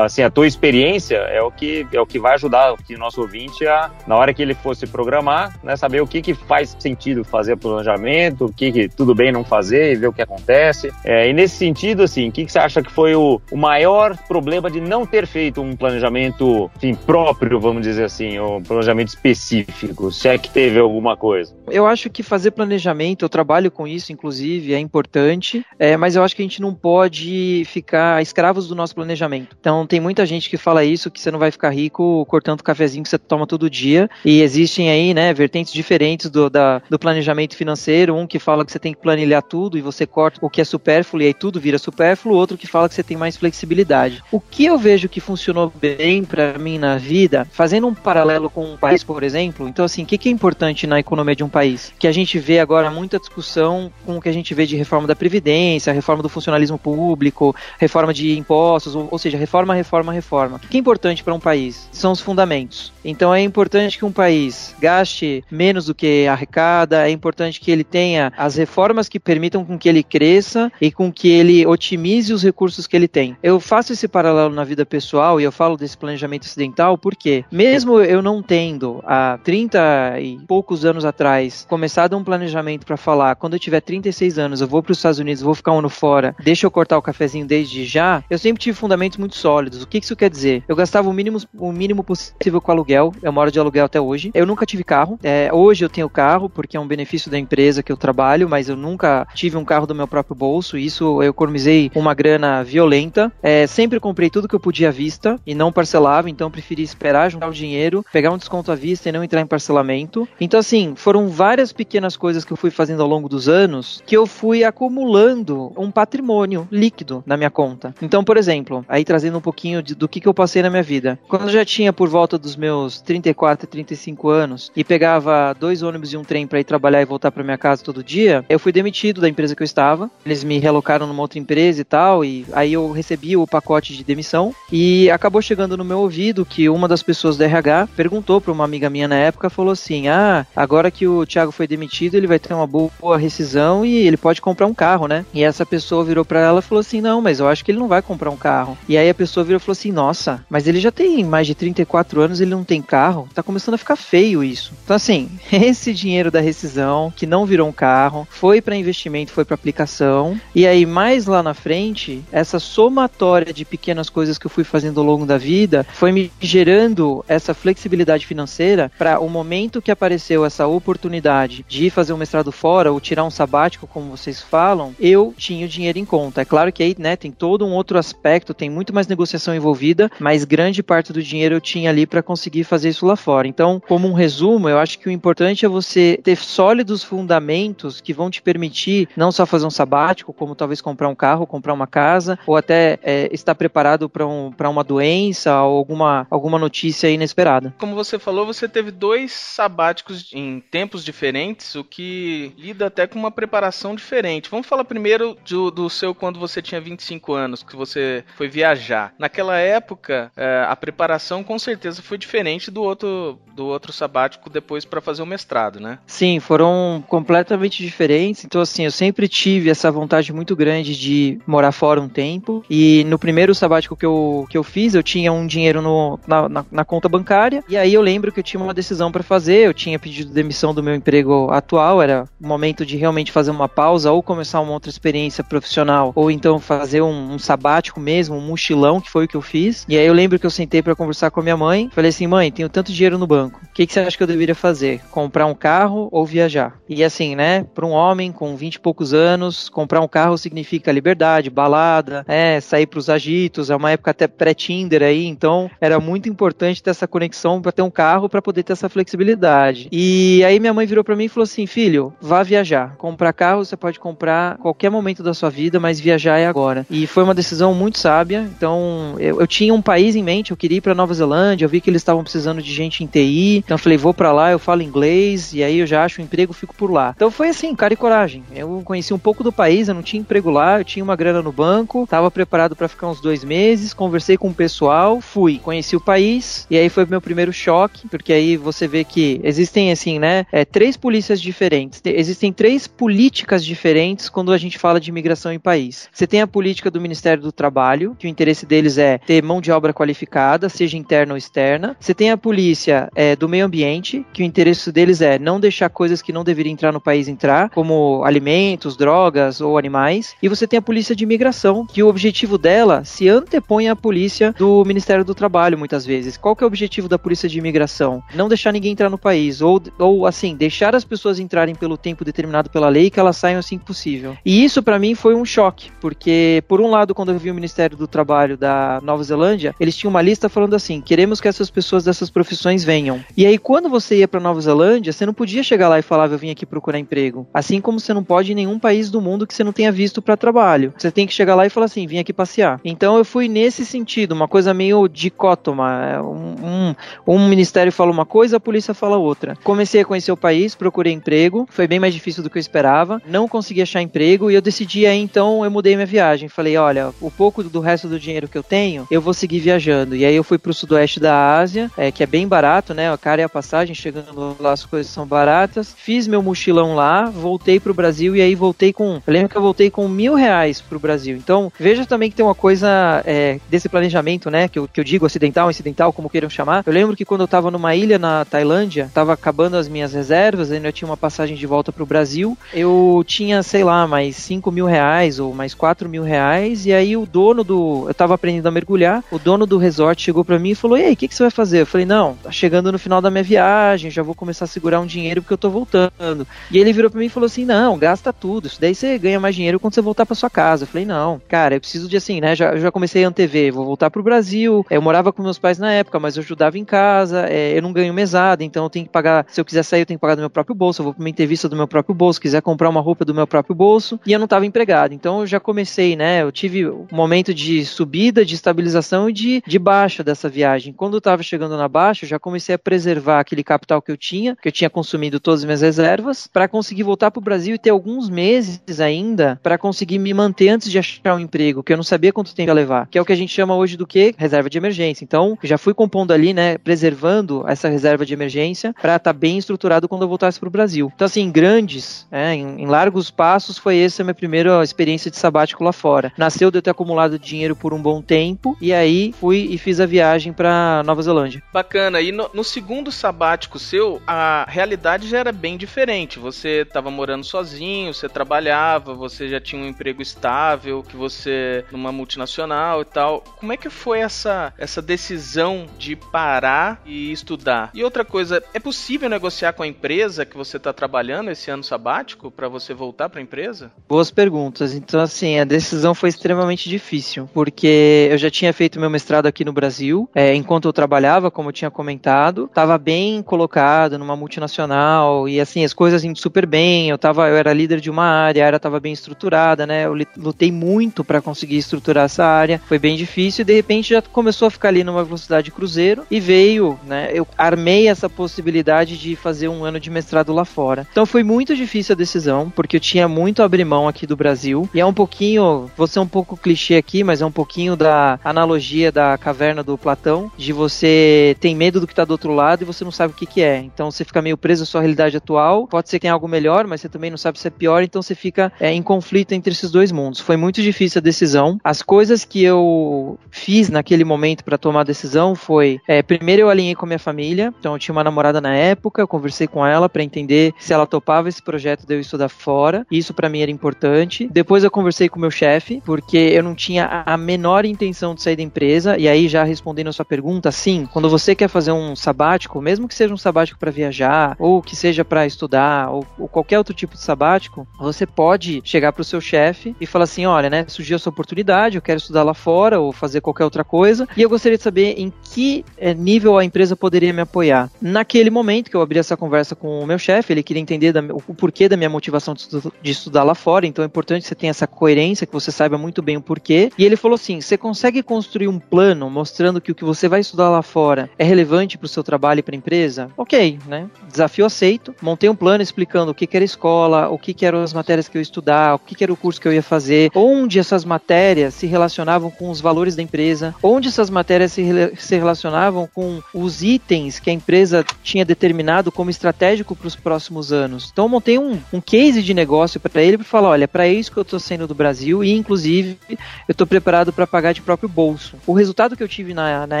assim 0.02 0.22
a 0.22 0.30
tua 0.30 0.48
experiência 0.48 1.16
é 1.16 1.40
o 1.40 1.50
que 1.52 1.86
é 1.92 2.00
o 2.00 2.06
que 2.06 2.18
vai 2.18 2.34
ajudar 2.34 2.72
o 2.72 2.98
nosso 2.98 3.20
ouvinte 3.20 3.66
a 3.66 3.90
na 4.06 4.16
hora 4.16 4.34
que 4.34 4.42
ele 4.42 4.54
fosse 4.54 4.86
programar, 4.86 5.56
né, 5.62 5.76
saber 5.76 6.00
o 6.00 6.06
que 6.06 6.20
que 6.20 6.34
faz 6.34 6.76
sentido 6.78 7.24
fazer 7.24 7.56
planejamento, 7.56 8.46
o 8.46 8.52
que 8.52 8.72
que 8.72 8.88
tudo 8.88 9.14
bem 9.14 9.30
não 9.30 9.44
fazer 9.44 9.92
e 9.92 9.96
ver 9.96 10.08
o 10.08 10.12
que 10.12 10.22
acontece. 10.22 10.92
É, 11.04 11.28
e 11.28 11.32
nesse 11.32 11.56
sentido, 11.56 12.02
assim, 12.02 12.28
o 12.28 12.32
que, 12.32 12.44
que 12.44 12.52
você 12.52 12.58
acha 12.58 12.82
que 12.82 12.90
foi 12.90 13.14
o, 13.14 13.40
o 13.52 13.56
maior 13.56 14.16
problema 14.26 14.70
de 14.70 14.80
não 14.80 15.04
ter 15.04 15.26
feito 15.26 15.60
um 15.60 15.76
planejamento 15.76 16.70
enfim, 16.76 16.94
próprio, 16.94 17.60
vamos 17.60 17.82
dizer 17.82 18.04
assim, 18.04 18.38
um 18.40 18.62
planejamento 18.62 19.08
específico, 19.08 20.10
se 20.10 20.26
é 20.28 20.38
que 20.38 20.48
teve 20.48 20.78
alguma 20.78 21.16
coisa? 21.16 21.54
Eu 21.70 21.86
acho 21.86 22.08
que 22.08 22.22
fazer 22.22 22.52
planejamento, 22.52 23.24
eu 23.24 23.28
trabalho 23.28 23.70
com 23.70 23.86
isso, 23.86 24.10
inclusive, 24.10 24.72
é 24.72 24.78
importante, 24.78 25.64
é, 25.78 25.96
mas 25.98 26.16
eu 26.16 26.24
acho 26.24 26.34
que 26.34 26.40
a 26.40 26.44
gente 26.44 26.62
não 26.62 26.74
pode 26.74 27.64
ficar 27.66 28.22
escravos 28.22 28.66
do 28.66 28.74
nosso 28.74 28.94
planejamento. 28.94 29.54
Então, 29.60 29.86
tem 29.86 30.00
muita 30.00 30.24
gente 30.24 30.48
que 30.48 30.56
fala 30.56 30.82
isso, 30.82 31.10
que 31.10 31.20
você 31.20 31.30
não 31.30 31.38
vai 31.38 31.50
ficar 31.50 31.70
rico 31.70 32.24
cortando 32.26 32.60
o 32.60 32.64
cafezinho 32.64 33.02
que 33.02 33.10
você 33.10 33.18
toma 33.18 33.46
todo 33.46 33.68
dia, 33.68 34.08
e 34.24 34.40
existem 34.40 34.90
aí, 34.90 35.12
né, 35.12 35.34
vertentes 35.34 35.74
diferentes 35.74 36.30
do, 36.30 36.48
da, 36.48 36.80
do 36.88 36.98
planejamento 36.98 37.54
financeiro, 37.54 38.16
um 38.16 38.26
que 38.26 38.38
fala 38.38 38.64
que 38.64 38.72
você 38.72 38.78
tem 38.78 38.94
que 38.94 39.00
planilhar 39.00 39.42
tudo 39.42 39.76
e 39.76 39.82
você 39.82 40.06
corta 40.06 40.38
o 40.40 40.48
que 40.48 40.62
é 40.62 40.64
supérfluo 40.64 41.22
e 41.22 41.26
aí 41.26 41.34
tudo 41.34 41.60
vira 41.60 41.78
supérfluo, 41.78 42.34
outro 42.34 42.56
que 42.56 42.66
fala 42.66 42.88
que 42.88 42.94
você 42.94 43.02
tem 43.02 43.16
mais 43.16 43.36
flexibilidade. 43.42 44.22
O 44.30 44.38
que 44.38 44.64
eu 44.64 44.78
vejo 44.78 45.08
que 45.08 45.20
funcionou 45.20 45.72
bem 45.80 46.22
para 46.24 46.56
mim 46.58 46.78
na 46.78 46.96
vida, 46.96 47.44
fazendo 47.50 47.88
um 47.88 47.94
paralelo 47.94 48.48
com 48.48 48.64
um 48.64 48.76
país, 48.76 49.02
por 49.02 49.24
exemplo, 49.24 49.68
então 49.68 49.84
assim, 49.84 50.04
o 50.04 50.06
que, 50.06 50.16
que 50.16 50.28
é 50.28 50.32
importante 50.32 50.86
na 50.86 51.00
economia 51.00 51.34
de 51.34 51.42
um 51.42 51.48
país? 51.48 51.92
Que 51.98 52.06
a 52.06 52.12
gente 52.12 52.38
vê 52.38 52.60
agora 52.60 52.88
muita 52.88 53.18
discussão 53.18 53.92
com 54.06 54.16
o 54.16 54.20
que 54.22 54.28
a 54.28 54.32
gente 54.32 54.54
vê 54.54 54.64
de 54.64 54.76
reforma 54.76 55.08
da 55.08 55.16
Previdência, 55.16 55.92
reforma 55.92 56.22
do 56.22 56.28
funcionalismo 56.28 56.78
público, 56.78 57.54
reforma 57.80 58.14
de 58.14 58.38
impostos, 58.38 58.94
ou, 58.94 59.08
ou 59.10 59.18
seja, 59.18 59.36
reforma, 59.36 59.74
reforma, 59.74 60.12
reforma. 60.12 60.60
O 60.62 60.68
que 60.68 60.76
é 60.76 60.80
importante 60.80 61.24
para 61.24 61.34
um 61.34 61.40
país? 61.40 61.88
São 61.90 62.12
os 62.12 62.20
fundamentos. 62.20 62.92
Então 63.04 63.34
é 63.34 63.40
importante 63.40 63.98
que 63.98 64.04
um 64.04 64.12
país 64.12 64.72
gaste 64.80 65.42
menos 65.50 65.86
do 65.86 65.94
que 65.94 66.28
arrecada, 66.28 67.08
é 67.08 67.10
importante 67.10 67.60
que 67.60 67.72
ele 67.72 67.82
tenha 67.82 68.32
as 68.36 68.54
reformas 68.54 69.08
que 69.08 69.18
permitam 69.18 69.64
com 69.64 69.76
que 69.76 69.88
ele 69.88 70.04
cresça 70.04 70.70
e 70.80 70.92
com 70.92 71.12
que 71.12 71.28
ele 71.28 71.66
otimize 71.66 72.32
os 72.32 72.42
recursos 72.42 72.86
que 72.86 72.96
ele 72.96 73.08
tem. 73.08 73.31
Eu 73.42 73.60
faço 73.60 73.92
esse 73.92 74.08
paralelo 74.08 74.54
na 74.54 74.64
vida 74.64 74.84
pessoal 74.84 75.40
e 75.40 75.44
eu 75.44 75.52
falo 75.52 75.76
desse 75.76 75.96
planejamento 75.96 76.44
acidental 76.44 76.96
porque, 76.98 77.44
mesmo 77.50 78.00
eu 78.00 78.22
não 78.22 78.42
tendo 78.42 79.02
há 79.06 79.38
30 79.42 80.20
e 80.20 80.38
poucos 80.46 80.84
anos 80.84 81.04
atrás 81.04 81.66
começado 81.68 82.16
um 82.16 82.24
planejamento 82.24 82.86
para 82.86 82.96
falar, 82.96 83.36
quando 83.36 83.54
eu 83.54 83.58
tiver 83.58 83.80
36 83.80 84.38
anos, 84.38 84.60
eu 84.60 84.68
vou 84.68 84.82
para 84.82 84.92
os 84.92 84.98
Estados 84.98 85.18
Unidos, 85.18 85.42
vou 85.42 85.54
ficar 85.54 85.72
um 85.72 85.78
ano 85.78 85.88
fora, 85.88 86.34
deixa 86.42 86.66
eu 86.66 86.70
cortar 86.70 86.98
o 86.98 87.02
cafezinho 87.02 87.46
desde 87.46 87.84
já, 87.84 88.22
eu 88.28 88.38
sempre 88.38 88.62
tive 88.62 88.76
fundamentos 88.76 89.18
muito 89.18 89.36
sólidos. 89.36 89.82
O 89.82 89.86
que 89.86 89.98
isso 89.98 90.16
quer 90.16 90.30
dizer? 90.30 90.62
Eu 90.66 90.76
gastava 90.76 91.08
o 91.08 91.12
mínimo, 91.12 91.38
o 91.54 91.72
mínimo 91.72 92.02
possível 92.02 92.60
com 92.60 92.72
aluguel, 92.72 93.12
eu 93.22 93.32
moro 93.32 93.50
de 93.50 93.58
aluguel 93.58 93.84
até 93.84 94.00
hoje. 94.00 94.30
Eu 94.34 94.46
nunca 94.46 94.66
tive 94.66 94.82
carro. 94.82 95.18
É, 95.22 95.50
hoje 95.52 95.84
eu 95.84 95.88
tenho 95.88 96.08
carro 96.08 96.48
porque 96.48 96.76
é 96.76 96.80
um 96.80 96.86
benefício 96.86 97.30
da 97.30 97.38
empresa 97.38 97.82
que 97.82 97.92
eu 97.92 97.96
trabalho, 97.96 98.48
mas 98.48 98.68
eu 98.68 98.76
nunca 98.76 99.26
tive 99.34 99.56
um 99.56 99.64
carro 99.64 99.86
do 99.86 99.94
meu 99.94 100.08
próprio 100.08 100.34
bolso. 100.34 100.78
Isso 100.78 101.22
eu 101.22 101.30
economizei 101.30 101.90
uma 101.94 102.14
grana 102.14 102.62
violenta. 102.62 103.21
É, 103.42 103.66
sempre 103.66 104.00
comprei 104.00 104.30
tudo 104.30 104.48
que 104.48 104.54
eu 104.54 104.60
podia 104.60 104.88
à 104.88 104.92
vista 104.92 105.38
e 105.46 105.54
não 105.54 105.72
parcelava, 105.72 106.30
então 106.30 106.50
preferi 106.50 106.82
esperar 106.82 107.30
juntar 107.30 107.48
o 107.48 107.52
dinheiro, 107.52 108.04
pegar 108.12 108.30
um 108.30 108.38
desconto 108.38 108.72
à 108.72 108.74
vista 108.74 109.08
e 109.08 109.12
não 109.12 109.22
entrar 109.22 109.40
em 109.40 109.46
parcelamento. 109.46 110.26
Então, 110.40 110.58
assim, 110.58 110.94
foram 110.96 111.28
várias 111.28 111.72
pequenas 111.72 112.16
coisas 112.16 112.44
que 112.44 112.52
eu 112.52 112.56
fui 112.56 112.70
fazendo 112.70 113.02
ao 113.02 113.08
longo 113.08 113.28
dos 113.28 113.48
anos 113.48 114.02
que 114.06 114.16
eu 114.16 114.26
fui 114.26 114.64
acumulando 114.64 115.72
um 115.76 115.90
patrimônio 115.90 116.66
líquido 116.70 117.22
na 117.26 117.36
minha 117.36 117.50
conta. 117.50 117.94
Então, 118.00 118.24
por 118.24 118.36
exemplo, 118.36 118.84
aí 118.88 119.04
trazendo 119.04 119.38
um 119.38 119.40
pouquinho 119.40 119.82
de, 119.82 119.94
do 119.94 120.08
que, 120.08 120.20
que 120.20 120.28
eu 120.28 120.34
passei 120.34 120.62
na 120.62 120.70
minha 120.70 120.82
vida. 120.82 121.18
Quando 121.28 121.44
eu 121.44 121.48
já 121.48 121.64
tinha 121.64 121.92
por 121.92 122.08
volta 122.08 122.38
dos 122.38 122.56
meus 122.56 123.00
34 123.00 123.66
e 123.66 123.68
35 123.68 124.28
anos 124.28 124.70
e 124.74 124.84
pegava 124.84 125.54
dois 125.58 125.82
ônibus 125.82 126.12
e 126.12 126.16
um 126.16 126.24
trem 126.24 126.46
para 126.46 126.60
ir 126.60 126.64
trabalhar 126.64 127.02
e 127.02 127.04
voltar 127.04 127.30
para 127.30 127.44
minha 127.44 127.58
casa 127.58 127.84
todo 127.84 128.02
dia, 128.02 128.44
eu 128.48 128.58
fui 128.58 128.72
demitido 128.72 129.20
da 129.20 129.28
empresa 129.28 129.54
que 129.54 129.62
eu 129.62 129.66
estava. 129.66 130.10
Eles 130.24 130.44
me 130.44 130.58
relocaram 130.58 131.06
numa 131.06 131.22
outra 131.22 131.38
empresa 131.38 131.80
e 131.80 131.84
tal, 131.84 132.24
e 132.24 132.44
aí 132.52 132.72
eu 132.72 132.90
recebi 132.90 133.11
o 133.36 133.46
pacote 133.46 133.94
de 133.96 134.04
demissão 134.04 134.54
e 134.70 135.10
acabou 135.10 135.40
chegando 135.42 135.76
no 135.76 135.84
meu 135.84 136.00
ouvido 136.00 136.44
que 136.44 136.68
uma 136.68 136.88
das 136.88 137.02
pessoas 137.02 137.36
do 137.36 137.44
RH 137.44 137.88
perguntou 137.96 138.40
para 138.40 138.52
uma 138.52 138.64
amiga 138.64 138.90
minha 138.90 139.08
na 139.08 139.16
época, 139.16 139.50
falou 139.50 139.72
assim: 139.72 140.08
"Ah, 140.08 140.46
agora 140.54 140.90
que 140.90 141.06
o 141.06 141.26
Thiago 141.26 141.52
foi 141.52 141.66
demitido, 141.66 142.14
ele 142.14 142.26
vai 142.26 142.38
ter 142.38 142.54
uma 142.54 142.66
boa 142.66 143.18
rescisão 143.18 143.84
e 143.84 143.96
ele 143.96 144.16
pode 144.16 144.40
comprar 144.40 144.66
um 144.66 144.74
carro, 144.74 145.06
né?" 145.06 145.24
E 145.32 145.42
essa 145.42 145.64
pessoa 145.64 146.04
virou 146.04 146.24
para 146.24 146.40
ela 146.40 146.60
e 146.60 146.62
falou 146.62 146.80
assim: 146.80 147.00
"Não, 147.00 147.20
mas 147.20 147.40
eu 147.40 147.48
acho 147.48 147.64
que 147.64 147.70
ele 147.70 147.78
não 147.78 147.88
vai 147.88 148.02
comprar 148.02 148.30
um 148.30 148.36
carro". 148.36 148.76
E 148.88 148.96
aí 148.96 149.08
a 149.08 149.14
pessoa 149.14 149.44
virou 149.44 149.58
e 149.58 149.60
falou 149.60 149.72
assim: 149.72 149.92
"Nossa, 149.92 150.44
mas 150.48 150.66
ele 150.66 150.80
já 150.80 150.90
tem 150.90 151.24
mais 151.24 151.46
de 151.46 151.54
34 151.54 152.20
anos, 152.20 152.40
ele 152.40 152.50
não 152.50 152.64
tem 152.64 152.82
carro? 152.82 153.28
Tá 153.34 153.42
começando 153.42 153.74
a 153.74 153.78
ficar 153.78 153.96
feio 153.96 154.42
isso". 154.42 154.72
Então 154.84 154.96
assim, 154.96 155.30
esse 155.52 155.92
dinheiro 155.92 156.30
da 156.30 156.40
rescisão 156.40 157.12
que 157.14 157.26
não 157.26 157.46
virou 157.46 157.68
um 157.68 157.72
carro, 157.72 158.26
foi 158.30 158.60
para 158.60 158.76
investimento, 158.76 159.32
foi 159.32 159.44
para 159.44 159.54
aplicação. 159.54 160.38
E 160.54 160.66
aí 160.66 160.84
mais 160.86 161.26
lá 161.26 161.42
na 161.42 161.54
frente, 161.54 162.22
essa 162.30 162.58
somatória 163.02 163.52
de 163.52 163.64
pequenas 163.64 164.08
coisas 164.08 164.38
que 164.38 164.46
eu 164.46 164.50
fui 164.50 164.62
fazendo 164.62 165.00
ao 165.00 165.06
longo 165.06 165.26
da 165.26 165.36
vida 165.36 165.84
foi 165.92 166.12
me 166.12 166.30
gerando 166.40 167.24
essa 167.26 167.52
flexibilidade 167.52 168.26
financeira 168.26 168.92
para 168.96 169.18
o 169.18 169.28
momento 169.28 169.82
que 169.82 169.90
apareceu 169.90 170.44
essa 170.44 170.66
oportunidade 170.66 171.64
de 171.68 171.90
fazer 171.90 172.12
um 172.12 172.16
mestrado 172.16 172.52
fora 172.52 172.92
ou 172.92 173.00
tirar 173.00 173.24
um 173.24 173.30
sabático, 173.30 173.86
como 173.88 174.16
vocês 174.16 174.40
falam, 174.40 174.94
eu 175.00 175.34
tinha 175.36 175.66
o 175.66 175.68
dinheiro 175.68 175.98
em 175.98 176.04
conta. 176.04 176.42
É 176.42 176.44
claro 176.44 176.72
que 176.72 176.82
aí, 176.82 176.94
né, 176.96 177.16
tem 177.16 177.32
todo 177.32 177.66
um 177.66 177.72
outro 177.72 177.98
aspecto, 177.98 178.54
tem 178.54 178.70
muito 178.70 178.94
mais 178.94 179.08
negociação 179.08 179.54
envolvida, 179.54 180.10
mas 180.20 180.44
grande 180.44 180.82
parte 180.82 181.12
do 181.12 181.22
dinheiro 181.22 181.56
eu 181.56 181.60
tinha 181.60 181.90
ali 181.90 182.06
para 182.06 182.22
conseguir 182.22 182.62
fazer 182.62 182.90
isso 182.90 183.04
lá 183.04 183.16
fora. 183.16 183.48
Então, 183.48 183.82
como 183.88 184.06
um 184.06 184.12
resumo, 184.12 184.68
eu 184.68 184.78
acho 184.78 184.98
que 184.98 185.08
o 185.08 185.12
importante 185.12 185.66
é 185.66 185.68
você 185.68 186.20
ter 186.22 186.36
sólidos 186.36 187.02
fundamentos 187.02 188.00
que 188.00 188.12
vão 188.12 188.30
te 188.30 188.40
permitir 188.40 189.08
não 189.16 189.32
só 189.32 189.44
fazer 189.44 189.66
um 189.66 189.70
sabático, 189.70 190.32
como 190.32 190.54
talvez 190.54 190.80
comprar 190.80 191.08
um 191.08 191.14
carro, 191.14 191.46
comprar 191.46 191.74
uma 191.74 191.86
casa, 191.86 192.38
ou 192.46 192.56
até 192.56 192.91
é, 193.02 193.28
estar 193.32 193.54
preparado 193.54 194.08
para 194.08 194.26
um, 194.26 194.52
uma 194.70 194.84
doença 194.84 195.62
ou 195.62 195.78
alguma, 195.78 196.26
alguma 196.30 196.58
notícia 196.58 197.08
inesperada. 197.08 197.74
Como 197.78 197.94
você 197.94 198.18
falou, 198.18 198.46
você 198.46 198.68
teve 198.68 198.90
dois 198.90 199.32
sabáticos 199.32 200.30
em 200.32 200.60
tempos 200.60 201.04
diferentes, 201.04 201.74
o 201.74 201.84
que 201.84 202.52
lida 202.56 202.86
até 202.86 203.06
com 203.06 203.18
uma 203.18 203.30
preparação 203.30 203.94
diferente. 203.94 204.50
Vamos 204.50 204.66
falar 204.66 204.84
primeiro 204.84 205.36
do, 205.48 205.70
do 205.70 205.90
seu 205.90 206.14
quando 206.14 206.38
você 206.38 206.62
tinha 206.62 206.80
25 206.80 207.32
anos, 207.32 207.62
que 207.62 207.76
você 207.76 208.24
foi 208.36 208.48
viajar. 208.48 209.14
Naquela 209.18 209.58
época, 209.58 210.30
é, 210.36 210.64
a 210.68 210.76
preparação 210.76 211.42
com 211.42 211.58
certeza 211.58 212.02
foi 212.02 212.18
diferente 212.18 212.70
do 212.70 212.82
outro, 212.82 213.38
do 213.54 213.66
outro 213.66 213.92
sabático 213.92 214.50
depois 214.50 214.84
para 214.84 215.00
fazer 215.00 215.22
o 215.22 215.26
mestrado, 215.26 215.80
né? 215.80 215.98
Sim, 216.06 216.40
foram 216.40 217.02
completamente 217.08 217.82
diferentes. 217.82 218.44
Então, 218.44 218.60
assim, 218.60 218.84
eu 218.84 218.90
sempre 218.90 219.28
tive 219.28 219.70
essa 219.70 219.90
vontade 219.90 220.32
muito 220.32 220.54
grande 220.56 220.98
de 220.98 221.38
morar 221.46 221.72
fora 221.72 222.00
um 222.00 222.08
tempo. 222.08 222.64
E 222.68 222.81
no 223.06 223.18
primeiro 223.18 223.54
sabático 223.54 223.96
que 223.96 224.06
eu, 224.06 224.46
que 224.48 224.56
eu 224.56 224.62
fiz, 224.62 224.94
eu 224.94 225.02
tinha 225.02 225.32
um 225.32 225.46
dinheiro 225.46 225.82
no, 225.82 226.18
na, 226.26 226.48
na, 226.48 226.64
na 226.70 226.84
conta 226.84 227.08
bancária. 227.08 227.62
E 227.68 227.76
aí 227.76 227.92
eu 227.92 228.00
lembro 228.00 228.32
que 228.32 228.40
eu 228.40 228.44
tinha 228.44 228.62
uma 228.62 228.74
decisão 228.74 229.10
para 229.10 229.22
fazer. 229.22 229.66
Eu 229.66 229.74
tinha 229.74 229.98
pedido 229.98 230.32
demissão 230.32 230.74
do 230.74 230.82
meu 230.82 230.94
emprego 230.94 231.50
atual. 231.50 232.02
Era 232.02 232.24
o 232.40 232.46
momento 232.46 232.84
de 232.84 232.96
realmente 232.96 233.32
fazer 233.32 233.50
uma 233.50 233.68
pausa 233.68 234.12
ou 234.12 234.22
começar 234.22 234.60
uma 234.60 234.72
outra 234.72 234.90
experiência 234.90 235.44
profissional. 235.44 236.12
Ou 236.14 236.30
então 236.30 236.58
fazer 236.58 237.02
um, 237.02 237.34
um 237.34 237.38
sabático 237.38 238.00
mesmo, 238.00 238.36
um 238.36 238.40
mochilão, 238.40 239.00
que 239.00 239.10
foi 239.10 239.24
o 239.24 239.28
que 239.28 239.36
eu 239.36 239.42
fiz. 239.42 239.84
E 239.88 239.96
aí 239.96 240.06
eu 240.06 240.14
lembro 240.14 240.38
que 240.38 240.46
eu 240.46 240.50
sentei 240.50 240.82
para 240.82 240.94
conversar 240.94 241.30
com 241.30 241.40
a 241.40 241.42
minha 241.42 241.56
mãe. 241.56 241.90
Falei 241.92 242.10
assim, 242.10 242.26
mãe, 242.26 242.50
tenho 242.50 242.68
tanto 242.68 242.92
dinheiro 242.92 243.18
no 243.18 243.26
banco. 243.26 243.60
O 243.64 243.72
que, 243.72 243.86
que 243.86 243.92
você 243.92 244.00
acha 244.00 244.16
que 244.16 244.22
eu 244.22 244.26
deveria 244.26 244.54
fazer? 244.54 245.00
Comprar 245.10 245.46
um 245.46 245.54
carro 245.54 246.08
ou 246.10 246.24
viajar? 246.24 246.78
E 246.88 247.02
assim, 247.02 247.34
né? 247.34 247.64
Para 247.74 247.86
um 247.86 247.90
homem 247.90 248.32
com 248.32 248.56
20 248.56 248.74
e 248.74 248.80
poucos 248.80 249.14
anos, 249.14 249.68
comprar 249.68 250.00
um 250.00 250.08
carro 250.08 250.36
significa 250.36 250.92
liberdade, 250.92 251.50
balada, 251.50 252.24
é, 252.28 252.60
sair 252.62 252.86
para 252.86 252.98
os 252.98 253.10
agitos, 253.10 253.70
é 253.70 253.76
uma 253.76 253.90
época 253.90 254.10
até 254.10 254.26
pré-Tinder 254.26 255.02
aí, 255.02 255.26
então 255.26 255.70
era 255.80 256.00
muito 256.00 256.28
importante 256.28 256.82
ter 256.82 256.90
essa 256.90 257.06
conexão 257.06 257.60
para 257.60 257.72
ter 257.72 257.82
um 257.82 257.90
carro 257.90 258.28
para 258.28 258.40
poder 258.40 258.62
ter 258.62 258.72
essa 258.72 258.88
flexibilidade. 258.88 259.88
E 259.90 260.42
aí 260.44 260.58
minha 260.58 260.72
mãe 260.72 260.86
virou 260.86 261.04
para 261.04 261.16
mim 261.16 261.24
e 261.24 261.28
falou 261.28 261.44
assim: 261.44 261.66
"Filho, 261.66 262.12
vá 262.20 262.42
viajar. 262.42 262.96
Comprar 262.96 263.32
carro 263.32 263.64
você 263.64 263.76
pode 263.76 263.98
comprar 263.98 264.56
qualquer 264.58 264.90
momento 264.90 265.22
da 265.22 265.34
sua 265.34 265.50
vida, 265.50 265.78
mas 265.78 266.00
viajar 266.00 266.38
é 266.38 266.46
agora". 266.46 266.86
E 266.88 267.06
foi 267.06 267.22
uma 267.22 267.34
decisão 267.34 267.74
muito 267.74 267.98
sábia. 267.98 268.48
Então, 268.56 269.16
eu, 269.18 269.40
eu 269.40 269.46
tinha 269.46 269.74
um 269.74 269.82
país 269.82 270.14
em 270.14 270.22
mente, 270.22 270.50
eu 270.50 270.56
queria 270.56 270.78
ir 270.78 270.80
para 270.80 270.94
Nova 270.94 271.12
Zelândia, 271.12 271.64
eu 271.64 271.68
vi 271.68 271.80
que 271.80 271.90
eles 271.90 272.00
estavam 272.00 272.22
precisando 272.22 272.62
de 272.62 272.72
gente 272.72 273.04
em 273.04 273.06
TI, 273.06 273.58
então 273.58 273.74
eu 273.74 273.78
falei: 273.78 273.98
"Vou 273.98 274.14
para 274.14 274.32
lá, 274.32 274.52
eu 274.52 274.58
falo 274.58 274.82
inglês 274.82 275.52
e 275.52 275.62
aí 275.62 275.78
eu 275.78 275.86
já 275.86 276.04
acho 276.04 276.20
um 276.20 276.24
emprego, 276.24 276.52
fico 276.52 276.74
por 276.74 276.90
lá". 276.90 277.12
Então 277.14 277.30
foi 277.30 277.48
assim, 277.48 277.74
cara 277.74 277.92
e 277.92 277.96
coragem. 277.96 278.42
Eu 278.54 278.82
conheci 278.84 279.12
um 279.12 279.18
pouco 279.18 279.42
do 279.42 279.52
país, 279.52 279.88
eu 279.88 279.94
não 279.94 280.02
tinha 280.02 280.20
emprego 280.20 280.50
lá, 280.50 280.80
eu 280.80 280.84
tinha 280.84 281.02
uma 281.04 281.16
grana 281.16 281.42
no 281.42 281.52
banco, 281.52 282.04
estava 282.04 282.30
preparado 282.30 282.51
para 282.52 282.88
ficar 282.88 283.08
uns 283.08 283.20
dois 283.20 283.42
meses, 283.42 283.94
conversei 283.94 284.36
com 284.36 284.48
o 284.48 284.54
pessoal, 284.54 285.20
fui, 285.20 285.58
conheci 285.58 285.96
o 285.96 286.00
país 286.00 286.66
e 286.70 286.76
aí 286.76 286.90
foi 286.90 287.06
meu 287.06 287.20
primeiro 287.20 287.52
choque, 287.52 288.06
porque 288.08 288.32
aí 288.32 288.56
você 288.58 288.86
vê 288.86 289.04
que 289.04 289.40
existem 289.42 289.90
assim, 289.90 290.18
né, 290.18 290.44
é, 290.52 290.64
três 290.64 290.96
polícias 290.96 291.40
diferentes, 291.40 292.02
existem 292.04 292.52
três 292.52 292.86
políticas 292.86 293.64
diferentes 293.64 294.28
quando 294.28 294.52
a 294.52 294.58
gente 294.58 294.78
fala 294.78 295.00
de 295.00 295.10
imigração 295.10 295.52
em 295.52 295.58
país. 295.58 296.08
Você 296.12 296.26
tem 296.26 296.42
a 296.42 296.46
política 296.46 296.90
do 296.90 297.00
Ministério 297.00 297.42
do 297.42 297.50
Trabalho, 297.50 298.14
que 298.18 298.26
o 298.26 298.30
interesse 298.30 298.66
deles 298.66 298.98
é 298.98 299.18
ter 299.18 299.42
mão 299.42 299.60
de 299.60 299.72
obra 299.72 299.94
qualificada, 299.94 300.68
seja 300.68 300.98
interna 300.98 301.32
ou 301.32 301.38
externa. 301.38 301.96
Você 301.98 302.12
tem 302.12 302.30
a 302.30 302.36
polícia 302.36 303.08
é, 303.14 303.34
do 303.34 303.48
meio 303.48 303.64
ambiente, 303.64 304.26
que 304.32 304.42
o 304.42 304.44
interesse 304.44 304.92
deles 304.92 305.20
é 305.20 305.38
não 305.38 305.58
deixar 305.58 305.88
coisas 305.88 306.20
que 306.20 306.32
não 306.32 306.44
deveriam 306.44 306.72
entrar 306.72 306.92
no 306.92 307.00
país 307.00 307.28
entrar, 307.28 307.70
como 307.70 308.22
alimentos, 308.24 308.96
drogas 308.96 309.60
ou 309.60 309.78
animais. 309.78 310.34
E 310.42 310.48
você 310.48 310.66
tem 310.66 310.78
a 310.78 310.82
polícia 310.82 311.16
de 311.16 311.24
imigração, 311.24 311.86
que 311.86 312.02
o 312.02 312.08
objetivo 312.08 312.41
dela 312.58 313.04
se 313.04 313.28
antepõe 313.28 313.88
à 313.88 313.96
polícia 313.96 314.54
do 314.58 314.84
Ministério 314.84 315.24
do 315.24 315.34
Trabalho, 315.34 315.78
muitas 315.78 316.04
vezes. 316.04 316.36
Qual 316.36 316.54
que 316.54 316.62
é 316.62 316.66
o 316.66 316.68
objetivo 316.68 317.08
da 317.08 317.18
polícia 317.18 317.48
de 317.48 317.58
imigração? 317.58 318.22
Não 318.34 318.48
deixar 318.48 318.72
ninguém 318.72 318.92
entrar 318.92 319.10
no 319.10 319.18
país, 319.18 319.60
ou, 319.60 319.80
ou 319.98 320.26
assim, 320.26 320.54
deixar 320.54 320.94
as 320.94 321.04
pessoas 321.04 321.38
entrarem 321.38 321.74
pelo 321.74 321.96
tempo 321.96 322.24
determinado 322.24 322.70
pela 322.70 322.88
lei 322.88 323.10
que 323.10 323.20
elas 323.20 323.36
saiam 323.36 323.58
assim 323.58 323.78
que 323.78 323.84
possível. 323.84 324.36
E 324.44 324.64
isso 324.64 324.82
para 324.82 324.98
mim 324.98 325.14
foi 325.14 325.34
um 325.34 325.44
choque, 325.44 325.90
porque 326.00 326.62
por 326.68 326.80
um 326.80 326.90
lado, 326.90 327.14
quando 327.14 327.32
eu 327.32 327.38
vi 327.38 327.50
o 327.50 327.54
Ministério 327.54 327.96
do 327.96 328.06
Trabalho 328.06 328.56
da 328.56 329.00
Nova 329.02 329.22
Zelândia, 329.22 329.74
eles 329.78 329.96
tinham 329.96 330.10
uma 330.10 330.22
lista 330.22 330.48
falando 330.48 330.74
assim: 330.74 331.00
queremos 331.00 331.40
que 331.40 331.48
essas 331.48 331.70
pessoas 331.70 332.04
dessas 332.04 332.30
profissões 332.30 332.84
venham. 332.84 333.24
E 333.36 333.46
aí, 333.46 333.58
quando 333.58 333.88
você 333.88 334.18
ia 334.18 334.28
para 334.28 334.40
Nova 334.40 334.60
Zelândia, 334.60 335.12
você 335.12 335.26
não 335.26 335.34
podia 335.34 335.62
chegar 335.62 335.88
lá 335.88 335.98
e 335.98 336.02
falar, 336.02 336.30
eu 336.30 336.38
vim 336.38 336.50
aqui 336.50 336.66
procurar 336.66 336.98
emprego. 336.98 337.46
Assim 337.52 337.80
como 337.80 338.00
você 338.00 338.14
não 338.14 338.24
pode 338.24 338.52
em 338.52 338.54
nenhum 338.54 338.78
país 338.78 339.10
do 339.10 339.20
mundo 339.20 339.46
que 339.46 339.54
você 339.54 339.64
não 339.64 339.72
tenha 339.72 339.92
visto 339.92 340.22
para 340.22 340.36
trabalho. 340.36 340.92
Você 340.96 341.10
tem 341.10 341.26
que 341.26 341.32
chegar 341.32 341.54
lá 341.54 341.66
e 341.66 341.70
falar 341.70 341.86
assim, 341.86 342.06
vim 342.06 342.18
aqui 342.18 342.31
passear. 342.32 342.80
Então 342.84 343.16
eu 343.16 343.24
fui 343.24 343.48
nesse 343.48 343.84
sentido, 343.84 344.32
uma 344.32 344.48
coisa 344.48 344.74
meio 344.74 345.08
dicótoma. 345.08 346.04
É, 346.04 346.20
um, 346.20 346.54
um, 346.62 346.94
um 347.26 347.48
ministério 347.48 347.92
fala 347.92 348.10
uma 348.10 348.26
coisa, 348.26 348.58
a 348.58 348.60
polícia 348.60 348.94
fala 348.94 349.16
outra. 349.16 349.56
Comecei 349.62 350.02
a 350.02 350.04
conhecer 350.04 350.32
o 350.32 350.36
país, 350.36 350.74
procurei 350.74 351.12
emprego, 351.12 351.66
foi 351.70 351.86
bem 351.86 351.98
mais 351.98 352.12
difícil 352.12 352.42
do 352.42 352.50
que 352.50 352.58
eu 352.58 352.60
esperava. 352.60 353.20
Não 353.26 353.48
consegui 353.48 353.82
achar 353.82 354.02
emprego 354.02 354.50
e 354.50 354.54
eu 354.54 354.62
decidi 354.62 355.06
aí 355.06 355.22
então 355.22 355.64
eu 355.64 355.70
mudei 355.70 355.94
minha 355.94 356.06
viagem. 356.06 356.48
Falei, 356.48 356.76
olha, 356.76 357.12
o 357.20 357.30
pouco 357.30 357.62
do 357.62 357.80
resto 357.80 358.08
do 358.08 358.18
dinheiro 358.18 358.48
que 358.48 358.58
eu 358.58 358.62
tenho, 358.62 359.06
eu 359.10 359.20
vou 359.20 359.32
seguir 359.32 359.60
viajando. 359.60 360.16
E 360.16 360.24
aí 360.24 360.34
eu 360.34 360.44
fui 360.44 360.58
pro 360.58 360.74
sudoeste 360.74 361.20
da 361.20 361.58
Ásia, 361.58 361.90
é, 361.96 362.10
que 362.10 362.22
é 362.22 362.26
bem 362.26 362.46
barato, 362.46 362.92
né? 362.92 363.12
A 363.12 363.16
cara 363.16 363.40
e 363.40 363.44
a 363.44 363.48
passagem, 363.48 363.94
chegando 363.94 364.56
lá 364.58 364.72
as 364.72 364.84
coisas 364.84 365.12
são 365.12 365.26
baratas. 365.26 365.94
Fiz 365.96 366.26
meu 366.26 366.42
mochilão 366.42 366.94
lá, 366.94 367.24
voltei 367.30 367.78
pro 367.78 367.94
Brasil 367.94 368.34
e 368.34 368.40
aí 368.40 368.54
voltei 368.54 368.92
com. 368.92 369.22
Eu 369.26 369.32
lembro 369.32 369.48
que 369.48 369.56
eu 369.56 369.62
voltei 369.62 369.90
com 369.90 370.08
mil 370.08 370.34
reais 370.34 370.80
pro 370.80 370.98
Brasil. 370.98 371.36
Então, 371.36 371.72
veja 371.78 372.04
também 372.04 372.21
também 372.22 372.30
que 372.30 372.36
tem 372.36 372.46
uma 372.46 372.54
coisa 372.54 373.22
é, 373.26 373.58
desse 373.68 373.88
planejamento, 373.88 374.48
né? 374.48 374.68
Que 374.68 374.78
eu, 374.78 374.86
que 374.86 375.00
eu 375.00 375.04
digo 375.04 375.26
acidental, 375.26 375.68
incidental, 375.68 376.12
como 376.12 376.30
queiram 376.30 376.48
chamar. 376.48 376.84
Eu 376.86 376.92
lembro 376.92 377.16
que 377.16 377.24
quando 377.24 377.40
eu 377.40 377.48
tava 377.48 377.70
numa 377.70 377.96
ilha 377.96 378.18
na 378.18 378.44
Tailândia, 378.44 379.10
tava 379.12 379.32
acabando 379.32 379.76
as 379.76 379.88
minhas 379.88 380.12
reservas, 380.12 380.70
ainda 380.70 380.92
tinha 380.92 381.08
uma 381.08 381.16
passagem 381.16 381.56
de 381.56 381.66
volta 381.66 381.90
pro 381.90 382.06
Brasil. 382.06 382.56
Eu 382.72 383.24
tinha, 383.26 383.62
sei 383.62 383.82
lá, 383.82 384.06
mais 384.06 384.36
5 384.36 384.70
mil 384.70 384.86
reais 384.86 385.40
ou 385.40 385.52
mais 385.52 385.74
4 385.74 386.08
mil 386.08 386.22
reais. 386.22 386.86
E 386.86 386.92
aí 386.92 387.16
o 387.16 387.26
dono 387.26 387.64
do. 387.64 388.04
Eu 388.06 388.14
tava 388.14 388.34
aprendendo 388.34 388.68
a 388.68 388.70
mergulhar. 388.70 389.24
O 389.30 389.38
dono 389.38 389.66
do 389.66 389.76
resort 389.76 390.22
chegou 390.22 390.44
para 390.44 390.60
mim 390.60 390.70
e 390.70 390.76
falou: 390.76 390.96
E 390.96 391.04
aí, 391.04 391.14
o 391.14 391.16
que, 391.16 391.26
que 391.26 391.34
você 391.34 391.42
vai 391.42 391.50
fazer? 391.50 391.80
Eu 391.80 391.86
falei: 391.86 392.06
Não, 392.06 392.34
tá 392.34 392.52
chegando 392.52 392.92
no 392.92 392.98
final 393.00 393.20
da 393.20 393.30
minha 393.30 393.42
viagem, 393.42 394.12
já 394.12 394.22
vou 394.22 394.34
começar 394.34 394.66
a 394.66 394.68
segurar 394.68 395.00
um 395.00 395.06
dinheiro 395.06 395.42
porque 395.42 395.54
eu 395.54 395.58
tô 395.58 395.70
voltando. 395.70 396.46
E 396.70 396.78
ele 396.78 396.92
virou 396.92 397.10
para 397.10 397.18
mim 397.18 397.26
e 397.26 397.30
falou 397.30 397.46
assim: 397.46 397.64
Não, 397.64 397.98
gasta 397.98 398.32
tudo. 398.32 398.68
Isso 398.68 398.80
daí 398.80 398.94
você 398.94 399.18
ganha 399.18 399.40
mais 399.40 399.56
dinheiro 399.56 399.80
quando 399.80 399.94
você 399.94 400.00
voltar 400.00 400.24
para 400.24 400.36
sua 400.36 400.50
casa. 400.50 400.84
Eu 400.84 400.88
falei: 400.88 401.04
Não, 401.04 401.40
cara, 401.48 401.74
eu 401.74 401.80
preciso 401.80 402.11
de 402.12 402.16
assim, 402.18 402.40
né? 402.40 402.54
Já, 402.54 402.76
já 402.76 402.90
comecei 402.90 403.24
a 403.24 403.28
antever, 403.28 403.72
vou 403.72 403.84
voltar 403.84 404.10
pro 404.10 404.22
Brasil. 404.22 404.84
Eu 404.90 405.02
morava 405.02 405.32
com 405.32 405.42
meus 405.42 405.58
pais 405.58 405.78
na 405.78 405.92
época, 405.92 406.20
mas 406.20 406.36
eu 406.36 406.42
ajudava 406.42 406.78
em 406.78 406.84
casa. 406.84 407.46
É, 407.48 407.76
eu 407.76 407.82
não 407.82 407.92
ganho 407.92 408.12
mesada, 408.14 408.62
então 408.62 408.84
eu 408.84 408.90
tenho 408.90 409.06
que 409.06 409.10
pagar. 409.10 409.46
Se 409.48 409.60
eu 409.60 409.64
quiser 409.64 409.82
sair, 409.82 410.02
eu 410.02 410.06
tenho 410.06 410.18
que 410.18 410.20
pagar 410.20 410.36
do 410.36 410.40
meu 410.40 410.50
próprio 410.50 410.74
bolso. 410.74 411.00
Eu 411.00 411.04
vou 411.04 411.14
pra 411.14 411.22
uma 411.22 411.28
entrevista 411.28 411.68
do 411.68 411.76
meu 411.76 411.88
próprio 411.88 412.14
bolso. 412.14 412.36
Se 412.36 412.40
quiser 412.40 412.62
comprar 412.62 412.88
uma 412.88 413.00
roupa 413.00 413.24
do 413.24 413.34
meu 413.34 413.46
próprio 413.46 413.74
bolso. 413.74 414.20
E 414.26 414.32
eu 414.32 414.38
não 414.38 414.46
tava 414.46 414.66
empregado. 414.66 415.14
Então 415.14 415.40
eu 415.40 415.46
já 415.46 415.58
comecei, 415.58 416.14
né? 416.14 416.42
Eu 416.42 416.52
tive 416.52 416.88
um 416.88 417.06
momento 417.10 417.52
de 417.52 417.84
subida, 417.84 418.44
de 418.44 418.54
estabilização 418.54 419.28
e 419.28 419.32
de, 419.32 419.62
de 419.66 419.78
baixa 419.78 420.22
dessa 420.22 420.48
viagem. 420.48 420.92
Quando 420.92 421.16
eu 421.16 421.20
tava 421.20 421.42
chegando 421.42 421.76
na 421.76 421.88
baixa, 421.88 422.24
eu 422.24 422.28
já 422.28 422.38
comecei 422.38 422.74
a 422.74 422.78
preservar 422.78 423.40
aquele 423.40 423.64
capital 423.64 424.00
que 424.00 424.10
eu 424.10 424.16
tinha, 424.16 424.56
que 424.56 424.68
eu 424.68 424.72
tinha 424.72 424.90
consumido 424.90 425.40
todas 425.40 425.60
as 425.60 425.64
minhas 425.64 425.80
reservas, 425.80 426.46
para 426.46 426.68
conseguir 426.68 427.02
voltar 427.02 427.30
pro 427.30 427.40
Brasil 427.40 427.74
e 427.74 427.78
ter 427.78 427.90
alguns 427.90 428.28
meses 428.28 429.00
ainda 429.00 429.58
para 429.62 429.78
conseguir 429.78 430.18
me 430.18 430.34
manter 430.34 430.68
antes 430.68 430.90
de 430.90 430.98
achar 430.98 431.34
um 431.34 431.40
emprego, 431.40 431.82
que 431.82 431.92
eu 431.92 431.96
não 431.96 432.01
sabia 432.02 432.32
quanto 432.32 432.54
tempo 432.54 432.70
ia 432.70 432.74
levar. 432.74 433.06
Que 433.08 433.18
é 433.18 433.22
o 433.22 433.24
que 433.24 433.32
a 433.32 433.36
gente 433.36 433.52
chama 433.52 433.76
hoje 433.76 433.96
do 433.96 434.06
que? 434.06 434.34
Reserva 434.36 434.68
de 434.68 434.78
emergência. 434.78 435.24
Então, 435.24 435.58
já 435.62 435.78
fui 435.78 435.94
compondo 435.94 436.32
ali, 436.32 436.52
né? 436.52 436.78
Preservando 436.78 437.64
essa 437.66 437.88
reserva 437.88 438.24
de 438.24 438.34
emergência 438.34 438.94
para 439.00 439.16
estar 439.16 439.32
tá 439.32 439.38
bem 439.38 439.58
estruturado 439.58 440.08
quando 440.08 440.22
eu 440.22 440.28
voltasse 440.28 440.58
para 440.58 440.68
o 440.68 440.70
Brasil. 440.70 441.12
Então, 441.14 441.26
assim, 441.26 441.50
grandes, 441.50 442.26
é, 442.30 442.54
em, 442.54 442.82
em, 442.82 442.86
largos 442.86 443.30
passos, 443.30 443.78
foi 443.78 443.98
essa 443.98 444.22
a 444.22 444.24
minha 444.24 444.34
primeira 444.34 444.82
experiência 444.82 445.30
de 445.30 445.36
sabático 445.36 445.84
lá 445.84 445.92
fora. 445.92 446.32
Nasceu 446.36 446.70
de 446.70 446.78
eu 446.78 446.82
ter 446.82 446.90
acumulado 446.90 447.38
dinheiro 447.38 447.76
por 447.76 447.92
um 447.92 448.00
bom 448.00 448.22
tempo 448.22 448.76
e 448.80 448.92
aí 448.92 449.34
fui 449.40 449.68
e 449.70 449.78
fiz 449.78 450.00
a 450.00 450.06
viagem 450.06 450.52
para 450.52 451.02
Nova 451.04 451.22
Zelândia. 451.22 451.62
Bacana. 451.72 452.20
E 452.20 452.32
no, 452.32 452.50
no 452.52 452.64
segundo 452.64 453.10
sabático 453.10 453.78
seu, 453.78 454.20
a 454.26 454.66
realidade 454.68 455.28
já 455.28 455.38
era 455.38 455.52
bem 455.52 455.76
diferente. 455.76 456.38
Você 456.38 456.82
estava 456.82 457.10
morando 457.10 457.44
sozinho, 457.44 458.12
você 458.12 458.28
trabalhava, 458.28 459.14
você 459.14 459.48
já 459.48 459.60
tinha 459.60 459.82
um 459.82 459.86
emprego 459.86 460.22
estável, 460.22 461.02
que 461.02 461.16
você 461.16 461.84
numa 461.92 462.10
multinacional 462.10 463.02
e 463.02 463.04
tal. 463.04 463.42
Como 463.58 463.72
é 463.72 463.76
que 463.76 463.90
foi 463.90 464.20
essa 464.20 464.72
essa 464.78 465.00
decisão 465.00 465.86
de 465.98 466.16
parar 466.16 467.00
e 467.06 467.30
estudar? 467.30 467.90
E 467.94 468.02
outra 468.02 468.24
coisa, 468.24 468.62
é 468.74 468.80
possível 468.80 469.28
negociar 469.28 469.72
com 469.72 469.82
a 469.82 469.86
empresa 469.86 470.44
que 470.44 470.56
você 470.56 470.76
está 470.76 470.92
trabalhando 470.92 471.50
esse 471.50 471.70
ano 471.70 471.84
sabático 471.84 472.50
para 472.50 472.68
você 472.68 472.94
voltar 472.94 473.28
para 473.28 473.40
a 473.40 473.42
empresa? 473.42 473.92
Boas 474.08 474.30
perguntas. 474.30 474.94
Então 474.94 475.20
assim, 475.20 475.58
a 475.58 475.64
decisão 475.64 476.14
foi 476.14 476.28
extremamente 476.28 476.88
difícil, 476.88 477.48
porque 477.52 478.28
eu 478.30 478.38
já 478.38 478.50
tinha 478.50 478.72
feito 478.72 478.98
meu 478.98 479.10
mestrado 479.10 479.46
aqui 479.46 479.64
no 479.64 479.72
Brasil, 479.72 480.28
é, 480.34 480.54
enquanto 480.54 480.86
eu 480.86 480.92
trabalhava, 480.92 481.50
como 481.50 481.68
eu 481.68 481.72
tinha 481.72 481.90
comentado, 481.90 482.64
estava 482.64 482.96
bem 482.98 483.42
colocado 483.42 484.18
numa 484.18 484.36
multinacional 484.36 485.48
e 485.48 485.60
assim 485.60 485.84
as 485.84 485.92
coisas 485.92 486.24
indo 486.24 486.38
super 486.38 486.66
bem. 486.66 487.08
Eu 487.08 487.18
tava, 487.18 487.48
eu 487.48 487.56
era 487.56 487.72
líder 487.72 488.00
de 488.00 488.10
uma 488.10 488.24
área, 488.24 488.62
a 488.62 488.66
área 488.66 488.76
estava 488.76 489.00
bem 489.00 489.12
estruturada, 489.12 489.86
né? 489.86 490.06
Eu 490.06 490.14
lutei 490.36 490.72
muito 490.72 491.24
para 491.24 491.40
conseguir 491.40 491.71
estruturar 491.76 492.24
essa 492.24 492.44
área. 492.44 492.80
Foi 492.86 492.98
bem 492.98 493.16
difícil 493.16 493.62
e 493.62 493.64
de 493.64 493.74
repente 493.74 494.10
já 494.10 494.22
começou 494.22 494.68
a 494.68 494.70
ficar 494.70 494.88
ali 494.88 495.04
numa 495.04 495.24
velocidade 495.24 495.70
cruzeiro 495.70 496.24
e 496.30 496.40
veio, 496.40 496.98
né? 497.06 497.30
Eu 497.32 497.46
armei 497.56 498.08
essa 498.08 498.28
possibilidade 498.28 499.18
de 499.18 499.36
fazer 499.36 499.68
um 499.68 499.84
ano 499.84 500.00
de 500.00 500.10
mestrado 500.10 500.52
lá 500.52 500.64
fora. 500.64 501.06
Então 501.10 501.26
foi 501.26 501.42
muito 501.42 501.76
difícil 501.76 502.14
a 502.14 502.16
decisão, 502.16 502.70
porque 502.74 502.96
eu 502.96 503.00
tinha 503.00 503.28
muito 503.28 503.62
a 503.62 503.66
abrir 503.66 503.84
mão 503.84 504.08
aqui 504.08 504.26
do 504.26 504.36
Brasil. 504.36 504.88
E 504.94 505.00
é 505.00 505.06
um 505.06 505.14
pouquinho, 505.14 505.90
vou 505.96 506.06
ser 506.06 506.20
um 506.20 506.26
pouco 506.26 506.56
clichê 506.56 506.96
aqui, 506.96 507.22
mas 507.22 507.42
é 507.42 507.46
um 507.46 507.52
pouquinho 507.52 507.96
da 507.96 508.38
analogia 508.42 509.12
da 509.12 509.36
caverna 509.36 509.82
do 509.82 509.98
Platão, 509.98 510.50
de 510.56 510.72
você 510.72 511.56
tem 511.60 511.74
medo 511.74 512.00
do 512.00 512.06
que 512.06 512.12
está 512.12 512.24
do 512.24 512.32
outro 512.32 512.52
lado 512.52 512.82
e 512.82 512.84
você 512.84 513.04
não 513.04 513.10
sabe 513.10 513.32
o 513.32 513.36
que, 513.36 513.46
que 513.46 513.62
é. 513.62 513.78
Então 513.78 514.10
você 514.10 514.24
fica 514.24 514.42
meio 514.42 514.56
preso 514.56 514.82
à 514.84 514.86
sua 514.86 515.00
realidade 515.00 515.36
atual. 515.36 515.86
Pode 515.86 516.08
ser 516.08 516.18
que 516.18 516.22
tenha 516.22 516.32
algo 516.32 516.48
melhor, 516.48 516.86
mas 516.86 517.00
você 517.00 517.08
também 517.08 517.30
não 517.30 517.36
sabe 517.36 517.58
se 517.58 517.66
é 517.66 517.70
pior, 517.70 518.02
então 518.02 518.22
você 518.22 518.34
fica 518.34 518.72
é, 518.78 518.92
em 518.92 519.02
conflito 519.02 519.52
entre 519.52 519.72
esses 519.72 519.90
dois 519.90 520.12
mundos. 520.12 520.40
Foi 520.40 520.56
muito 520.56 520.80
difícil 520.80 521.18
a 521.18 521.22
decisão. 521.22 521.61
As 521.82 522.02
coisas 522.02 522.44
que 522.44 522.62
eu 522.62 523.38
fiz 523.50 523.88
naquele 523.88 524.24
momento 524.24 524.64
para 524.64 524.78
tomar 524.78 525.00
a 525.00 525.04
decisão 525.04 525.54
foi: 525.54 526.00
é, 526.06 526.22
primeiro 526.22 526.62
eu 526.62 526.70
alinhei 526.70 526.94
com 526.94 527.06
a 527.06 527.08
minha 527.08 527.18
família, 527.18 527.72
então 527.78 527.94
eu 527.94 527.98
tinha 527.98 528.14
uma 528.14 528.24
namorada 528.24 528.60
na 528.60 528.74
época, 528.74 529.22
eu 529.22 529.28
conversei 529.28 529.66
com 529.66 529.84
ela 529.84 530.08
para 530.08 530.22
entender 530.22 530.74
se 530.78 530.92
ela 530.92 531.06
topava 531.06 531.48
esse 531.48 531.62
projeto 531.62 532.06
de 532.06 532.14
eu 532.14 532.20
estudar 532.20 532.48
fora. 532.48 533.06
Isso 533.10 533.34
para 533.34 533.48
mim 533.48 533.60
era 533.60 533.70
importante. 533.70 534.48
Depois 534.50 534.84
eu 534.84 534.90
conversei 534.90 535.28
com 535.28 535.38
o 535.38 535.40
meu 535.40 535.50
chefe, 535.50 536.02
porque 536.04 536.36
eu 536.36 536.62
não 536.62 536.74
tinha 536.74 537.22
a 537.26 537.36
menor 537.36 537.84
intenção 537.84 538.34
de 538.34 538.42
sair 538.42 538.56
da 538.56 538.62
empresa. 538.62 539.16
E 539.18 539.28
aí, 539.28 539.48
já 539.48 539.64
respondendo 539.64 540.08
a 540.08 540.12
sua 540.12 540.24
pergunta, 540.24 540.70
sim, 540.72 541.08
quando 541.12 541.28
você 541.28 541.54
quer 541.54 541.68
fazer 541.68 541.92
um 541.92 542.16
sabático, 542.16 542.80
mesmo 542.80 543.08
que 543.08 543.14
seja 543.14 543.34
um 543.34 543.36
sabático 543.38 543.78
para 543.78 543.90
viajar, 543.90 544.56
ou 544.58 544.82
que 544.82 544.96
seja 544.96 545.24
para 545.24 545.46
estudar, 545.46 546.10
ou, 546.10 546.26
ou, 546.38 546.48
qualquer 546.48 546.78
outro 546.78 546.94
tipo 546.94 547.14
de 547.14 547.20
sabático, 547.20 547.86
você 547.98 548.26
pode 548.26 548.80
chegar 548.84 549.12
para 549.12 549.22
o 549.22 549.24
seu 549.24 549.40
chefe 549.40 549.94
e 550.00 550.06
falar 550.06 550.24
assim: 550.24 550.46
olha, 550.46 550.70
né, 550.70 550.84
surgiu 550.88 551.16
essa 551.16 551.28
oportunidade, 551.28 551.51
eu 551.92 552.02
quero 552.02 552.18
estudar 552.18 552.42
lá 552.42 552.54
fora 552.54 553.00
ou 553.00 553.12
fazer 553.12 553.40
qualquer 553.40 553.64
outra 553.64 553.84
coisa, 553.84 554.26
e 554.36 554.42
eu 554.42 554.48
gostaria 554.48 554.78
de 554.78 554.84
saber 554.84 555.14
em 555.18 555.32
que 555.52 555.84
é, 555.98 556.14
nível 556.14 556.56
a 556.56 556.64
empresa 556.64 556.96
poderia 556.96 557.32
me 557.32 557.42
apoiar. 557.42 557.90
Naquele 558.00 558.50
momento 558.50 558.90
que 558.90 558.96
eu 558.96 559.02
abri 559.02 559.18
essa 559.18 559.36
conversa 559.36 559.74
com 559.74 560.00
o 560.00 560.06
meu 560.06 560.18
chefe, 560.18 560.52
ele 560.52 560.62
queria 560.62 560.80
entender 560.80 561.12
da, 561.12 561.20
o 561.20 561.54
porquê 561.54 561.88
da 561.88 561.96
minha 561.96 562.08
motivação 562.08 562.54
de, 562.54 562.62
estu 562.62 562.92
de 563.02 563.10
estudar 563.10 563.42
lá 563.42 563.54
fora, 563.54 563.86
então 563.86 564.02
é 564.02 564.06
importante 564.06 564.42
que 564.42 564.48
você 564.48 564.54
tenha 564.54 564.70
essa 564.70 564.86
coerência, 564.86 565.46
que 565.46 565.52
você 565.52 565.70
saiba 565.70 565.98
muito 565.98 566.22
bem 566.22 566.36
o 566.36 566.40
porquê. 566.40 566.90
E 566.96 567.04
ele 567.04 567.16
falou 567.16 567.34
assim: 567.34 567.60
você 567.60 567.76
consegue 567.76 568.22
construir 568.22 568.68
um 568.68 568.78
plano 568.78 569.28
mostrando 569.28 569.80
que 569.80 569.92
o 569.92 569.94
que 569.94 570.04
você 570.04 570.28
vai 570.28 570.40
estudar 570.40 570.70
lá 570.70 570.82
fora 570.82 571.30
é 571.38 571.44
relevante 571.44 571.98
para 571.98 572.06
o 572.06 572.08
seu 572.08 572.22
trabalho 572.22 572.60
e 572.60 572.62
para 572.62 572.74
a 572.74 572.78
empresa? 572.78 573.30
Ok, 573.36 573.78
né? 573.86 574.08
Desafio 574.30 574.64
aceito. 574.64 575.14
Montei 575.20 575.48
um 575.48 575.54
plano 575.54 575.82
explicando 575.82 576.32
o 576.32 576.34
que, 576.34 576.46
que 576.46 576.56
era 576.56 576.64
escola, 576.64 577.28
o 577.28 577.38
que, 577.38 577.52
que 577.52 577.66
eram 577.66 577.82
as 577.82 577.92
matérias 577.92 578.28
que 578.28 578.36
eu 578.36 578.40
ia 578.40 578.44
estudar, 578.44 578.94
o 578.94 578.98
que, 578.98 579.14
que 579.14 579.24
era 579.24 579.32
o 579.32 579.36
curso 579.36 579.60
que 579.60 579.68
eu 579.68 579.72
ia 579.72 579.82
fazer, 579.82 580.30
onde 580.34 580.78
essas 580.78 581.04
matérias 581.04 581.41
se 581.70 581.86
relacionavam 581.86 582.50
com 582.50 582.70
os 582.70 582.80
valores 582.80 583.16
da 583.16 583.22
empresa, 583.22 583.74
onde 583.82 584.08
essas 584.08 584.30
matérias 584.30 584.72
se, 584.72 584.84
se 585.16 585.36
relacionavam 585.36 586.08
com 586.12 586.40
os 586.54 586.82
itens 586.82 587.38
que 587.38 587.50
a 587.50 587.52
empresa 587.52 588.04
tinha 588.22 588.44
determinado 588.44 589.10
como 589.10 589.30
estratégico 589.30 589.94
para 589.96 590.06
os 590.06 590.16
próximos 590.16 590.72
anos. 590.72 591.10
Então 591.12 591.24
eu 591.24 591.28
montei 591.28 591.58
um, 591.58 591.78
um 591.92 592.00
case 592.00 592.42
de 592.42 592.54
negócio 592.54 593.00
para 593.00 593.22
ele 593.22 593.38
para 593.38 593.46
falar, 593.46 593.70
olha, 593.70 593.88
para 593.88 594.08
isso 594.08 594.30
que 594.30 594.38
eu 594.38 594.42
estou 594.42 594.60
saindo 594.60 594.86
do 594.86 594.94
Brasil 594.94 595.42
e 595.42 595.52
inclusive 595.52 596.18
eu 596.28 596.72
estou 596.72 596.86
preparado 596.86 597.32
para 597.32 597.46
pagar 597.46 597.72
de 597.72 597.82
próprio 597.82 598.08
bolso. 598.08 598.56
O 598.66 598.72
resultado 598.72 599.16
que 599.16 599.22
eu 599.22 599.28
tive 599.28 599.54
na, 599.54 599.86
na 599.86 600.00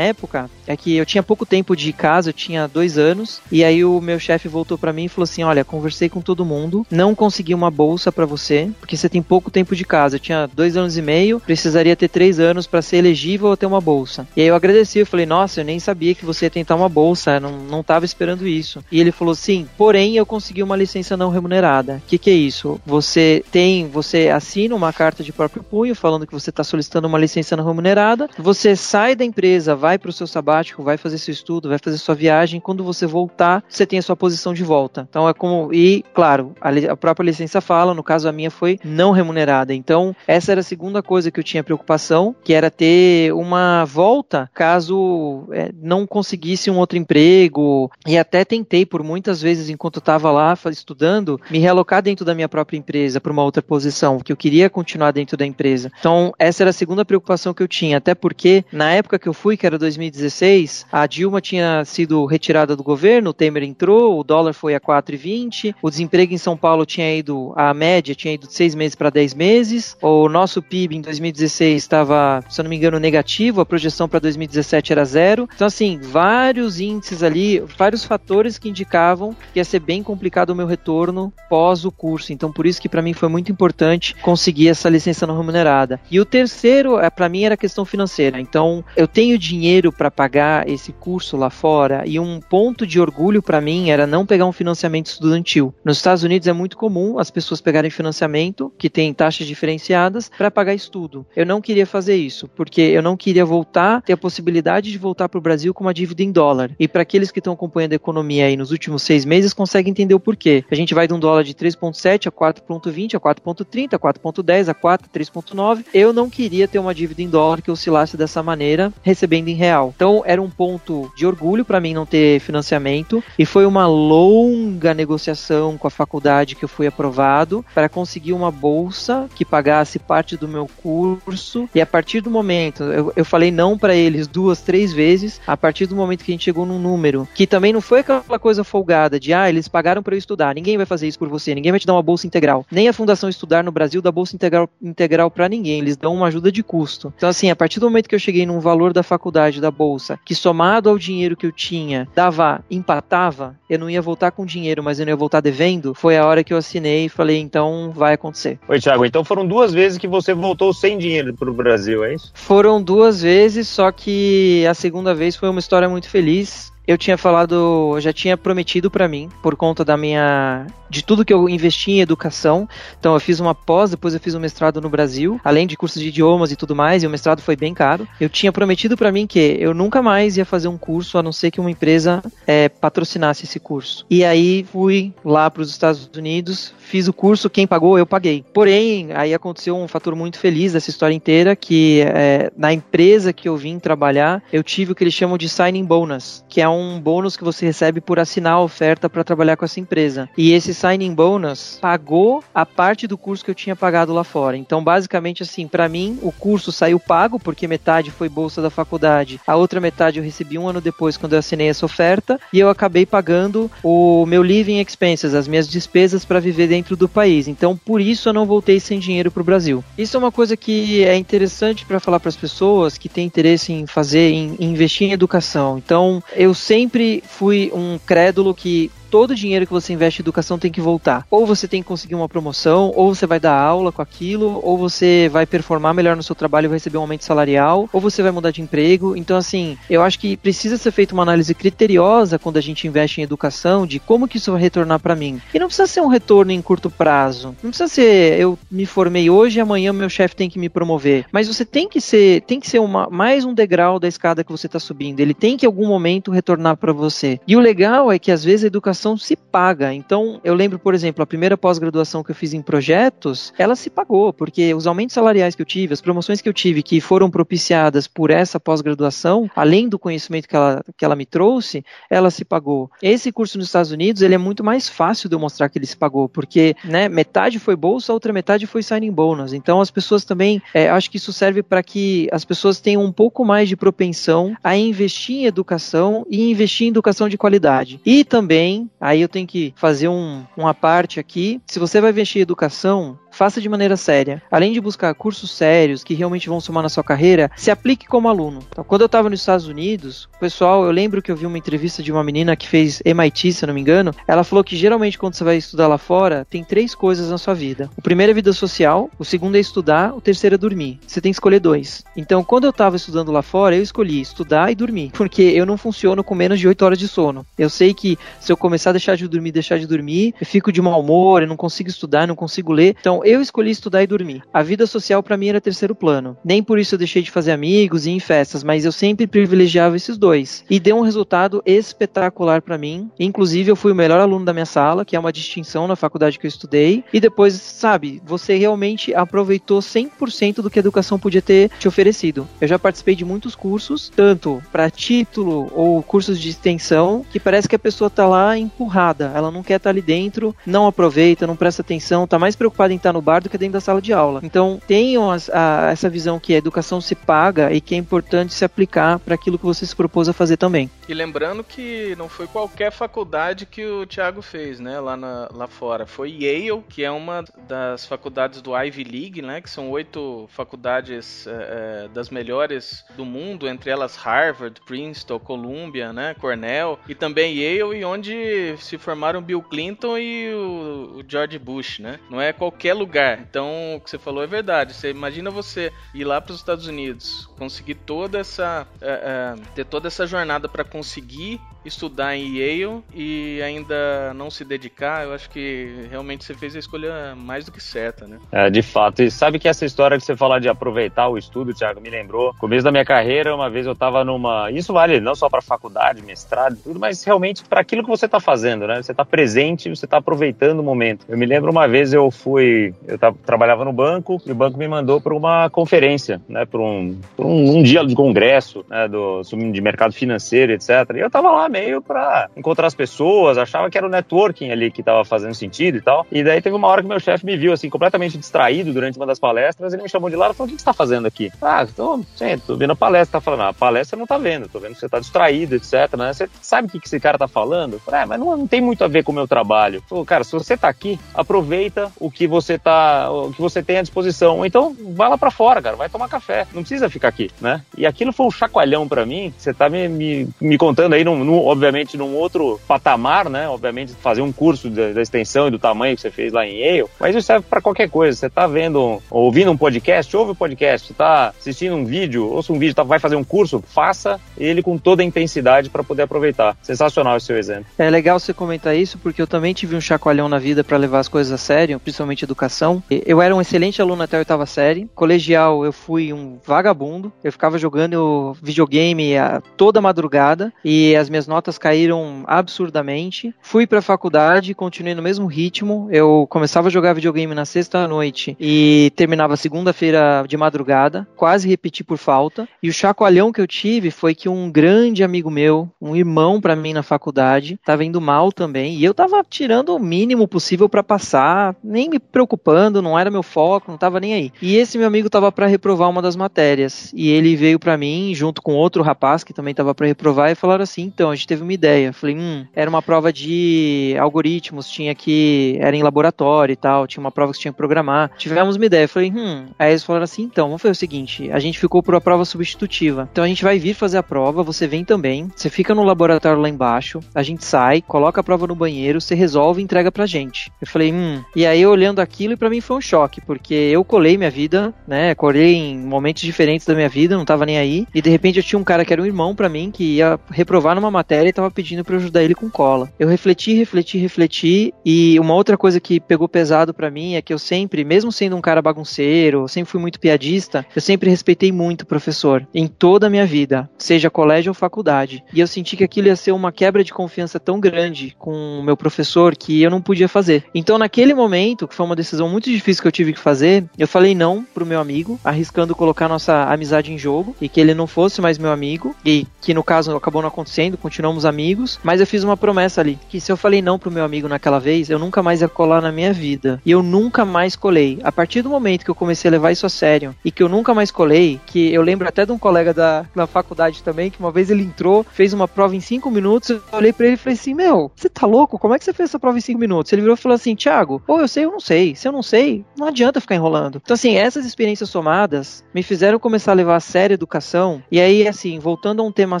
época 0.00 0.50
é 0.66 0.76
que 0.76 0.96
eu 0.96 1.06
tinha 1.06 1.22
pouco 1.22 1.46
tempo 1.46 1.76
de 1.76 1.92
casa, 1.92 2.30
eu 2.30 2.34
tinha 2.34 2.66
dois 2.66 2.98
anos, 2.98 3.40
e 3.50 3.64
aí 3.64 3.84
o 3.84 4.00
meu 4.00 4.18
chefe 4.18 4.48
voltou 4.48 4.76
para 4.78 4.92
mim 4.92 5.04
e 5.04 5.08
falou 5.08 5.24
assim, 5.24 5.42
olha, 5.42 5.64
conversei 5.64 6.08
com 6.08 6.20
todo 6.20 6.44
mundo, 6.44 6.86
não 6.90 7.14
consegui 7.14 7.54
uma 7.54 7.70
bolsa 7.70 8.10
para 8.12 8.26
você, 8.26 8.70
porque 8.80 8.96
você 8.96 9.08
tem 9.08 9.22
pouco 9.22 9.50
tempo 9.50 9.74
de 9.74 9.84
casa. 9.84 10.16
Eu 10.16 10.20
tinha 10.20 10.46
dois 10.46 10.76
anos 10.76 10.96
e 10.96 11.02
meio, 11.02 11.31
precisaria 11.40 11.96
ter 11.96 12.08
três 12.08 12.38
anos 12.38 12.66
para 12.66 12.82
ser 12.82 12.98
elegível 12.98 13.48
ou 13.48 13.56
ter 13.56 13.66
uma 13.66 13.80
bolsa. 13.80 14.26
E 14.36 14.40
aí 14.40 14.46
eu 14.46 14.54
agradeci, 14.54 14.98
eu 14.98 15.06
falei, 15.06 15.26
nossa, 15.26 15.60
eu 15.60 15.64
nem 15.64 15.78
sabia 15.78 16.14
que 16.14 16.24
você 16.24 16.46
ia 16.46 16.50
tentar 16.50 16.76
uma 16.76 16.88
bolsa, 16.88 17.40
não, 17.40 17.58
não 17.58 17.82
tava 17.82 18.04
esperando 18.04 18.46
isso. 18.46 18.84
E 18.90 19.00
ele 19.00 19.12
falou, 19.12 19.34
sim, 19.34 19.66
porém 19.76 20.16
eu 20.16 20.26
consegui 20.26 20.62
uma 20.62 20.76
licença 20.76 21.16
não 21.16 21.30
remunerada. 21.30 22.00
O 22.04 22.08
que, 22.08 22.18
que 22.18 22.30
é 22.30 22.34
isso? 22.34 22.80
Você 22.86 23.44
tem, 23.50 23.88
você 23.88 24.28
assina 24.28 24.74
uma 24.74 24.92
carta 24.92 25.22
de 25.22 25.32
próprio 25.32 25.62
punho 25.62 25.94
falando 25.94 26.26
que 26.26 26.32
você 26.32 26.50
está 26.50 26.64
solicitando 26.64 27.08
uma 27.08 27.18
licença 27.18 27.56
não 27.56 27.64
remunerada, 27.64 28.28
você 28.38 28.76
sai 28.76 29.14
da 29.14 29.24
empresa, 29.24 29.74
vai 29.74 29.98
para 29.98 30.10
o 30.10 30.12
seu 30.12 30.26
sabático, 30.26 30.82
vai 30.82 30.96
fazer 30.96 31.18
seu 31.18 31.32
estudo, 31.32 31.68
vai 31.68 31.78
fazer 31.78 31.98
sua 31.98 32.14
viagem, 32.14 32.60
quando 32.60 32.84
você 32.84 33.06
voltar, 33.06 33.62
você 33.68 33.86
tem 33.86 33.98
a 33.98 34.02
sua 34.02 34.16
posição 34.16 34.54
de 34.54 34.62
volta. 34.62 35.06
Então 35.08 35.28
é 35.28 35.34
como, 35.34 35.72
e 35.72 36.04
claro, 36.14 36.54
a, 36.60 36.70
a 36.92 36.96
própria 36.96 37.24
licença 37.24 37.60
fala, 37.60 37.94
no 37.94 38.02
caso 38.02 38.28
a 38.28 38.32
minha 38.32 38.50
foi 38.50 38.78
não 38.84 39.12
remunerada. 39.12 39.74
Então 39.74 40.14
essa 40.26 40.52
era 40.52 40.60
a 40.60 40.64
segunda 40.64 41.02
coisa 41.02 41.21
que 41.30 41.40
eu 41.40 41.44
tinha 41.44 41.64
preocupação, 41.64 42.34
que 42.42 42.52
era 42.52 42.70
ter 42.70 43.32
uma 43.32 43.84
volta 43.84 44.50
caso 44.54 45.46
é, 45.52 45.70
não 45.80 46.06
conseguisse 46.06 46.70
um 46.70 46.78
outro 46.78 46.98
emprego, 46.98 47.90
e 48.06 48.18
até 48.18 48.44
tentei 48.44 48.84
por 48.84 49.02
muitas 49.02 49.40
vezes 49.40 49.68
enquanto 49.68 49.98
estava 49.98 50.30
lá 50.30 50.56
estudando, 50.70 51.40
me 51.50 51.58
realocar 51.58 52.02
dentro 52.02 52.24
da 52.24 52.34
minha 52.34 52.48
própria 52.48 52.76
empresa 52.76 53.20
para 53.20 53.32
uma 53.32 53.42
outra 53.42 53.62
posição, 53.62 54.18
que 54.18 54.32
eu 54.32 54.36
queria 54.36 54.70
continuar 54.70 55.12
dentro 55.12 55.36
da 55.36 55.46
empresa. 55.46 55.90
Então, 55.98 56.32
essa 56.38 56.62
era 56.62 56.70
a 56.70 56.72
segunda 56.72 57.04
preocupação 57.04 57.54
que 57.54 57.62
eu 57.62 57.68
tinha, 57.68 57.98
até 57.98 58.14
porque 58.14 58.64
na 58.72 58.92
época 58.92 59.18
que 59.18 59.28
eu 59.28 59.34
fui, 59.34 59.56
que 59.56 59.66
era 59.66 59.78
2016, 59.78 60.86
a 60.90 61.06
Dilma 61.06 61.40
tinha 61.40 61.84
sido 61.84 62.24
retirada 62.26 62.76
do 62.76 62.82
governo, 62.82 63.30
o 63.30 63.34
Temer 63.34 63.62
entrou, 63.62 64.18
o 64.18 64.24
dólar 64.24 64.52
foi 64.52 64.74
a 64.74 64.80
4,20, 64.80 65.74
o 65.82 65.90
desemprego 65.90 66.32
em 66.32 66.38
São 66.38 66.56
Paulo 66.56 66.86
tinha 66.86 67.14
ido, 67.14 67.52
a 67.56 67.72
média 67.74 68.14
tinha 68.14 68.34
ido 68.34 68.46
de 68.46 68.54
6 68.54 68.74
meses 68.74 68.94
para 68.94 69.10
10 69.10 69.34
meses, 69.34 69.96
o 70.00 70.28
nosso 70.28 70.62
PIB 70.62 70.96
em 70.96 71.00
2016 71.12 71.82
estava, 71.82 72.42
se 72.48 72.60
eu 72.60 72.62
não 72.62 72.70
me 72.70 72.76
engano, 72.76 72.98
negativo, 72.98 73.60
a 73.60 73.66
projeção 73.66 74.08
para 74.08 74.20
2017 74.20 74.92
era 74.92 75.04
zero. 75.04 75.48
Então, 75.54 75.66
assim, 75.66 75.98
vários 76.00 76.80
índices 76.80 77.22
ali, 77.22 77.60
vários 77.76 78.04
fatores 78.04 78.58
que 78.58 78.68
indicavam 78.68 79.36
que 79.52 79.58
ia 79.58 79.64
ser 79.64 79.80
bem 79.80 80.02
complicado 80.02 80.50
o 80.50 80.54
meu 80.54 80.66
retorno 80.66 81.32
pós 81.48 81.84
o 81.84 81.92
curso. 81.92 82.32
Então, 82.32 82.50
por 82.50 82.66
isso 82.66 82.80
que 82.80 82.88
para 82.88 83.02
mim 83.02 83.12
foi 83.12 83.28
muito 83.28 83.52
importante 83.52 84.14
conseguir 84.22 84.68
essa 84.68 84.88
licença 84.88 85.26
não 85.26 85.36
remunerada. 85.36 86.00
E 86.10 86.18
o 86.18 86.24
terceiro, 86.24 86.98
é, 86.98 87.10
para 87.10 87.28
mim, 87.28 87.44
era 87.44 87.54
a 87.54 87.58
questão 87.58 87.84
financeira. 87.84 88.40
Então, 88.40 88.84
eu 88.96 89.06
tenho 89.06 89.38
dinheiro 89.38 89.92
para 89.92 90.10
pagar 90.10 90.68
esse 90.68 90.92
curso 90.92 91.36
lá 91.36 91.50
fora 91.50 92.04
e 92.06 92.18
um 92.18 92.40
ponto 92.40 92.86
de 92.86 93.00
orgulho 93.00 93.42
para 93.42 93.60
mim 93.60 93.90
era 93.90 94.06
não 94.06 94.24
pegar 94.24 94.46
um 94.46 94.52
financiamento 94.52 95.06
estudantil. 95.06 95.74
Nos 95.84 95.98
Estados 95.98 96.22
Unidos 96.22 96.48
é 96.48 96.52
muito 96.52 96.76
comum 96.76 97.18
as 97.18 97.30
pessoas 97.30 97.60
pegarem 97.60 97.90
financiamento, 97.90 98.72
que 98.78 98.88
tem 98.88 99.12
taxas 99.12 99.46
diferenciadas, 99.46 100.30
para 100.36 100.50
pagar 100.50 100.74
estudo. 100.74 101.01
Eu 101.34 101.46
não 101.46 101.60
queria 101.60 101.86
fazer 101.86 102.16
isso, 102.16 102.48
porque 102.48 102.80
eu 102.80 103.02
não 103.02 103.16
queria 103.16 103.44
voltar, 103.44 104.02
ter 104.02 104.12
a 104.12 104.16
possibilidade 104.16 104.90
de 104.90 104.98
voltar 104.98 105.28
para 105.28 105.38
o 105.38 105.42
Brasil 105.42 105.72
com 105.74 105.84
uma 105.84 105.94
dívida 105.94 106.22
em 106.22 106.32
dólar. 106.32 106.70
E 106.78 106.86
para 106.86 107.02
aqueles 107.02 107.30
que 107.30 107.38
estão 107.38 107.52
acompanhando 107.52 107.92
a 107.92 107.96
economia 107.96 108.46
aí 108.46 108.56
nos 108.56 108.70
últimos 108.70 109.02
seis 109.02 109.24
meses, 109.24 109.52
conseguem 109.52 109.90
entender 109.90 110.14
o 110.14 110.20
porquê. 110.20 110.64
A 110.70 110.74
gente 110.74 110.94
vai 110.94 111.06
de 111.06 111.14
um 111.14 111.18
dólar 111.18 111.44
de 111.44 111.54
3,7 111.54 112.26
a 112.26 112.32
4,20, 112.32 113.14
a 113.14 113.20
4,30, 113.20 113.94
a 113.94 113.98
4,10, 113.98 114.68
a 114.68 114.74
4, 114.74 115.08
3,9. 115.10 115.84
Eu 115.92 116.12
não 116.12 116.28
queria 116.28 116.68
ter 116.68 116.78
uma 116.78 116.94
dívida 116.94 117.22
em 117.22 117.28
dólar 117.28 117.62
que 117.62 117.70
oscilasse 117.70 118.16
dessa 118.16 118.42
maneira, 118.42 118.92
recebendo 119.02 119.48
em 119.48 119.54
real. 119.54 119.92
Então 119.94 120.22
era 120.24 120.40
um 120.40 120.50
ponto 120.50 121.10
de 121.16 121.26
orgulho 121.26 121.64
para 121.64 121.80
mim 121.80 121.94
não 121.94 122.06
ter 122.06 122.40
financiamento 122.40 123.22
e 123.38 123.44
foi 123.44 123.66
uma 123.66 123.86
longa 123.86 124.94
negociação 124.94 125.76
com 125.78 125.86
a 125.86 125.90
faculdade 125.90 126.54
que 126.54 126.64
eu 126.64 126.68
fui 126.68 126.86
aprovado 126.86 127.64
para 127.74 127.88
conseguir 127.88 128.32
uma 128.32 128.50
bolsa 128.50 129.28
que 129.34 129.44
pagasse 129.44 129.98
parte 129.98 130.36
do 130.36 130.48
meu 130.48 130.68
curso. 130.82 131.68
E 131.74 131.80
a 131.80 131.86
partir 131.86 132.20
do 132.20 132.30
momento, 132.30 132.82
eu, 132.84 133.12
eu 133.14 133.24
falei 133.24 133.50
não 133.50 133.78
para 133.78 133.94
eles 133.94 134.26
duas, 134.26 134.60
três 134.60 134.92
vezes, 134.92 135.40
a 135.46 135.56
partir 135.56 135.86
do 135.86 135.96
momento 135.96 136.24
que 136.24 136.32
a 136.32 136.34
gente 136.34 136.44
chegou 136.44 136.66
num 136.66 136.78
número 136.78 137.28
que 137.34 137.46
também 137.46 137.72
não 137.72 137.80
foi 137.80 138.00
aquela 138.00 138.38
coisa 138.38 138.64
folgada 138.64 139.18
de 139.18 139.32
ah, 139.32 139.48
eles 139.48 139.68
pagaram 139.68 140.02
para 140.02 140.14
eu 140.14 140.18
estudar, 140.18 140.54
ninguém 140.54 140.76
vai 140.76 140.86
fazer 140.86 141.08
isso 141.08 141.18
por 141.18 141.28
você, 141.28 141.54
ninguém 141.54 141.72
vai 141.72 141.80
te 141.80 141.86
dar 141.86 141.94
uma 141.94 142.02
bolsa 142.02 142.26
integral. 142.26 142.66
Nem 142.70 142.88
a 142.88 142.92
Fundação 142.92 143.28
Estudar 143.28 143.64
no 143.64 143.72
Brasil 143.72 144.02
dá 144.02 144.10
bolsa 144.12 144.34
integral, 144.34 144.68
integral 144.80 145.30
para 145.30 145.48
ninguém, 145.48 145.80
eles 145.80 145.96
dão 145.96 146.14
uma 146.14 146.26
ajuda 146.26 146.50
de 146.50 146.62
custo. 146.62 147.12
Então, 147.16 147.28
assim, 147.28 147.50
a 147.50 147.56
partir 147.56 147.80
do 147.80 147.86
momento 147.86 148.08
que 148.08 148.14
eu 148.14 148.18
cheguei 148.18 148.46
num 148.46 148.60
valor 148.60 148.92
da 148.92 149.02
faculdade 149.02 149.60
da 149.60 149.70
bolsa, 149.70 150.18
que 150.24 150.34
somado 150.34 150.88
ao 150.88 150.98
dinheiro 150.98 151.36
que 151.36 151.46
eu 151.46 151.52
tinha, 151.52 152.08
dava, 152.14 152.64
empatava, 152.70 153.56
eu 153.68 153.78
não 153.78 153.88
ia 153.88 154.02
voltar 154.02 154.30
com 154.30 154.44
dinheiro, 154.44 154.82
mas 154.82 154.98
eu 154.98 155.06
não 155.06 155.12
ia 155.12 155.16
voltar 155.16 155.40
devendo, 155.40 155.94
foi 155.94 156.16
a 156.16 156.26
hora 156.26 156.44
que 156.44 156.52
eu 156.52 156.58
assinei 156.58 157.06
e 157.06 157.08
falei, 157.08 157.40
então 157.40 157.92
vai 157.94 158.14
acontecer. 158.14 158.58
Oi, 158.68 158.80
Thiago, 158.80 159.04
então 159.04 159.24
foram 159.24 159.46
duas 159.46 159.72
vezes 159.72 159.98
que 159.98 160.08
você 160.08 160.34
voltou 160.34 160.71
sem 160.72 160.98
dinheiro 160.98 161.34
pro 161.34 161.52
Brasil, 161.52 162.04
é 162.04 162.14
isso? 162.14 162.30
Foram 162.34 162.82
duas 162.82 163.22
vezes, 163.22 163.68
só 163.68 163.92
que 163.92 164.66
a 164.66 164.74
segunda 164.74 165.14
vez 165.14 165.36
foi 165.36 165.48
uma 165.48 165.60
história 165.60 165.88
muito 165.88 166.08
feliz 166.08 166.71
eu 166.86 166.98
tinha 166.98 167.16
falado, 167.16 167.98
já 168.00 168.12
tinha 168.12 168.36
prometido 168.36 168.90
para 168.90 169.08
mim, 169.08 169.28
por 169.42 169.56
conta 169.56 169.84
da 169.84 169.96
minha 169.96 170.66
de 170.92 171.02
tudo 171.02 171.24
que 171.24 171.32
eu 171.32 171.48
investi 171.48 171.92
em 171.92 172.00
educação. 172.00 172.68
Então 173.00 173.14
eu 173.14 173.20
fiz 173.20 173.40
uma 173.40 173.54
pós, 173.54 173.90
depois 173.90 174.12
eu 174.12 174.20
fiz 174.20 174.34
um 174.34 174.40
mestrado 174.40 174.78
no 174.80 174.90
Brasil, 174.90 175.40
além 175.42 175.66
de 175.66 175.74
cursos 175.74 176.02
de 176.02 176.08
idiomas 176.08 176.52
e 176.52 176.56
tudo 176.56 176.76
mais, 176.76 177.02
e 177.02 177.06
o 177.06 177.10
mestrado 177.10 177.40
foi 177.40 177.56
bem 177.56 177.72
caro. 177.72 178.06
Eu 178.20 178.28
tinha 178.28 178.52
prometido 178.52 178.94
para 178.94 179.10
mim 179.10 179.26
que 179.26 179.56
eu 179.58 179.72
nunca 179.72 180.02
mais 180.02 180.36
ia 180.36 180.44
fazer 180.44 180.68
um 180.68 180.76
curso 180.76 181.16
a 181.16 181.22
não 181.22 181.32
ser 181.32 181.50
que 181.50 181.60
uma 181.60 181.70
empresa 181.70 182.22
é, 182.46 182.68
patrocinasse 182.68 183.44
esse 183.44 183.58
curso. 183.58 184.04
E 184.10 184.22
aí 184.22 184.66
fui 184.70 185.14
lá 185.24 185.50
para 185.50 185.62
os 185.62 185.70
Estados 185.70 186.10
Unidos, 186.14 186.74
fiz 186.78 187.08
o 187.08 187.12
curso, 187.12 187.48
quem 187.48 187.66
pagou 187.66 187.98
eu 187.98 188.04
paguei. 188.04 188.44
Porém, 188.52 189.12
aí 189.14 189.32
aconteceu 189.32 189.74
um 189.74 189.88
fator 189.88 190.14
muito 190.14 190.38
feliz 190.38 190.74
dessa 190.74 190.90
história 190.90 191.14
inteira, 191.14 191.56
que 191.56 192.02
é, 192.02 192.52
na 192.54 192.70
empresa 192.70 193.32
que 193.32 193.48
eu 193.48 193.56
vim 193.56 193.78
trabalhar, 193.78 194.42
eu 194.52 194.62
tive 194.62 194.92
o 194.92 194.94
que 194.94 195.02
eles 195.02 195.14
chamam 195.14 195.38
de 195.38 195.48
signing 195.48 195.84
bonus, 195.84 196.44
que 196.50 196.60
é 196.60 196.68
um 196.72 197.00
bônus 197.00 197.36
que 197.36 197.44
você 197.44 197.66
recebe 197.66 198.00
por 198.00 198.18
assinar 198.18 198.54
a 198.54 198.60
oferta 198.60 199.08
para 199.08 199.24
trabalhar 199.24 199.56
com 199.56 199.64
essa 199.64 199.80
empresa. 199.80 200.28
E 200.36 200.52
esse 200.52 200.74
signing 200.74 201.14
bonus 201.14 201.78
pagou 201.80 202.42
a 202.54 202.64
parte 202.66 203.06
do 203.06 203.18
curso 203.18 203.44
que 203.44 203.50
eu 203.50 203.54
tinha 203.54 203.76
pagado 203.76 204.12
lá 204.12 204.24
fora. 204.24 204.56
Então, 204.56 204.82
basicamente 204.82 205.42
assim, 205.42 205.66
para 205.66 205.88
mim, 205.88 206.18
o 206.22 206.32
curso 206.32 206.72
saiu 206.72 206.98
pago 206.98 207.38
porque 207.38 207.68
metade 207.68 208.10
foi 208.10 208.28
bolsa 208.28 208.60
da 208.62 208.70
faculdade, 208.70 209.40
a 209.46 209.56
outra 209.56 209.80
metade 209.80 210.18
eu 210.18 210.24
recebi 210.24 210.58
um 210.58 210.68
ano 210.68 210.80
depois 210.80 211.16
quando 211.16 211.34
eu 211.34 211.38
assinei 211.38 211.68
essa 211.68 211.86
oferta 211.86 212.40
e 212.52 212.58
eu 212.58 212.68
acabei 212.68 213.04
pagando 213.06 213.70
o 213.82 214.24
meu 214.26 214.42
living 214.42 214.80
expenses, 214.80 215.34
as 215.34 215.48
minhas 215.48 215.68
despesas 215.68 216.24
para 216.24 216.40
viver 216.40 216.68
dentro 216.68 216.96
do 216.96 217.08
país. 217.08 217.48
Então, 217.48 217.76
por 217.76 218.00
isso 218.00 218.28
eu 218.28 218.32
não 218.32 218.46
voltei 218.46 218.80
sem 218.80 218.98
dinheiro 218.98 219.30
para 219.30 219.40
o 219.40 219.44
Brasil. 219.44 219.84
Isso 219.96 220.16
é 220.16 220.20
uma 220.20 220.32
coisa 220.32 220.56
que 220.56 221.04
é 221.04 221.16
interessante 221.16 221.84
para 221.84 222.00
falar 222.00 222.20
para 222.20 222.28
as 222.28 222.36
pessoas 222.36 222.96
que 222.96 223.08
têm 223.08 223.26
interesse 223.26 223.72
em 223.72 223.86
fazer, 223.86 224.30
em, 224.30 224.56
investir 224.60 225.08
em 225.08 225.12
educação. 225.12 225.78
Então, 225.78 226.22
eu 226.34 226.54
sempre 226.62 227.22
fui 227.26 227.70
um 227.74 227.98
crédulo 227.98 228.54
que 228.54 228.90
todo 229.12 229.32
o 229.32 229.34
dinheiro 229.34 229.66
que 229.66 229.72
você 229.72 229.92
investe 229.92 230.20
em 230.20 230.24
educação 230.24 230.58
tem 230.58 230.72
que 230.72 230.80
voltar. 230.80 231.26
Ou 231.30 231.44
você 231.44 231.68
tem 231.68 231.82
que 231.82 231.88
conseguir 231.88 232.14
uma 232.14 232.30
promoção, 232.30 232.90
ou 232.96 233.14
você 233.14 233.26
vai 233.26 233.38
dar 233.38 233.54
aula 233.54 233.92
com 233.92 234.00
aquilo, 234.00 234.58
ou 234.64 234.78
você 234.78 235.28
vai 235.30 235.44
performar 235.44 235.92
melhor 235.92 236.16
no 236.16 236.22
seu 236.22 236.34
trabalho 236.34 236.64
e 236.64 236.68
vai 236.68 236.76
receber 236.76 236.96
um 236.96 237.02
aumento 237.02 237.22
salarial, 237.22 237.90
ou 237.92 238.00
você 238.00 238.22
vai 238.22 238.32
mudar 238.32 238.50
de 238.52 238.62
emprego. 238.62 239.14
Então, 239.14 239.36
assim, 239.36 239.76
eu 239.90 240.00
acho 240.00 240.18
que 240.18 240.34
precisa 240.34 240.78
ser 240.78 240.90
feita 240.92 241.12
uma 241.12 241.24
análise 241.24 241.54
criteriosa 241.54 242.38
quando 242.38 242.56
a 242.56 242.62
gente 242.62 242.88
investe 242.88 243.20
em 243.20 243.24
educação 243.24 243.86
de 243.86 244.00
como 244.00 244.26
que 244.26 244.38
isso 244.38 244.50
vai 244.50 244.62
retornar 244.62 244.98
para 244.98 245.14
mim. 245.14 245.42
E 245.52 245.58
não 245.58 245.66
precisa 245.66 245.86
ser 245.86 246.00
um 246.00 246.08
retorno 246.08 246.50
em 246.50 246.62
curto 246.62 246.88
prazo. 246.88 247.54
Não 247.62 247.68
precisa 247.68 247.88
ser 247.88 248.40
eu 248.40 248.58
me 248.70 248.86
formei 248.86 249.28
hoje 249.28 249.58
e 249.58 249.60
amanhã 249.60 249.92
meu 249.92 250.08
chefe 250.08 250.34
tem 250.34 250.48
que 250.48 250.58
me 250.58 250.70
promover. 250.70 251.26
Mas 251.30 251.48
você 251.48 251.66
tem 251.66 251.86
que 251.86 252.00
ser, 252.00 252.40
tem 252.42 252.58
que 252.58 252.70
ser 252.70 252.78
uma, 252.78 253.10
mais 253.10 253.44
um 253.44 253.52
degrau 253.52 253.98
da 253.98 254.08
escada 254.08 254.42
que 254.42 254.50
você 254.50 254.66
está 254.66 254.78
subindo. 254.78 255.20
Ele 255.20 255.34
tem 255.34 255.58
que 255.58 255.66
em 255.66 255.68
algum 255.68 255.86
momento 255.86 256.30
retornar 256.30 256.78
para 256.78 256.94
você. 256.94 257.38
E 257.46 257.56
o 257.56 257.60
legal 257.60 258.10
é 258.10 258.18
que 258.18 258.30
às 258.30 258.42
vezes 258.42 258.64
a 258.64 258.68
educação 258.68 259.01
graduação 259.02 259.16
se 259.16 259.36
paga. 259.36 259.92
Então, 259.92 260.40
eu 260.44 260.54
lembro, 260.54 260.78
por 260.78 260.94
exemplo, 260.94 261.22
a 261.22 261.26
primeira 261.26 261.58
pós-graduação 261.58 262.22
que 262.22 262.30
eu 262.30 262.34
fiz 262.34 262.54
em 262.54 262.62
projetos, 262.62 263.52
ela 263.58 263.74
se 263.74 263.90
pagou, 263.90 264.32
porque 264.32 264.72
os 264.72 264.86
aumentos 264.86 265.14
salariais 265.14 265.54
que 265.54 265.62
eu 265.62 265.66
tive, 265.66 265.92
as 265.92 266.00
promoções 266.00 266.40
que 266.40 266.48
eu 266.48 266.52
tive, 266.52 266.82
que 266.82 267.00
foram 267.00 267.30
propiciadas 267.30 268.06
por 268.06 268.30
essa 268.30 268.60
pós-graduação, 268.60 269.50
além 269.56 269.88
do 269.88 269.98
conhecimento 269.98 270.48
que 270.48 270.54
ela, 270.54 270.82
que 270.96 271.04
ela 271.04 271.16
me 271.16 271.26
trouxe, 271.26 271.84
ela 272.08 272.30
se 272.30 272.44
pagou. 272.44 272.90
Esse 273.02 273.32
curso 273.32 273.58
nos 273.58 273.66
Estados 273.66 273.90
Unidos, 273.90 274.22
ele 274.22 274.34
é 274.34 274.38
muito 274.38 274.62
mais 274.62 274.88
fácil 274.88 275.28
de 275.28 275.34
eu 275.34 275.40
mostrar 275.40 275.68
que 275.68 275.78
ele 275.78 275.86
se 275.86 275.96
pagou, 275.96 276.28
porque 276.28 276.76
né, 276.84 277.08
metade 277.08 277.58
foi 277.58 277.74
bolsa, 277.74 278.12
a 278.12 278.14
outra 278.14 278.32
metade 278.32 278.66
foi 278.66 278.82
signing 278.82 279.10
bonus. 279.10 279.52
Então, 279.52 279.80
as 279.80 279.90
pessoas 279.90 280.24
também, 280.24 280.62
é, 280.72 280.88
acho 280.88 281.10
que 281.10 281.16
isso 281.16 281.32
serve 281.32 281.62
para 281.62 281.82
que 281.82 282.28
as 282.30 282.44
pessoas 282.44 282.80
tenham 282.80 283.04
um 283.04 283.12
pouco 283.12 283.44
mais 283.44 283.68
de 283.68 283.76
propensão 283.76 284.56
a 284.62 284.76
investir 284.76 285.36
em 285.36 285.46
educação 285.46 286.24
e 286.30 286.50
investir 286.50 286.86
em 286.86 286.90
educação 286.90 287.28
de 287.28 287.36
qualidade. 287.36 288.00
E 288.06 288.24
também 288.24 288.88
Aí 289.00 289.20
eu 289.20 289.28
tenho 289.28 289.46
que 289.46 289.72
fazer 289.76 290.08
um, 290.08 290.44
uma 290.56 290.72
parte 290.72 291.18
aqui. 291.18 291.60
Se 291.66 291.78
você 291.78 292.00
vai 292.00 292.10
investir 292.10 292.38
em 292.38 292.42
educação, 292.42 293.18
faça 293.32 293.60
de 293.60 293.68
maneira 293.68 293.96
séria. 293.96 294.42
Além 294.50 294.72
de 294.72 294.80
buscar 294.80 295.14
cursos 295.14 295.50
sérios 295.50 296.04
que 296.04 296.14
realmente 296.14 296.48
vão 296.48 296.60
somar 296.60 296.82
na 296.82 296.88
sua 296.88 297.02
carreira, 297.02 297.50
se 297.56 297.70
aplique 297.70 298.06
como 298.06 298.28
aluno. 298.28 298.60
Então, 298.70 298.84
quando 298.84 299.00
eu 299.00 299.06
estava 299.06 299.28
nos 299.28 299.40
Estados 299.40 299.66
Unidos, 299.66 300.28
pessoal, 300.38 300.84
eu 300.84 300.90
lembro 300.90 301.22
que 301.22 301.32
eu 301.32 301.36
vi 301.36 301.46
uma 301.46 301.58
entrevista 301.58 302.02
de 302.02 302.12
uma 302.12 302.22
menina 302.22 302.54
que 302.54 302.68
fez 302.68 303.02
MIT, 303.04 303.52
se 303.52 303.64
eu 303.64 303.68
não 303.68 303.74
me 303.74 303.80
engano. 303.80 304.14
Ela 304.28 304.44
falou 304.44 304.62
que 304.62 304.76
geralmente 304.76 305.18
quando 305.18 305.34
você 305.34 305.42
vai 305.42 305.56
estudar 305.56 305.88
lá 305.88 305.98
fora, 305.98 306.46
tem 306.48 306.62
três 306.62 306.94
coisas 306.94 307.30
na 307.30 307.38
sua 307.38 307.54
vida. 307.54 307.90
O 307.96 308.02
primeiro 308.02 308.30
é 308.30 308.34
vida 308.34 308.52
social, 308.52 309.10
o 309.18 309.24
segundo 309.24 309.56
é 309.56 309.60
estudar, 309.60 310.14
o 310.14 310.20
terceiro 310.20 310.54
é 310.54 310.58
dormir. 310.58 311.00
Você 311.06 311.20
tem 311.20 311.32
que 311.32 311.36
escolher 311.36 311.60
dois. 311.60 312.04
Então, 312.16 312.44
quando 312.44 312.64
eu 312.64 312.70
estava 312.70 312.96
estudando 312.96 313.32
lá 313.32 313.42
fora, 313.42 313.74
eu 313.74 313.82
escolhi 313.82 314.20
estudar 314.20 314.70
e 314.70 314.74
dormir, 314.74 315.10
porque 315.14 315.42
eu 315.42 315.64
não 315.64 315.76
funciono 315.76 316.22
com 316.22 316.34
menos 316.34 316.60
de 316.60 316.68
8 316.68 316.84
horas 316.84 316.98
de 316.98 317.08
sono. 317.08 317.46
Eu 317.58 317.70
sei 317.70 317.94
que 317.94 318.18
se 318.40 318.52
eu 318.52 318.56
começar 318.56 318.90
a 318.90 318.92
deixar 318.92 319.16
de 319.16 319.26
dormir, 319.26 319.52
deixar 319.52 319.78
de 319.78 319.86
dormir, 319.86 320.34
eu 320.40 320.46
fico 320.46 320.70
de 320.70 320.82
mau 320.82 321.00
humor, 321.00 321.42
eu 321.42 321.48
não 321.48 321.56
consigo 321.56 321.88
estudar, 321.88 322.22
eu 322.22 322.28
não 322.28 322.36
consigo 322.36 322.72
ler. 322.72 322.96
Então, 323.00 323.21
eu 323.24 323.40
escolhi 323.40 323.70
estudar 323.70 324.02
e 324.02 324.06
dormir. 324.06 324.42
A 324.52 324.62
vida 324.62 324.86
social 324.86 325.22
para 325.22 325.36
mim 325.36 325.48
era 325.48 325.60
terceiro 325.60 325.94
plano. 325.94 326.36
Nem 326.44 326.62
por 326.62 326.78
isso 326.78 326.94
eu 326.94 326.98
deixei 326.98 327.22
de 327.22 327.30
fazer 327.30 327.52
amigos 327.52 328.06
e 328.06 328.10
ir 328.10 328.14
em 328.14 328.20
festas, 328.20 328.64
mas 328.64 328.84
eu 328.84 328.92
sempre 328.92 329.26
privilegiava 329.26 329.96
esses 329.96 330.18
dois. 330.18 330.64
E 330.68 330.80
deu 330.80 330.96
um 330.96 331.02
resultado 331.02 331.62
espetacular 331.64 332.60
para 332.60 332.78
mim. 332.78 333.10
Inclusive, 333.18 333.70
eu 333.70 333.76
fui 333.76 333.92
o 333.92 333.94
melhor 333.94 334.20
aluno 334.20 334.44
da 334.44 334.52
minha 334.52 334.66
sala, 334.66 335.04
que 335.04 335.16
é 335.16 335.18
uma 335.18 335.32
distinção 335.32 335.86
na 335.86 335.96
faculdade 335.96 336.38
que 336.38 336.46
eu 336.46 336.48
estudei. 336.48 337.04
E 337.12 337.20
depois, 337.20 337.54
sabe, 337.54 338.20
você 338.24 338.56
realmente 338.56 339.14
aproveitou 339.14 339.80
100% 339.80 340.56
do 340.56 340.70
que 340.70 340.78
a 340.78 340.80
educação 340.80 341.18
podia 341.18 341.42
ter 341.42 341.70
te 341.78 341.86
oferecido. 341.86 342.48
Eu 342.60 342.68
já 342.68 342.78
participei 342.78 343.14
de 343.14 343.24
muitos 343.24 343.54
cursos, 343.54 344.10
tanto 344.14 344.62
para 344.72 344.90
título 344.90 345.70
ou 345.74 346.02
cursos 346.02 346.40
de 346.40 346.48
extensão, 346.48 347.24
que 347.30 347.38
parece 347.38 347.68
que 347.68 347.76
a 347.76 347.78
pessoa 347.78 348.10
tá 348.10 348.26
lá 348.26 348.58
empurrada. 348.58 349.32
Ela 349.34 349.50
não 349.50 349.62
quer 349.62 349.76
estar 349.76 349.84
tá 349.84 349.90
ali 349.90 350.02
dentro, 350.02 350.54
não 350.66 350.86
aproveita, 350.86 351.46
não 351.46 351.56
presta 351.56 351.82
atenção, 351.82 352.26
tá 352.26 352.38
mais 352.38 352.56
preocupada 352.56 352.92
em 352.92 352.96
estar 352.96 353.10
tá 353.10 353.11
estar 353.11 353.11
no 353.12 353.22
bar 353.22 353.42
do 353.42 353.48
que 353.48 353.58
dentro 353.58 353.74
da 353.74 353.80
sala 353.80 354.00
de 354.00 354.12
aula. 354.12 354.40
Então, 354.42 354.80
tenham 354.86 355.30
as, 355.30 355.48
a, 355.50 355.90
essa 355.90 356.08
visão 356.08 356.38
que 356.38 356.54
a 356.54 356.58
educação 356.58 357.00
se 357.00 357.14
paga 357.14 357.72
e 357.72 357.80
que 357.80 357.94
é 357.94 357.98
importante 357.98 358.54
se 358.54 358.64
aplicar 358.64 359.18
para 359.18 359.34
aquilo 359.34 359.58
que 359.58 359.64
você 359.64 359.84
se 359.86 359.94
propôs 359.94 360.28
a 360.28 360.32
fazer 360.32 360.56
também. 360.56 360.90
E 361.08 361.14
lembrando 361.14 361.64
que 361.64 362.14
não 362.16 362.28
foi 362.28 362.46
qualquer 362.46 362.90
faculdade 362.90 363.66
que 363.66 363.84
o 363.84 364.06
Thiago 364.06 364.42
fez, 364.42 364.80
né, 364.80 364.98
lá, 365.00 365.16
na, 365.16 365.48
lá 365.52 365.66
fora. 365.66 366.06
Foi 366.06 366.30
Yale, 366.30 366.82
que 366.88 367.04
é 367.04 367.10
uma 367.10 367.44
das 367.68 368.06
faculdades 368.06 368.62
do 368.62 368.76
Ivy 368.76 369.04
League, 369.04 369.42
né, 369.42 369.60
que 369.60 369.70
são 369.70 369.90
oito 369.90 370.48
faculdades 370.50 371.46
é, 371.46 372.08
das 372.12 372.30
melhores 372.30 373.04
do 373.16 373.24
mundo, 373.24 373.68
entre 373.68 373.90
elas 373.90 374.16
Harvard, 374.16 374.80
Princeton, 374.86 375.38
Columbia, 375.38 376.12
né, 376.12 376.34
Cornell, 376.40 376.98
e 377.08 377.14
também 377.14 377.56
Yale, 377.56 377.98
e 377.98 378.04
onde 378.04 378.76
se 378.78 378.98
formaram 378.98 379.42
Bill 379.42 379.62
Clinton 379.62 380.18
e 380.18 380.52
o, 380.54 381.18
o 381.18 381.24
George 381.26 381.58
Bush, 381.58 381.98
né? 381.98 382.18
Não 382.30 382.40
é 382.40 382.52
qualquer 382.52 382.94
lugar. 383.02 383.40
Então, 383.40 383.96
o 383.96 384.00
que 384.00 384.08
você 384.08 384.18
falou 384.18 384.42
é 384.42 384.46
verdade. 384.46 384.94
Você 384.94 385.10
imagina 385.10 385.50
você 385.50 385.92
ir 386.14 386.24
lá 386.24 386.40
para 386.40 386.52
os 386.52 386.58
Estados 386.58 386.86
Unidos, 386.86 387.48
conseguir 387.58 387.96
toda 387.96 388.38
essa, 388.38 388.86
é, 389.00 389.56
é, 389.58 389.64
ter 389.74 389.84
toda 389.84 390.08
essa 390.08 390.26
jornada 390.26 390.68
para 390.68 390.84
conseguir 390.84 391.60
estudar 391.84 392.36
em 392.36 392.58
Yale 392.58 393.02
e 393.14 393.60
ainda 393.62 394.32
não 394.34 394.50
se 394.50 394.64
dedicar, 394.64 395.24
eu 395.24 395.32
acho 395.32 395.50
que 395.50 396.06
realmente 396.10 396.44
você 396.44 396.54
fez 396.54 396.74
a 396.76 396.78
escolha 396.78 397.34
mais 397.36 397.64
do 397.64 397.72
que 397.72 397.82
certa, 397.82 398.26
né? 398.26 398.38
É, 398.50 398.70
de 398.70 398.82
fato. 398.82 399.22
E 399.22 399.30
sabe 399.30 399.58
que 399.58 399.68
essa 399.68 399.84
história 399.84 400.18
que 400.18 400.24
você 400.24 400.36
fala 400.36 400.60
de 400.60 400.68
aproveitar 400.68 401.28
o 401.28 401.38
estudo, 401.38 401.74
Thiago, 401.74 402.00
me 402.00 402.10
lembrou. 402.10 402.54
Começo 402.58 402.84
da 402.84 402.90
minha 402.90 403.04
carreira, 403.04 403.54
uma 403.54 403.68
vez 403.68 403.86
eu 403.86 403.92
estava 403.92 404.24
numa. 404.24 404.70
Isso 404.70 404.92
vale 404.92 405.20
não 405.20 405.34
só 405.34 405.48
para 405.48 405.60
faculdade, 405.60 406.22
mestrado, 406.22 406.76
tudo, 406.82 406.98
mas 406.98 407.22
realmente 407.24 407.64
para 407.64 407.80
aquilo 407.80 408.02
que 408.02 408.08
você 408.08 408.26
está 408.26 408.40
fazendo, 408.40 408.86
né? 408.86 409.02
Você 409.02 409.12
está 409.12 409.24
presente, 409.24 409.88
você 409.88 410.04
está 410.04 410.18
aproveitando 410.18 410.80
o 410.80 410.82
momento. 410.82 411.26
Eu 411.28 411.36
me 411.36 411.46
lembro 411.46 411.70
uma 411.70 411.86
vez 411.88 412.12
eu 412.12 412.30
fui, 412.30 412.94
eu 413.06 413.18
tava, 413.18 413.36
trabalhava 413.44 413.84
no 413.84 413.92
banco 413.92 414.40
e 414.46 414.52
o 414.52 414.54
banco 414.54 414.78
me 414.78 414.88
mandou 414.88 415.20
para 415.20 415.34
uma 415.34 415.68
conferência, 415.70 416.40
né? 416.48 416.64
Para 416.64 416.80
um, 416.80 417.18
um, 417.38 417.78
um, 417.78 417.82
dia 417.82 418.04
de 418.04 418.14
congresso, 418.14 418.84
né? 418.88 419.08
Do 419.08 419.42
de 419.42 419.80
mercado 419.80 420.12
financeiro, 420.12 420.72
etc. 420.72 420.88
E 421.14 421.20
eu 421.20 421.26
estava 421.26 421.50
lá 421.50 421.68
meio 421.72 422.02
para 422.02 422.48
encontrar 422.56 422.86
as 422.86 422.94
pessoas, 422.94 423.56
achava 423.56 423.90
que 423.90 423.96
era 423.96 424.06
o 424.06 424.10
networking 424.10 424.70
ali 424.70 424.90
que 424.90 425.00
estava 425.00 425.24
fazendo 425.24 425.54
sentido 425.54 425.96
e 425.96 426.00
tal. 426.00 426.26
E 426.30 426.44
daí 426.44 426.60
teve 426.60 426.76
uma 426.76 426.88
hora 426.88 427.02
que 427.02 427.08
meu 427.08 427.18
chefe 427.18 427.44
me 427.44 427.56
viu 427.56 427.72
assim, 427.72 427.88
completamente 427.88 428.36
distraído 428.36 428.92
durante 428.92 429.16
uma 429.16 429.26
das 429.26 429.38
palestras, 429.38 429.92
ele 429.92 430.02
me 430.02 430.08
chamou 430.08 430.28
de 430.28 430.36
lado 430.36 430.52
e 430.52 430.56
falou: 430.56 430.68
O 430.68 430.70
que 430.70 430.78
você 430.78 430.82
está 430.82 430.92
fazendo 430.92 431.26
aqui? 431.26 431.50
Ah, 431.60 431.86
tô, 431.86 432.20
tô 432.66 432.76
vendo 432.76 432.92
a 432.92 432.96
palestra, 432.96 433.40
tá 433.40 433.40
falando, 433.40 433.62
ah, 433.62 433.68
a 433.68 433.74
palestra 433.74 434.18
não 434.18 434.26
tá 434.26 434.36
vendo, 434.36 434.68
tô 434.68 434.78
vendo 434.78 434.94
que 434.94 435.00
você 435.00 435.08
tá 435.08 435.18
distraído, 435.18 435.74
etc. 435.74 436.16
Né? 436.16 436.32
Você 436.32 436.48
sabe 436.60 436.88
o 436.88 436.90
que, 436.90 437.00
que 437.00 437.06
esse 437.06 437.18
cara 437.18 437.38
tá 437.38 437.48
falando? 437.48 437.94
Eu 437.94 438.00
falei, 438.00 438.20
é, 438.20 438.26
mas 438.26 438.38
não, 438.38 438.56
não, 438.56 438.66
tem 438.66 438.80
muito 438.80 439.02
a 439.02 439.08
ver 439.08 439.24
com 439.24 439.32
o 439.32 439.34
meu 439.34 439.48
trabalho. 439.48 440.02
Falei, 440.08 440.24
cara, 440.24 440.44
se 440.44 440.52
você 440.52 440.76
tá 440.76 440.88
aqui, 440.88 441.18
aproveita 441.34 442.12
o 442.18 442.30
que 442.30 442.46
você 442.46 442.78
tá, 442.78 443.30
o 443.30 443.52
que 443.52 443.60
você 443.60 443.82
tem 443.82 443.98
à 443.98 444.02
disposição. 444.02 444.64
Então, 444.66 444.94
vai 445.14 445.28
lá 445.28 445.38
para 445.38 445.50
fora, 445.50 445.80
cara, 445.80 445.96
vai 445.96 446.08
tomar 446.08 446.28
café. 446.28 446.66
Não 446.72 446.82
precisa 446.82 447.08
ficar 447.08 447.28
aqui, 447.28 447.50
né? 447.60 447.82
E 447.96 448.06
aquilo 448.06 448.32
foi 448.32 448.46
um 448.46 448.50
chacoalhão 448.50 449.08
para 449.08 449.24
mim. 449.24 449.52
Você 449.56 449.72
tá 449.72 449.88
me, 449.88 450.08
me, 450.08 450.48
me 450.60 450.78
contando 450.78 451.14
aí, 451.14 451.24
num, 451.24 451.42
num, 451.44 451.58
obviamente, 451.64 452.16
num 452.16 452.34
outro 452.34 452.80
patamar, 452.86 453.48
né? 453.48 453.68
Obviamente, 453.68 454.12
fazer 454.14 454.42
um 454.42 454.52
curso 454.52 454.90
da, 454.90 455.12
da, 455.12 455.22
extensão 455.22 455.68
e 455.68 455.70
do 455.70 455.78
tamanho 455.78 456.16
que 456.16 456.22
você 456.22 456.30
fez 456.30 456.52
lá 456.52 456.66
em 456.66 456.80
Yale, 456.80 457.08
mas 457.18 457.34
isso 457.34 457.46
serve 457.46 457.66
para 457.68 457.80
qualquer 457.80 458.08
coisa. 458.08 458.36
Você 458.36 458.50
tá 458.50 458.66
vendo, 458.66 459.22
ouvindo 459.30 459.70
um 459.70 459.76
podcast, 459.76 460.36
ouve 460.36 460.52
o 460.52 460.54
podcast. 460.54 461.08
Você 461.08 461.14
tá 461.14 461.48
assistindo 461.58 461.96
um 461.96 462.04
vídeo, 462.04 462.48
ouça 462.48 462.72
um 462.72 462.78
vídeo, 462.78 462.94
tá, 462.94 463.02
vai 463.02 463.18
fazer 463.18 463.36
um 463.36 463.44
curso, 463.44 463.82
faça 463.86 464.40
ele 464.56 464.82
com 464.82 464.98
toda 464.98 465.22
a 465.22 465.24
intensidade 465.24 465.90
para 465.90 466.04
poder 466.04 466.22
aproveitar. 466.22 466.76
Sensacional 466.82 467.36
esse 467.36 467.46
seu 467.46 467.58
exemplo. 467.58 467.86
É 467.98 468.08
legal 468.10 468.38
você 468.38 468.52
comentar 468.52 468.96
isso, 468.96 469.18
porque 469.18 469.40
eu 469.40 469.46
também 469.46 469.74
tive 469.74 469.96
um 469.96 470.00
chacoalhão 470.00 470.48
na 470.48 470.58
vida 470.58 470.82
para 470.82 470.96
levar 470.96 471.20
as 471.20 471.28
coisas 471.28 471.52
a 471.52 471.58
sério, 471.58 472.00
principalmente 472.00 472.44
educação. 472.44 473.02
Eu 473.10 473.40
era 473.40 473.54
um 473.54 473.60
excelente 473.60 474.00
aluno 474.00 474.22
até 474.22 474.36
a 474.36 474.40
oitava 474.40 474.66
série. 474.66 475.08
Colegial, 475.14 475.84
eu 475.84 475.92
fui 475.92 476.32
um 476.32 476.58
vagabundo. 476.64 477.32
Eu 477.42 477.52
ficava 477.52 477.78
jogando 477.78 478.56
videogame 478.62 479.32
toda 479.76 480.00
madrugada 480.00 480.72
e 480.84 481.14
as 481.16 481.28
minhas 481.28 481.46
notas 481.52 481.76
caíram 481.76 482.44
absurdamente. 482.46 483.54
Fui 483.60 483.86
para 483.86 483.98
a 483.98 484.02
faculdade, 484.02 484.74
continuei 484.74 485.14
no 485.14 485.22
mesmo 485.22 485.46
ritmo. 485.46 486.08
Eu 486.10 486.46
começava 486.48 486.88
a 486.88 486.90
jogar 486.90 487.12
videogame 487.12 487.54
na 487.54 487.66
sexta 487.66 488.08
noite 488.08 488.56
e 488.58 489.12
terminava 489.14 489.54
segunda-feira 489.54 490.44
de 490.48 490.56
madrugada. 490.56 491.28
Quase 491.36 491.68
repeti 491.68 492.02
por 492.02 492.16
falta. 492.16 492.66
E 492.82 492.88
o 492.88 492.92
chacoalhão 492.92 493.52
que 493.52 493.60
eu 493.60 493.66
tive 493.66 494.10
foi 494.10 494.34
que 494.34 494.48
um 494.48 494.70
grande 494.72 495.22
amigo 495.22 495.50
meu, 495.50 495.90
um 496.00 496.16
irmão 496.16 496.58
para 496.58 496.74
mim 496.74 496.94
na 496.94 497.02
faculdade, 497.02 497.74
estava 497.74 498.02
indo 498.02 498.20
mal 498.20 498.50
também. 498.50 498.96
E 498.96 499.04
eu 499.04 499.12
tava 499.12 499.44
tirando 499.46 499.94
o 499.94 499.98
mínimo 499.98 500.48
possível 500.48 500.88
para 500.88 501.02
passar, 501.02 501.76
nem 501.84 502.08
me 502.08 502.18
preocupando, 502.18 503.02
não 503.02 503.18
era 503.18 503.30
meu 503.30 503.42
foco, 503.42 503.90
não 503.90 503.98
tava 503.98 504.18
nem 504.18 504.32
aí. 504.32 504.52
E 504.62 504.76
esse 504.76 504.96
meu 504.96 505.06
amigo 505.06 505.28
tava 505.28 505.52
para 505.52 505.66
reprovar 505.66 506.08
uma 506.08 506.22
das 506.22 506.34
matérias. 506.34 507.12
E 507.14 507.28
ele 507.28 507.54
veio 507.56 507.78
para 507.78 507.98
mim, 507.98 508.34
junto 508.34 508.62
com 508.62 508.72
outro 508.72 509.02
rapaz 509.02 509.44
que 509.44 509.52
também 509.52 509.74
tava 509.74 509.94
para 509.94 510.06
reprovar, 510.06 510.50
e 510.50 510.54
falaram 510.54 510.82
assim: 510.82 511.02
então, 511.02 511.30
gente 511.42 511.48
teve 511.48 511.62
uma 511.62 511.72
ideia. 511.72 512.12
Falei, 512.12 512.36
hum, 512.36 512.64
era 512.74 512.88
uma 512.88 513.02
prova 513.02 513.32
de 513.32 514.16
algoritmos, 514.18 514.88
tinha 514.88 515.14
que. 515.14 515.76
Era 515.80 515.96
em 515.96 516.02
laboratório 516.02 516.72
e 516.72 516.76
tal, 516.76 517.06
tinha 517.06 517.20
uma 517.20 517.30
prova 517.30 517.52
que 517.52 517.58
tinha 517.58 517.72
que 517.72 517.76
programar. 517.76 518.30
Tivemos 518.38 518.76
uma 518.76 518.86
ideia. 518.86 519.08
Falei, 519.08 519.32
hum. 519.34 519.66
Aí 519.78 519.90
eles 519.90 520.04
falaram 520.04 520.24
assim: 520.24 520.42
então, 520.42 520.68
vamos 520.68 520.80
fazer 520.82 520.92
o 520.92 520.96
seguinte: 520.96 521.50
a 521.50 521.58
gente 521.58 521.78
ficou 521.78 522.02
por 522.02 522.14
a 522.14 522.20
prova 522.20 522.44
substitutiva. 522.44 523.28
Então 523.30 523.44
a 523.44 523.48
gente 523.48 523.64
vai 523.64 523.78
vir 523.78 523.94
fazer 523.94 524.18
a 524.18 524.22
prova, 524.22 524.62
você 524.62 524.86
vem 524.86 525.04
também, 525.04 525.48
você 525.54 525.68
fica 525.68 525.94
no 525.94 526.04
laboratório 526.04 526.60
lá 526.60 526.68
embaixo, 526.68 527.20
a 527.34 527.42
gente 527.42 527.64
sai, 527.64 528.00
coloca 528.02 528.40
a 528.40 528.44
prova 528.44 528.66
no 528.66 528.74
banheiro, 528.74 529.20
você 529.20 529.34
resolve 529.34 529.80
e 529.80 529.84
entrega 529.84 530.12
pra 530.12 530.26
gente. 530.26 530.70
Eu 530.80 530.86
falei, 530.86 531.12
hum. 531.12 531.42
E 531.56 531.66
aí 531.66 531.84
olhando 531.86 532.20
aquilo, 532.20 532.52
e 532.52 532.56
para 532.56 532.70
mim 532.70 532.80
foi 532.80 532.96
um 532.96 533.00
choque, 533.00 533.40
porque 533.40 533.74
eu 533.74 534.04
colei 534.04 534.36
minha 534.36 534.50
vida, 534.50 534.94
né? 535.06 535.34
Colei 535.34 535.74
em 535.74 535.98
momentos 535.98 536.42
diferentes 536.42 536.86
da 536.86 536.94
minha 536.94 537.08
vida, 537.08 537.36
não 537.36 537.44
tava 537.44 537.66
nem 537.66 537.78
aí. 537.78 538.06
E 538.14 538.22
de 538.22 538.30
repente 538.30 538.58
eu 538.58 538.62
tinha 538.62 538.78
um 538.78 538.84
cara 538.84 539.04
que 539.04 539.12
era 539.12 539.22
um 539.22 539.26
irmão 539.26 539.54
para 539.54 539.68
mim, 539.68 539.90
que 539.90 540.16
ia 540.16 540.38
reprovar 540.50 540.94
numa 540.94 541.10
matéria 541.10 541.31
e 541.48 541.52
tava 541.52 541.70
pedindo 541.70 542.04
pra 542.04 542.14
eu 542.14 542.20
ajudar 542.20 542.42
ele 542.42 542.54
com 542.54 542.70
cola. 542.70 543.10
Eu 543.18 543.28
refleti, 543.28 543.74
refleti, 543.74 544.18
refleti. 544.18 544.94
E 545.04 545.38
uma 545.38 545.54
outra 545.54 545.76
coisa 545.76 546.00
que 546.00 546.20
pegou 546.20 546.48
pesado 546.48 546.92
para 546.92 547.10
mim 547.10 547.34
é 547.34 547.42
que 547.42 547.52
eu 547.52 547.58
sempre, 547.58 548.04
mesmo 548.04 548.32
sendo 548.32 548.56
um 548.56 548.60
cara 548.60 548.82
bagunceiro, 548.82 549.68
sempre 549.68 549.90
fui 549.90 550.00
muito 550.00 550.20
piadista, 550.20 550.84
eu 550.94 551.02
sempre 551.02 551.30
respeitei 551.30 551.72
muito 551.72 552.02
o 552.02 552.06
professor 552.06 552.66
em 552.74 552.86
toda 552.86 553.26
a 553.26 553.30
minha 553.30 553.46
vida, 553.46 553.88
seja 553.98 554.30
colégio 554.30 554.70
ou 554.70 554.74
faculdade. 554.74 555.42
E 555.52 555.60
eu 555.60 555.66
senti 555.66 555.96
que 555.96 556.04
aquilo 556.04 556.28
ia 556.28 556.36
ser 556.36 556.52
uma 556.52 556.72
quebra 556.72 557.04
de 557.04 557.12
confiança 557.12 557.58
tão 557.60 557.80
grande 557.80 558.34
com 558.38 558.80
o 558.80 558.82
meu 558.82 558.96
professor 558.96 559.56
que 559.56 559.82
eu 559.82 559.90
não 559.90 560.00
podia 560.00 560.28
fazer. 560.28 560.64
Então, 560.74 560.98
naquele 560.98 561.34
momento, 561.34 561.86
que 561.88 561.94
foi 561.94 562.06
uma 562.06 562.16
decisão 562.16 562.48
muito 562.48 562.70
difícil 562.70 563.02
que 563.02 563.08
eu 563.08 563.12
tive 563.12 563.32
que 563.32 563.40
fazer, 563.40 563.84
eu 563.98 564.08
falei 564.08 564.34
não 564.34 564.64
pro 564.64 564.86
meu 564.86 565.00
amigo, 565.00 565.38
arriscando 565.44 565.94
colocar 565.94 566.28
nossa 566.28 566.64
amizade 566.64 567.12
em 567.12 567.18
jogo 567.18 567.54
e 567.60 567.68
que 567.68 567.80
ele 567.80 567.94
não 567.94 568.06
fosse 568.06 568.40
mais 568.40 568.58
meu 568.58 568.70
amigo 568.70 569.14
e 569.24 569.46
que 569.60 569.74
no 569.74 569.82
caso 569.82 570.14
acabou 570.16 570.42
não 570.42 570.48
acontecendo, 570.48 570.98
continuamos 571.22 571.44
amigos, 571.44 572.00
mas 572.02 572.18
eu 572.18 572.26
fiz 572.26 572.42
uma 572.42 572.56
promessa 572.56 573.00
ali, 573.00 573.16
que 573.28 573.40
se 573.40 573.52
eu 573.52 573.56
falei 573.56 573.80
não 573.80 573.96
pro 573.96 574.10
meu 574.10 574.24
amigo 574.24 574.48
naquela 574.48 574.80
vez, 574.80 575.08
eu 575.08 575.20
nunca 575.20 575.40
mais 575.40 575.60
ia 575.60 575.68
colar 575.68 576.02
na 576.02 576.10
minha 576.10 576.32
vida. 576.32 576.80
E 576.84 576.90
eu 576.90 577.00
nunca 577.00 577.44
mais 577.44 577.76
colei. 577.76 578.18
A 578.24 578.32
partir 578.32 578.60
do 578.60 578.68
momento 578.68 579.04
que 579.04 579.10
eu 579.10 579.14
comecei 579.14 579.48
a 579.48 579.52
levar 579.52 579.70
isso 579.70 579.86
a 579.86 579.88
sério 579.88 580.34
e 580.44 580.50
que 580.50 580.64
eu 580.64 580.68
nunca 580.68 580.92
mais 580.92 581.12
colei, 581.12 581.60
que 581.64 581.94
eu 581.94 582.02
lembro 582.02 582.26
até 582.26 582.44
de 582.44 582.50
um 582.50 582.58
colega 582.58 582.92
da, 582.92 583.24
da 583.36 583.46
faculdade 583.46 584.02
também, 584.02 584.30
que 584.30 584.40
uma 584.40 584.50
vez 584.50 584.68
ele 584.68 584.82
entrou, 584.82 585.24
fez 585.30 585.52
uma 585.52 585.68
prova 585.68 585.94
em 585.94 586.00
cinco 586.00 586.28
minutos, 586.28 586.70
eu 586.70 586.82
olhei 586.90 587.12
para 587.12 587.26
ele 587.26 587.34
e 587.36 587.38
falei 587.38 587.54
assim, 587.54 587.72
meu, 587.72 588.10
você 588.16 588.28
tá 588.28 588.44
louco? 588.44 588.76
Como 588.76 588.92
é 588.92 588.98
que 588.98 589.04
você 589.04 589.12
fez 589.12 589.30
essa 589.30 589.38
prova 589.38 589.56
em 589.56 589.60
cinco 589.60 589.78
minutos? 589.78 590.12
Ele 590.12 590.22
virou 590.22 590.34
e 590.34 590.40
falou 590.40 590.56
assim, 590.56 590.74
Thiago, 590.74 591.22
ou 591.28 591.40
eu 591.40 591.46
sei 591.46 591.66
ou 591.66 591.72
não 591.72 591.80
sei. 591.80 592.16
Se 592.16 592.26
eu 592.26 592.32
não 592.32 592.42
sei, 592.42 592.84
não 592.98 593.06
adianta 593.06 593.40
ficar 593.40 593.54
enrolando. 593.54 594.00
Então, 594.02 594.14
assim, 594.14 594.34
essas 594.34 594.66
experiências 594.66 595.08
somadas 595.08 595.84
me 595.94 596.02
fizeram 596.02 596.40
começar 596.40 596.72
a 596.72 596.74
levar 596.74 596.96
a 596.96 597.00
sério 597.00 597.34
a 597.34 597.38
educação. 597.38 598.02
E 598.10 598.20
aí, 598.20 598.48
assim, 598.48 598.80
voltando 598.80 599.22
a 599.22 599.24
um 599.24 599.30
tema 599.30 599.60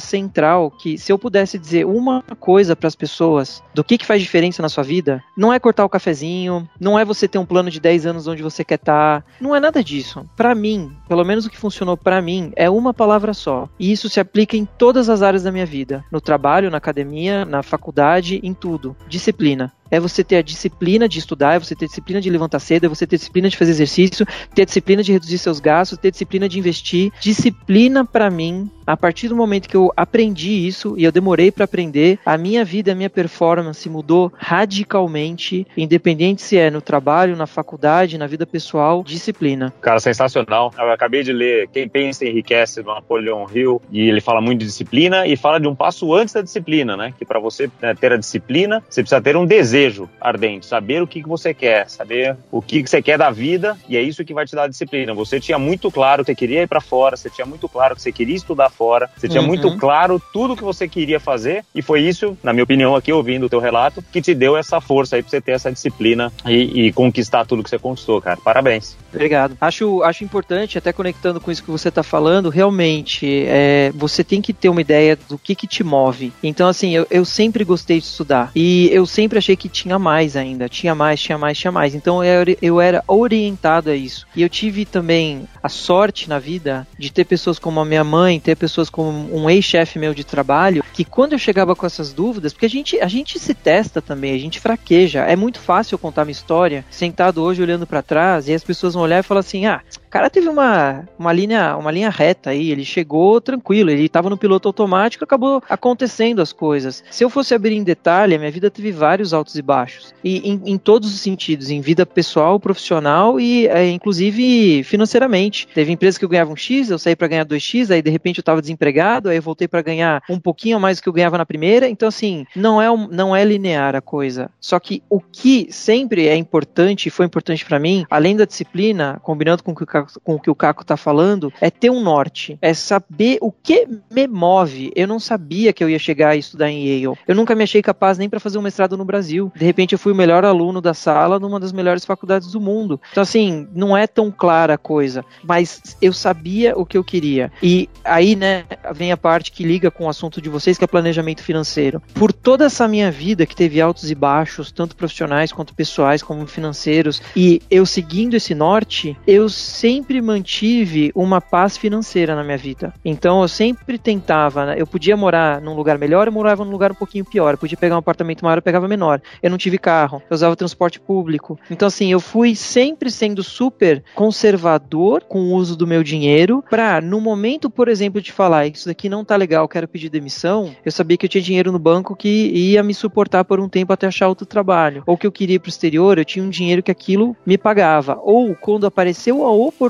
central, 0.00 0.68
que 0.68 0.98
se 0.98 1.12
eu 1.12 1.18
pudesse 1.18 1.51
dizer 1.58 1.86
uma 1.86 2.22
coisa 2.38 2.74
para 2.76 2.88
as 2.88 2.94
pessoas 2.94 3.62
do 3.74 3.84
que, 3.84 3.98
que 3.98 4.06
faz 4.06 4.20
diferença 4.20 4.62
na 4.62 4.68
sua 4.68 4.84
vida, 4.84 5.22
não 5.36 5.52
é 5.52 5.58
cortar 5.58 5.84
o 5.84 5.88
cafezinho, 5.88 6.68
não 6.78 6.98
é 6.98 7.04
você 7.04 7.28
ter 7.28 7.38
um 7.38 7.46
plano 7.46 7.70
de 7.70 7.80
10 7.80 8.06
anos 8.06 8.26
onde 8.26 8.42
você 8.42 8.64
quer 8.64 8.76
estar, 8.76 9.22
tá, 9.22 9.26
não 9.40 9.54
é 9.54 9.60
nada 9.60 9.82
disso. 9.82 10.24
Para 10.36 10.54
mim, 10.54 10.94
pelo 11.08 11.24
menos 11.24 11.46
o 11.46 11.50
que 11.50 11.58
funcionou 11.58 11.96
para 11.96 12.22
mim, 12.22 12.52
é 12.56 12.68
uma 12.68 12.94
palavra 12.94 13.34
só. 13.34 13.68
E 13.78 13.92
isso 13.92 14.08
se 14.08 14.20
aplica 14.20 14.56
em 14.56 14.64
todas 14.64 15.08
as 15.08 15.22
áreas 15.22 15.42
da 15.42 15.52
minha 15.52 15.66
vida: 15.66 16.04
no 16.10 16.20
trabalho, 16.20 16.70
na 16.70 16.78
academia, 16.78 17.44
na 17.44 17.62
faculdade, 17.62 18.40
em 18.42 18.54
tudo. 18.54 18.96
Disciplina 19.08 19.72
é 19.92 20.00
você 20.00 20.24
ter 20.24 20.36
a 20.36 20.42
disciplina 20.42 21.06
de 21.06 21.18
estudar, 21.18 21.56
é 21.56 21.58
você 21.58 21.76
ter 21.76 21.86
disciplina 21.86 22.18
de 22.18 22.30
levantar 22.30 22.58
cedo, 22.60 22.86
é 22.86 22.88
você 22.88 23.06
ter 23.06 23.18
disciplina 23.18 23.50
de 23.50 23.58
fazer 23.58 23.72
exercício, 23.72 24.26
ter 24.54 24.64
disciplina 24.64 25.02
de 25.02 25.12
reduzir 25.12 25.36
seus 25.36 25.60
gastos, 25.60 25.98
ter 25.98 26.10
disciplina 26.10 26.48
de 26.48 26.58
investir. 26.58 27.12
Disciplina 27.20 28.02
para 28.02 28.30
mim, 28.30 28.70
a 28.86 28.96
partir 28.96 29.28
do 29.28 29.36
momento 29.36 29.68
que 29.68 29.76
eu 29.76 29.92
aprendi 29.94 30.66
isso 30.66 30.94
e 30.96 31.04
eu 31.04 31.12
demorei 31.12 31.52
para 31.52 31.66
aprender, 31.66 32.18
a 32.24 32.38
minha 32.38 32.64
vida, 32.64 32.92
a 32.92 32.94
minha 32.94 33.10
performance 33.10 33.86
mudou 33.90 34.32
radicalmente, 34.34 35.66
independente 35.76 36.40
se 36.40 36.56
é 36.56 36.70
no 36.70 36.80
trabalho, 36.80 37.36
na 37.36 37.46
faculdade, 37.46 38.16
na 38.16 38.26
vida 38.26 38.46
pessoal, 38.46 39.04
disciplina. 39.04 39.74
Cara, 39.82 40.00
sensacional. 40.00 40.72
Eu 40.78 40.90
acabei 40.90 41.22
de 41.22 41.34
ler 41.34 41.68
Quem 41.68 41.86
Pensa 41.86 42.24
Enriquece 42.24 42.82
do 42.82 42.88
Napoleão 42.88 43.46
Hill 43.52 43.82
e 43.90 44.08
ele 44.08 44.22
fala 44.22 44.40
muito 44.40 44.60
de 44.60 44.66
disciplina 44.66 45.26
e 45.26 45.36
fala 45.36 45.60
de 45.60 45.68
um 45.68 45.74
passo 45.74 46.14
antes 46.14 46.32
da 46.32 46.40
disciplina, 46.40 46.96
né? 46.96 47.12
Que 47.18 47.26
para 47.26 47.38
você 47.38 47.70
né, 47.80 47.94
ter 47.94 48.12
a 48.12 48.16
disciplina, 48.16 48.82
você 48.88 49.02
precisa 49.02 49.20
ter 49.20 49.36
um 49.36 49.44
desejo 49.44 49.81
desejo 49.82 50.08
ardente, 50.20 50.66
saber 50.66 51.02
o 51.02 51.06
que, 51.06 51.22
que 51.22 51.28
você 51.28 51.52
quer, 51.52 51.88
saber 51.88 52.36
o 52.50 52.62
que, 52.62 52.82
que 52.82 52.90
você 52.90 53.02
quer 53.02 53.18
da 53.18 53.30
vida, 53.30 53.76
e 53.88 53.96
é 53.96 54.02
isso 54.02 54.24
que 54.24 54.34
vai 54.34 54.46
te 54.46 54.54
dar 54.54 54.68
disciplina. 54.68 55.12
Você 55.14 55.40
tinha 55.40 55.58
muito 55.58 55.90
claro 55.90 56.24
que 56.24 56.30
você 56.30 56.34
queria 56.34 56.62
ir 56.62 56.68
para 56.68 56.80
fora, 56.80 57.16
você 57.16 57.28
tinha 57.28 57.46
muito 57.46 57.68
claro 57.68 57.96
que 57.96 58.02
você 58.02 58.12
queria 58.12 58.36
estudar 58.36 58.70
fora, 58.70 59.10
você 59.16 59.28
tinha 59.28 59.40
uhum. 59.40 59.48
muito 59.48 59.76
claro 59.76 60.22
tudo 60.32 60.56
que 60.56 60.62
você 60.62 60.86
queria 60.88 61.18
fazer, 61.18 61.64
e 61.74 61.82
foi 61.82 62.02
isso, 62.02 62.36
na 62.42 62.52
minha 62.52 62.64
opinião, 62.64 62.94
aqui 62.94 63.12
ouvindo 63.12 63.46
o 63.46 63.48
teu 63.48 63.60
relato, 63.60 64.02
que 64.12 64.22
te 64.22 64.34
deu 64.34 64.56
essa 64.56 64.80
força 64.80 65.16
aí 65.16 65.22
pra 65.22 65.30
você 65.30 65.40
ter 65.40 65.52
essa 65.52 65.72
disciplina 65.72 66.32
e, 66.46 66.86
e 66.86 66.92
conquistar 66.92 67.44
tudo 67.44 67.62
que 67.62 67.70
você 67.70 67.78
conquistou, 67.78 68.20
cara. 68.20 68.38
Parabéns. 68.42 68.96
Obrigado. 69.12 69.56
Acho, 69.60 70.02
acho 70.02 70.24
importante, 70.24 70.78
até 70.78 70.92
conectando 70.92 71.40
com 71.40 71.50
isso 71.50 71.62
que 71.62 71.70
você 71.70 71.88
está 71.88 72.02
falando, 72.02 72.48
realmente, 72.48 73.44
é, 73.46 73.92
você 73.94 74.24
tem 74.24 74.40
que 74.40 74.52
ter 74.52 74.68
uma 74.68 74.80
ideia 74.80 75.18
do 75.28 75.38
que, 75.38 75.54
que 75.54 75.66
te 75.66 75.84
move. 75.84 76.32
Então, 76.42 76.68
assim, 76.68 76.94
eu, 76.94 77.06
eu 77.10 77.24
sempre 77.24 77.64
gostei 77.64 77.98
de 77.98 78.06
estudar. 78.06 78.50
E 78.54 78.88
eu 78.92 79.04
sempre 79.06 79.38
achei 79.38 79.56
que 79.56 79.68
tinha 79.72 79.98
mais 79.98 80.36
ainda. 80.36 80.68
Tinha 80.68 80.94
mais, 80.94 81.20
tinha 81.20 81.38
mais, 81.38 81.58
tinha 81.58 81.72
mais. 81.72 81.94
Então, 81.94 82.22
eu, 82.22 82.44
eu 82.60 82.80
era 82.80 83.02
orientado 83.08 83.90
a 83.90 83.96
isso. 83.96 84.26
E 84.36 84.42
eu 84.42 84.48
tive 84.48 84.84
também 84.84 85.48
a 85.62 85.68
sorte 85.68 86.28
na 86.28 86.38
vida 86.38 86.86
de 86.98 87.10
ter 87.10 87.24
pessoas 87.24 87.58
como 87.58 87.80
a 87.80 87.84
minha 87.84 88.04
mãe, 88.04 88.38
ter 88.38 88.56
pessoas 88.56 88.90
como 88.90 89.34
um 89.34 89.48
ex-chefe 89.48 89.98
meu 89.98 90.14
de 90.14 90.24
trabalho, 90.24 90.84
que 90.92 91.04
quando 91.04 91.32
eu 91.32 91.38
chegava 91.38 91.74
com 91.74 91.86
essas 91.86 92.12
dúvidas, 92.12 92.52
porque 92.52 92.66
a 92.66 92.70
gente, 92.70 93.00
a 93.00 93.08
gente 93.08 93.38
se 93.38 93.54
testa 93.54 94.02
também, 94.02 94.34
a 94.34 94.38
gente 94.38 94.60
fraqueja. 94.60 95.20
É 95.20 95.34
muito 95.34 95.58
fácil 95.58 95.94
eu 95.94 95.98
contar 95.98 96.24
minha 96.24 96.32
história 96.32 96.84
sentado 96.90 97.42
hoje 97.42 97.62
olhando 97.62 97.86
para 97.86 98.02
trás 98.02 98.48
e 98.48 98.54
as 98.54 98.62
pessoas 98.62 98.94
vão 98.94 99.02
olhar 99.02 99.20
e 99.20 99.22
falar 99.22 99.40
assim: 99.40 99.66
ah, 99.66 99.80
cara 100.12 100.28
teve 100.28 100.46
uma, 100.46 101.08
uma, 101.18 101.32
linha, 101.32 101.74
uma 101.74 101.90
linha 101.90 102.10
reta 102.10 102.50
aí, 102.50 102.70
ele 102.70 102.84
chegou 102.84 103.40
tranquilo, 103.40 103.90
ele 103.90 104.04
estava 104.04 104.28
no 104.28 104.36
piloto 104.36 104.68
automático, 104.68 105.24
acabou 105.24 105.62
acontecendo 105.70 106.42
as 106.42 106.52
coisas. 106.52 107.02
Se 107.10 107.24
eu 107.24 107.30
fosse 107.30 107.54
abrir 107.54 107.74
em 107.74 107.82
detalhe, 107.82 108.34
a 108.34 108.38
minha 108.38 108.50
vida 108.50 108.70
teve 108.70 108.92
vários 108.92 109.32
altos 109.32 109.56
e 109.56 109.62
baixos. 109.62 110.14
E 110.22 110.50
em, 110.50 110.60
em 110.66 110.76
todos 110.76 111.14
os 111.14 111.20
sentidos, 111.20 111.70
em 111.70 111.80
vida 111.80 112.04
pessoal, 112.04 112.60
profissional 112.60 113.40
e 113.40 113.66
é, 113.68 113.88
inclusive 113.88 114.84
financeiramente. 114.84 115.66
Teve 115.74 115.92
empresas 115.92 116.18
que 116.18 116.24
eu 116.26 116.28
ganhava 116.28 116.52
um 116.52 116.56
X, 116.56 116.90
eu 116.90 116.98
saí 116.98 117.16
para 117.16 117.28
ganhar 117.28 117.46
2X, 117.46 117.90
aí 117.90 118.02
de 118.02 118.10
repente 118.10 118.38
eu 118.38 118.42
estava 118.42 118.60
desempregado, 118.60 119.30
aí 119.30 119.36
eu 119.36 119.42
voltei 119.42 119.66
para 119.66 119.80
ganhar 119.80 120.22
um 120.28 120.38
pouquinho 120.38 120.78
mais 120.78 120.98
do 120.98 121.04
que 121.04 121.08
eu 121.08 121.12
ganhava 121.14 121.38
na 121.38 121.46
primeira. 121.46 121.88
Então, 121.88 122.08
assim, 122.08 122.44
não 122.54 122.82
é, 122.82 122.86
não 123.10 123.34
é 123.34 123.42
linear 123.44 123.96
a 123.96 124.02
coisa. 124.02 124.50
Só 124.60 124.78
que 124.78 125.02
o 125.08 125.20
que 125.20 125.68
sempre 125.70 126.28
é 126.28 126.36
importante, 126.36 127.06
e 127.06 127.10
foi 127.10 127.24
importante 127.24 127.64
para 127.64 127.78
mim, 127.78 128.04
além 128.10 128.36
da 128.36 128.44
disciplina, 128.44 129.18
combinando 129.22 129.62
com 129.62 129.72
o 129.72 129.74
que 129.74 129.84
o 129.84 129.86
Com 130.22 130.34
o 130.34 130.40
que 130.40 130.50
o 130.50 130.54
Caco 130.54 130.84
tá 130.84 130.96
falando, 130.96 131.52
é 131.60 131.70
ter 131.70 131.90
um 131.90 132.02
norte, 132.02 132.58
é 132.60 132.74
saber 132.74 133.38
o 133.40 133.50
que 133.50 133.86
me 134.10 134.26
move. 134.26 134.92
Eu 134.94 135.06
não 135.06 135.18
sabia 135.18 135.72
que 135.72 135.82
eu 135.82 135.88
ia 135.88 135.98
chegar 135.98 136.30
a 136.30 136.36
estudar 136.36 136.70
em 136.70 136.86
Yale. 136.86 137.18
Eu 137.26 137.34
nunca 137.34 137.54
me 137.54 137.64
achei 137.64 137.82
capaz 137.82 138.18
nem 138.18 138.28
para 138.28 138.40
fazer 138.40 138.58
um 138.58 138.62
mestrado 138.62 138.96
no 138.96 139.04
Brasil. 139.04 139.52
De 139.54 139.64
repente 139.64 139.92
eu 139.92 139.98
fui 139.98 140.12
o 140.12 140.16
melhor 140.16 140.44
aluno 140.44 140.80
da 140.80 140.94
sala 140.94 141.38
numa 141.38 141.58
das 141.58 141.72
melhores 141.72 142.04
faculdades 142.04 142.52
do 142.52 142.60
mundo. 142.60 143.00
Então 143.10 143.22
assim, 143.22 143.68
não 143.74 143.96
é 143.96 144.06
tão 144.06 144.30
clara 144.30 144.74
a 144.74 144.78
coisa, 144.78 145.24
mas 145.44 145.96
eu 146.00 146.12
sabia 146.12 146.76
o 146.76 146.84
que 146.84 146.96
eu 146.96 147.04
queria. 147.04 147.52
E 147.62 147.88
aí, 148.04 148.36
né, 148.36 148.64
vem 148.94 149.12
a 149.12 149.16
parte 149.16 149.52
que 149.52 149.64
liga 149.64 149.90
com 149.90 150.04
o 150.04 150.08
assunto 150.08 150.40
de 150.40 150.48
vocês, 150.48 150.78
que 150.78 150.84
é 150.84 150.86
planejamento 150.86 151.42
financeiro. 151.42 152.02
Por 152.14 152.32
toda 152.32 152.66
essa 152.66 152.88
minha 152.88 153.10
vida 153.10 153.46
que 153.46 153.56
teve 153.56 153.80
altos 153.80 154.10
e 154.10 154.14
baixos, 154.14 154.72
tanto 154.72 154.96
profissionais 154.96 155.52
quanto 155.52 155.74
pessoais, 155.74 156.22
como 156.22 156.46
financeiros, 156.46 157.22
e 157.36 157.60
eu 157.70 157.86
seguindo 157.86 158.34
esse 158.34 158.54
norte, 158.54 159.16
eu 159.26 159.48
sempre 159.48 159.91
mantive 160.22 161.10
uma 161.14 161.40
paz 161.40 161.76
financeira 161.76 162.34
na 162.34 162.44
minha 162.44 162.56
vida. 162.56 162.94
Então 163.04 163.42
eu 163.42 163.48
sempre 163.48 163.98
tentava, 163.98 164.66
né? 164.66 164.74
eu 164.78 164.86
podia 164.86 165.16
morar 165.16 165.60
num 165.60 165.74
lugar 165.74 165.98
melhor, 165.98 166.28
eu 166.28 166.32
morava 166.32 166.64
num 166.64 166.70
lugar 166.70 166.92
um 166.92 166.94
pouquinho 166.94 167.24
pior. 167.24 167.54
Eu 167.54 167.58
podia 167.58 167.76
pegar 167.76 167.96
um 167.96 167.98
apartamento 167.98 168.42
maior, 168.42 168.58
eu 168.58 168.62
pegava 168.62 168.88
menor. 168.88 169.20
Eu 169.42 169.50
não 169.50 169.58
tive 169.58 169.78
carro, 169.78 170.22
eu 170.30 170.34
usava 170.34 170.56
transporte 170.56 171.00
público. 171.00 171.58
Então 171.70 171.88
assim, 171.88 172.12
eu 172.12 172.20
fui 172.20 172.54
sempre 172.54 173.10
sendo 173.10 173.42
super 173.42 174.02
conservador 174.14 175.24
com 175.24 175.40
o 175.40 175.54
uso 175.54 175.76
do 175.76 175.86
meu 175.86 176.02
dinheiro, 176.02 176.62
para 176.68 177.00
no 177.00 177.20
momento, 177.20 177.68
por 177.68 177.88
exemplo, 177.88 178.20
de 178.20 178.32
falar 178.32 178.66
isso 178.66 178.86
daqui 178.86 179.08
não 179.08 179.24
tá 179.24 179.36
legal, 179.36 179.68
quero 179.68 179.88
pedir 179.88 180.08
demissão, 180.08 180.74
eu 180.84 180.92
sabia 180.92 181.16
que 181.16 181.26
eu 181.26 181.30
tinha 181.30 181.42
dinheiro 181.42 181.72
no 181.72 181.78
banco 181.78 182.16
que 182.16 182.50
ia 182.52 182.82
me 182.82 182.94
suportar 182.94 183.44
por 183.44 183.60
um 183.60 183.68
tempo 183.68 183.92
até 183.92 184.06
achar 184.06 184.28
outro 184.28 184.46
trabalho. 184.46 185.02
Ou 185.06 185.16
que 185.16 185.26
eu 185.26 185.32
queria 185.32 185.56
ir 185.56 185.58
pro 185.58 185.68
exterior, 185.68 186.18
eu 186.18 186.24
tinha 186.24 186.44
um 186.44 186.50
dinheiro 186.50 186.82
que 186.82 186.90
aquilo 186.90 187.36
me 187.44 187.58
pagava. 187.58 188.18
Ou 188.22 188.54
quando 188.54 188.86
apareceu 188.86 189.44
a 189.44 189.50
oportunidade 189.50 189.81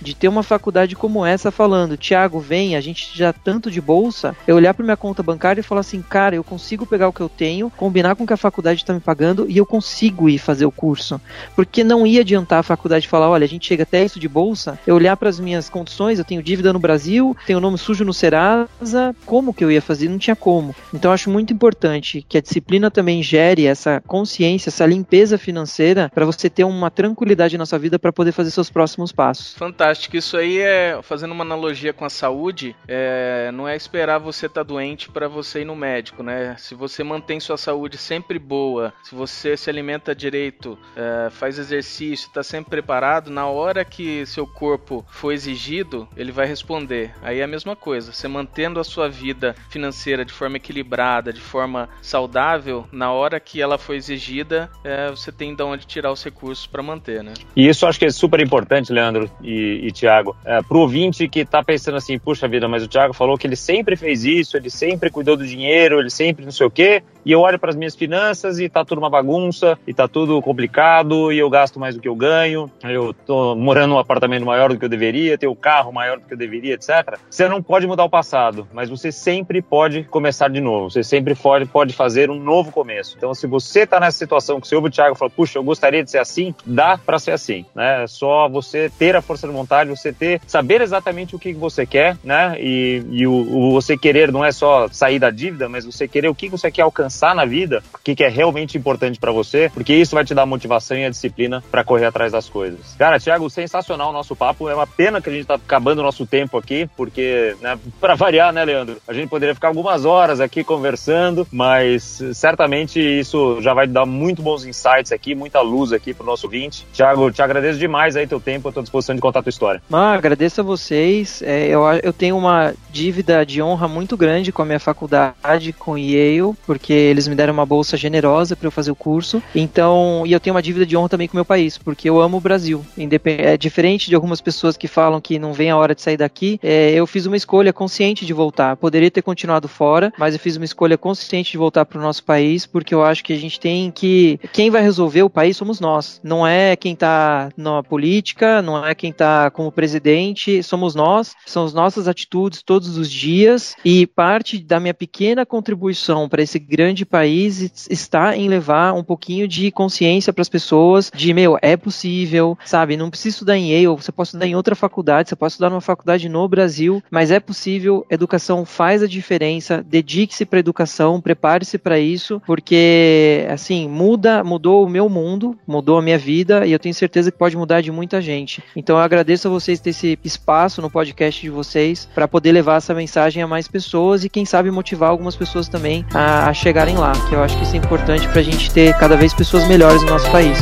de 0.00 0.14
ter 0.14 0.28
uma 0.28 0.42
faculdade 0.42 0.94
como 0.94 1.26
essa 1.26 1.50
falando, 1.50 1.96
Tiago, 1.96 2.38
vem, 2.38 2.76
a 2.76 2.80
gente 2.80 3.10
já 3.12 3.32
tanto 3.32 3.70
de 3.70 3.80
bolsa, 3.80 4.36
eu 4.46 4.54
olhar 4.54 4.72
para 4.72 4.84
minha 4.84 4.96
conta 4.96 5.22
bancária 5.22 5.60
e 5.60 5.64
falar 5.64 5.80
assim, 5.80 6.00
cara, 6.00 6.36
eu 6.36 6.44
consigo 6.44 6.86
pegar 6.86 7.08
o 7.08 7.12
que 7.12 7.20
eu 7.20 7.28
tenho, 7.28 7.68
combinar 7.70 8.14
com 8.14 8.22
o 8.22 8.26
que 8.26 8.32
a 8.32 8.36
faculdade 8.36 8.80
está 8.80 8.94
me 8.94 9.00
pagando 9.00 9.46
e 9.48 9.56
eu 9.56 9.66
consigo 9.66 10.28
ir 10.28 10.38
fazer 10.38 10.66
o 10.66 10.70
curso. 10.70 11.20
Porque 11.56 11.82
não 11.82 12.06
ia 12.06 12.20
adiantar 12.20 12.60
a 12.60 12.62
faculdade 12.62 13.08
falar, 13.08 13.28
olha, 13.28 13.44
a 13.44 13.48
gente 13.48 13.66
chega 13.66 13.82
até 13.82 14.04
isso 14.04 14.20
de 14.20 14.28
bolsa, 14.28 14.78
eu 14.86 14.94
olhar 14.94 15.16
para 15.16 15.28
as 15.28 15.40
minhas 15.40 15.68
condições, 15.68 16.18
eu 16.18 16.24
tenho 16.24 16.42
dívida 16.42 16.72
no 16.72 16.78
Brasil, 16.78 17.36
tenho 17.44 17.58
nome 17.58 17.78
sujo 17.78 18.04
no 18.04 18.14
Serasa, 18.14 19.16
como 19.26 19.52
que 19.52 19.64
eu 19.64 19.70
ia 19.70 19.82
fazer? 19.82 20.08
Não 20.08 20.18
tinha 20.18 20.36
como. 20.36 20.74
Então 20.94 21.10
acho 21.10 21.28
muito 21.28 21.52
importante 21.52 22.24
que 22.28 22.38
a 22.38 22.40
disciplina 22.40 22.88
também 22.88 23.20
gere 23.20 23.66
essa 23.66 24.00
consciência, 24.06 24.70
essa 24.70 24.86
limpeza 24.86 25.36
financeira 25.36 26.10
para 26.14 26.24
você 26.24 26.48
ter 26.48 26.64
uma 26.64 26.90
tranquilidade 26.90 27.58
na 27.58 27.66
sua 27.66 27.78
vida 27.78 27.98
para 27.98 28.12
poder 28.12 28.30
fazer 28.30 28.50
seus 28.50 28.70
próximos 28.70 28.91
passos. 29.12 29.54
Fantástico. 29.54 30.16
Isso 30.16 30.36
aí 30.36 30.58
é, 30.58 31.00
fazendo 31.02 31.32
uma 31.32 31.44
analogia 31.44 31.92
com 31.92 32.04
a 32.04 32.10
saúde, 32.10 32.76
é, 32.86 33.50
não 33.52 33.66
é 33.66 33.76
esperar 33.76 34.18
você 34.18 34.46
estar 34.46 34.64
tá 34.64 34.68
doente 34.68 35.08
para 35.08 35.28
você 35.28 35.62
ir 35.62 35.64
no 35.64 35.76
médico, 35.76 36.22
né? 36.22 36.56
Se 36.58 36.74
você 36.74 37.02
mantém 37.02 37.40
sua 37.40 37.56
saúde 37.56 37.96
sempre 37.96 38.38
boa, 38.38 38.92
se 39.02 39.14
você 39.14 39.56
se 39.56 39.70
alimenta 39.70 40.14
direito, 40.14 40.78
é, 40.96 41.30
faz 41.30 41.58
exercício, 41.58 42.26
está 42.26 42.42
sempre 42.42 42.70
preparado, 42.70 43.30
na 43.30 43.46
hora 43.46 43.84
que 43.84 44.24
seu 44.26 44.46
corpo 44.46 45.04
for 45.08 45.32
exigido, 45.32 46.08
ele 46.16 46.32
vai 46.32 46.46
responder. 46.46 47.14
Aí 47.22 47.40
é 47.40 47.44
a 47.44 47.48
mesma 47.48 47.76
coisa. 47.76 48.12
Você 48.12 48.28
mantendo 48.28 48.80
a 48.80 48.84
sua 48.84 49.08
vida 49.08 49.54
financeira 49.68 50.24
de 50.24 50.32
forma 50.32 50.56
equilibrada, 50.56 51.32
de 51.32 51.40
forma 51.40 51.88
saudável, 52.00 52.86
na 52.92 53.12
hora 53.12 53.38
que 53.38 53.60
ela 53.60 53.78
for 53.78 53.94
exigida, 53.94 54.70
é, 54.84 55.10
você 55.10 55.30
tem 55.30 55.54
de 55.54 55.62
onde 55.62 55.86
tirar 55.86 56.10
os 56.10 56.22
recursos 56.22 56.66
para 56.66 56.82
manter, 56.82 57.22
né? 57.22 57.34
E 57.54 57.68
isso 57.68 57.86
acho 57.86 57.98
que 57.98 58.06
é 58.06 58.10
super 58.10 58.40
importante, 58.40 58.81
Leandro 58.90 59.30
e, 59.42 59.80
e 59.86 59.92
Tiago. 59.92 60.36
É, 60.44 60.62
pro 60.62 60.80
ouvinte 60.80 61.28
que 61.28 61.44
tá 61.44 61.62
pensando 61.62 61.96
assim, 61.96 62.18
puxa 62.18 62.48
vida, 62.48 62.66
mas 62.68 62.82
o 62.82 62.88
Tiago 62.88 63.12
falou 63.12 63.36
que 63.36 63.46
ele 63.46 63.56
sempre 63.56 63.96
fez 63.96 64.24
isso, 64.24 64.56
ele 64.56 64.70
sempre 64.70 65.10
cuidou 65.10 65.36
do 65.36 65.46
dinheiro, 65.46 66.00
ele 66.00 66.10
sempre 66.10 66.44
não 66.44 66.52
sei 66.52 66.66
o 66.66 66.70
quê, 66.70 67.02
e 67.24 67.32
eu 67.32 67.40
olho 67.40 67.58
para 67.58 67.70
as 67.70 67.76
minhas 67.76 67.94
finanças 67.94 68.58
e 68.58 68.68
tá 68.68 68.84
tudo 68.84 68.98
uma 68.98 69.10
bagunça, 69.10 69.78
e 69.86 69.94
tá 69.94 70.08
tudo 70.08 70.40
complicado, 70.42 71.32
e 71.32 71.38
eu 71.38 71.48
gasto 71.48 71.78
mais 71.78 71.94
do 71.94 72.00
que 72.00 72.08
eu 72.08 72.14
ganho, 72.14 72.70
eu 72.82 73.14
tô 73.14 73.54
morando 73.54 73.90
num 73.90 73.98
apartamento 73.98 74.44
maior 74.44 74.70
do 74.70 74.78
que 74.78 74.84
eu 74.84 74.88
deveria, 74.88 75.38
tenho 75.38 75.52
um 75.52 75.56
carro 75.56 75.92
maior 75.92 76.18
do 76.18 76.26
que 76.26 76.34
eu 76.34 76.38
deveria, 76.38 76.74
etc. 76.74 77.18
Você 77.30 77.48
não 77.48 77.62
pode 77.62 77.86
mudar 77.86 78.04
o 78.04 78.10
passado, 78.10 78.66
mas 78.72 78.88
você 78.88 79.12
sempre 79.12 79.62
pode 79.62 80.04
começar 80.04 80.48
de 80.48 80.60
novo, 80.60 80.90
você 80.90 81.02
sempre 81.02 81.34
pode, 81.34 81.66
pode 81.66 81.92
fazer 81.92 82.30
um 82.30 82.40
novo 82.40 82.72
começo. 82.72 83.14
Então, 83.16 83.34
se 83.34 83.46
você 83.46 83.86
tá 83.86 84.00
nessa 84.00 84.18
situação 84.18 84.60
que 84.60 84.66
você 84.66 84.74
ouve 84.74 84.88
o 84.88 84.90
Thiago 84.90 85.14
falar, 85.14 85.30
puxa, 85.30 85.58
eu 85.58 85.64
gostaria 85.64 86.02
de 86.02 86.10
ser 86.10 86.18
assim, 86.18 86.54
dá 86.66 86.98
para 86.98 87.18
ser 87.18 87.32
assim, 87.32 87.64
né? 87.74 88.04
É 88.04 88.06
só 88.06 88.48
você 88.48 88.90
ter 88.98 89.14
a 89.14 89.22
força 89.22 89.46
de 89.46 89.52
vontade, 89.52 89.90
você 89.90 90.12
ter, 90.12 90.40
saber 90.46 90.80
exatamente 90.80 91.36
o 91.36 91.38
que 91.38 91.52
você 91.52 91.86
quer, 91.86 92.16
né? 92.24 92.56
E, 92.58 93.02
e 93.10 93.26
o, 93.26 93.32
o, 93.32 93.72
você 93.72 93.96
querer 93.96 94.32
não 94.32 94.44
é 94.44 94.50
só 94.50 94.88
sair 94.88 95.18
da 95.18 95.30
dívida, 95.30 95.68
mas 95.68 95.84
você 95.84 96.08
querer 96.08 96.28
o 96.28 96.34
que 96.34 96.48
você 96.48 96.70
quer 96.70 96.82
alcançar 96.82 97.11
na 97.34 97.44
vida, 97.44 97.82
o 97.94 97.98
que, 98.02 98.14
que 98.14 98.24
é 98.24 98.28
realmente 98.28 98.76
importante 98.76 99.18
para 99.18 99.32
você, 99.32 99.70
porque 99.72 99.94
isso 99.94 100.14
vai 100.14 100.24
te 100.24 100.34
dar 100.34 100.42
a 100.42 100.46
motivação 100.46 100.96
e 100.96 101.04
a 101.04 101.10
disciplina 101.10 101.62
para 101.70 101.84
correr 101.84 102.06
atrás 102.06 102.32
das 102.32 102.48
coisas. 102.48 102.94
Cara, 102.98 103.18
Thiago, 103.18 103.48
sensacional 103.48 104.10
o 104.10 104.12
nosso 104.12 104.34
papo. 104.34 104.68
É 104.68 104.74
uma 104.74 104.86
pena 104.86 105.20
que 105.20 105.28
a 105.28 105.32
gente 105.32 105.46
tá 105.46 105.54
acabando 105.54 106.00
o 106.00 106.02
nosso 106.02 106.26
tempo 106.26 106.56
aqui, 106.56 106.88
porque, 106.96 107.56
né, 107.60 107.78
para 108.00 108.14
variar, 108.14 108.52
né, 108.52 108.64
Leandro? 108.64 108.96
A 109.06 109.12
gente 109.12 109.28
poderia 109.28 109.54
ficar 109.54 109.68
algumas 109.68 110.04
horas 110.04 110.40
aqui 110.40 110.64
conversando, 110.64 111.46
mas 111.52 112.22
certamente 112.34 113.00
isso 113.00 113.60
já 113.60 113.74
vai 113.74 113.86
dar 113.86 114.06
muito 114.06 114.42
bons 114.42 114.64
insights 114.64 115.12
aqui, 115.12 115.34
muita 115.34 115.60
luz 115.60 115.92
aqui 115.92 116.14
pro 116.14 116.26
nosso 116.26 116.46
ouvinte. 116.46 116.86
Tiago, 116.92 117.30
te 117.30 117.42
agradeço 117.42 117.78
demais 117.78 118.16
aí 118.16 118.26
teu 118.26 118.40
tempo, 118.40 118.68
à 118.68 118.72
tua 118.72 118.82
disposição 118.82 119.14
de 119.14 119.20
contar 119.20 119.40
a 119.40 119.42
tua 119.42 119.50
história. 119.50 119.82
Ah, 119.92 120.12
agradeço 120.14 120.60
a 120.60 120.64
vocês. 120.64 121.42
É, 121.42 121.66
eu, 121.68 121.82
eu 122.02 122.12
tenho 122.12 122.36
uma 122.36 122.74
dívida 122.90 123.44
de 123.44 123.62
honra 123.62 123.88
muito 123.88 124.16
grande 124.16 124.52
com 124.52 124.62
a 124.62 124.64
minha 124.64 124.80
faculdade, 124.80 125.72
com 125.72 125.96
Yale, 125.98 126.54
porque 126.66 126.92
eles 127.10 127.28
me 127.28 127.34
deram 127.34 127.52
uma 127.52 127.66
bolsa 127.66 127.96
generosa 127.96 128.56
para 128.56 128.66
eu 128.66 128.70
fazer 128.70 128.90
o 128.90 128.96
curso. 128.96 129.42
Então, 129.54 130.22
e 130.26 130.32
eu 130.32 130.40
tenho 130.40 130.54
uma 130.54 130.62
dívida 130.62 130.86
de 130.86 130.96
honra 130.96 131.08
também 131.08 131.28
com 131.28 131.34
o 131.34 131.36
meu 131.36 131.44
país, 131.44 131.78
porque 131.78 132.08
eu 132.08 132.20
amo 132.20 132.38
o 132.38 132.40
Brasil. 132.40 132.84
Independ... 132.96 133.42
É 133.42 133.56
diferente 133.56 134.08
de 134.08 134.14
algumas 134.14 134.40
pessoas 134.40 134.76
que 134.76 134.88
falam 134.88 135.20
que 135.20 135.38
não 135.38 135.52
vem 135.52 135.70
a 135.70 135.76
hora 135.76 135.94
de 135.94 136.02
sair 136.02 136.16
daqui. 136.16 136.58
É, 136.62 136.92
eu 136.92 137.06
fiz 137.06 137.26
uma 137.26 137.36
escolha 137.36 137.72
consciente 137.72 138.24
de 138.24 138.32
voltar. 138.32 138.76
Poderia 138.76 139.10
ter 139.10 139.22
continuado 139.22 139.68
fora, 139.68 140.12
mas 140.18 140.34
eu 140.34 140.40
fiz 140.40 140.56
uma 140.56 140.64
escolha 140.64 140.98
consciente 140.98 141.52
de 141.52 141.58
voltar 141.58 141.84
para 141.84 141.98
o 141.98 142.02
nosso 142.02 142.24
país, 142.24 142.66
porque 142.66 142.94
eu 142.94 143.04
acho 143.04 143.24
que 143.24 143.32
a 143.32 143.38
gente 143.38 143.58
tem 143.58 143.90
que. 143.90 144.38
Quem 144.52 144.70
vai 144.70 144.82
resolver 144.82 145.22
o 145.22 145.30
país 145.30 145.56
somos 145.56 145.80
nós. 145.80 146.20
Não 146.22 146.46
é 146.46 146.76
quem 146.76 146.92
está 146.92 147.50
na 147.56 147.82
política, 147.82 148.62
não 148.62 148.84
é 148.86 148.94
quem 148.94 149.10
está 149.10 149.50
como 149.50 149.72
presidente, 149.72 150.62
somos 150.62 150.94
nós. 150.94 151.34
São 151.46 151.64
as 151.64 151.72
nossas 151.72 152.08
atitudes 152.08 152.62
todos 152.62 152.96
os 152.96 153.10
dias 153.10 153.74
e 153.84 154.06
parte 154.06 154.58
da 154.58 154.78
minha 154.78 154.94
pequena 154.94 155.46
contribuição 155.46 156.28
para 156.28 156.42
esse 156.42 156.58
grande 156.58 156.91
grande 156.92 157.06
país 157.06 157.88
está 157.88 158.36
em 158.36 158.48
levar 158.48 158.92
um 158.92 159.02
pouquinho 159.02 159.48
de 159.48 159.70
consciência 159.70 160.30
para 160.30 160.42
as 160.42 160.48
pessoas 160.48 161.10
de, 161.14 161.32
meu, 161.32 161.58
é 161.62 161.74
possível, 161.74 162.56
sabe? 162.66 162.98
Não 162.98 163.08
precisa 163.08 163.30
estudar 163.30 163.56
em 163.56 163.72
Yale, 163.72 163.96
você 163.96 164.12
pode 164.12 164.28
estudar 164.28 164.46
em 164.46 164.54
outra 164.54 164.74
faculdade, 164.74 165.30
você 165.30 165.36
pode 165.36 165.52
estudar 165.52 165.70
numa 165.70 165.80
faculdade 165.80 166.28
no 166.28 166.46
Brasil, 166.46 167.02
mas 167.10 167.30
é 167.30 167.40
possível, 167.40 168.06
educação 168.10 168.66
faz 168.66 169.02
a 169.02 169.06
diferença, 169.06 169.82
dedique-se 169.82 170.44
para 170.44 170.58
educação, 170.58 171.18
prepare-se 171.18 171.78
para 171.78 171.98
isso, 171.98 172.42
porque 172.46 173.46
assim, 173.50 173.88
muda, 173.88 174.44
mudou 174.44 174.84
o 174.84 174.88
meu 174.88 175.08
mundo, 175.08 175.58
mudou 175.66 175.96
a 175.96 176.02
minha 176.02 176.18
vida 176.18 176.66
e 176.66 176.72
eu 176.72 176.78
tenho 176.78 176.94
certeza 176.94 177.32
que 177.32 177.38
pode 177.38 177.56
mudar 177.56 177.80
de 177.80 177.90
muita 177.90 178.20
gente. 178.20 178.62
Então 178.76 178.96
eu 178.96 179.02
agradeço 179.02 179.48
a 179.48 179.50
vocês 179.50 179.80
ter 179.80 179.90
esse 179.90 180.18
espaço 180.22 180.82
no 180.82 180.90
podcast 180.90 181.40
de 181.40 181.48
vocês 181.48 182.06
para 182.14 182.28
poder 182.28 182.52
levar 182.52 182.76
essa 182.76 182.92
mensagem 182.92 183.42
a 183.42 183.46
mais 183.46 183.66
pessoas 183.66 184.24
e 184.24 184.28
quem 184.28 184.44
sabe 184.44 184.70
motivar 184.70 185.08
algumas 185.08 185.34
pessoas 185.34 185.68
também 185.68 186.04
a, 186.12 186.50
a 186.50 186.52
chegarem 186.82 186.96
lá, 186.96 187.12
que 187.28 187.34
eu 187.34 187.42
acho 187.42 187.56
que 187.56 187.62
isso 187.62 187.74
é 187.74 187.78
importante 187.78 188.26
para 188.28 188.40
a 188.40 188.42
gente 188.42 188.70
ter 188.72 188.96
cada 188.98 189.16
vez 189.16 189.32
pessoas 189.32 189.66
melhores 189.68 190.02
no 190.02 190.08
nosso 190.08 190.28
país. 190.30 190.58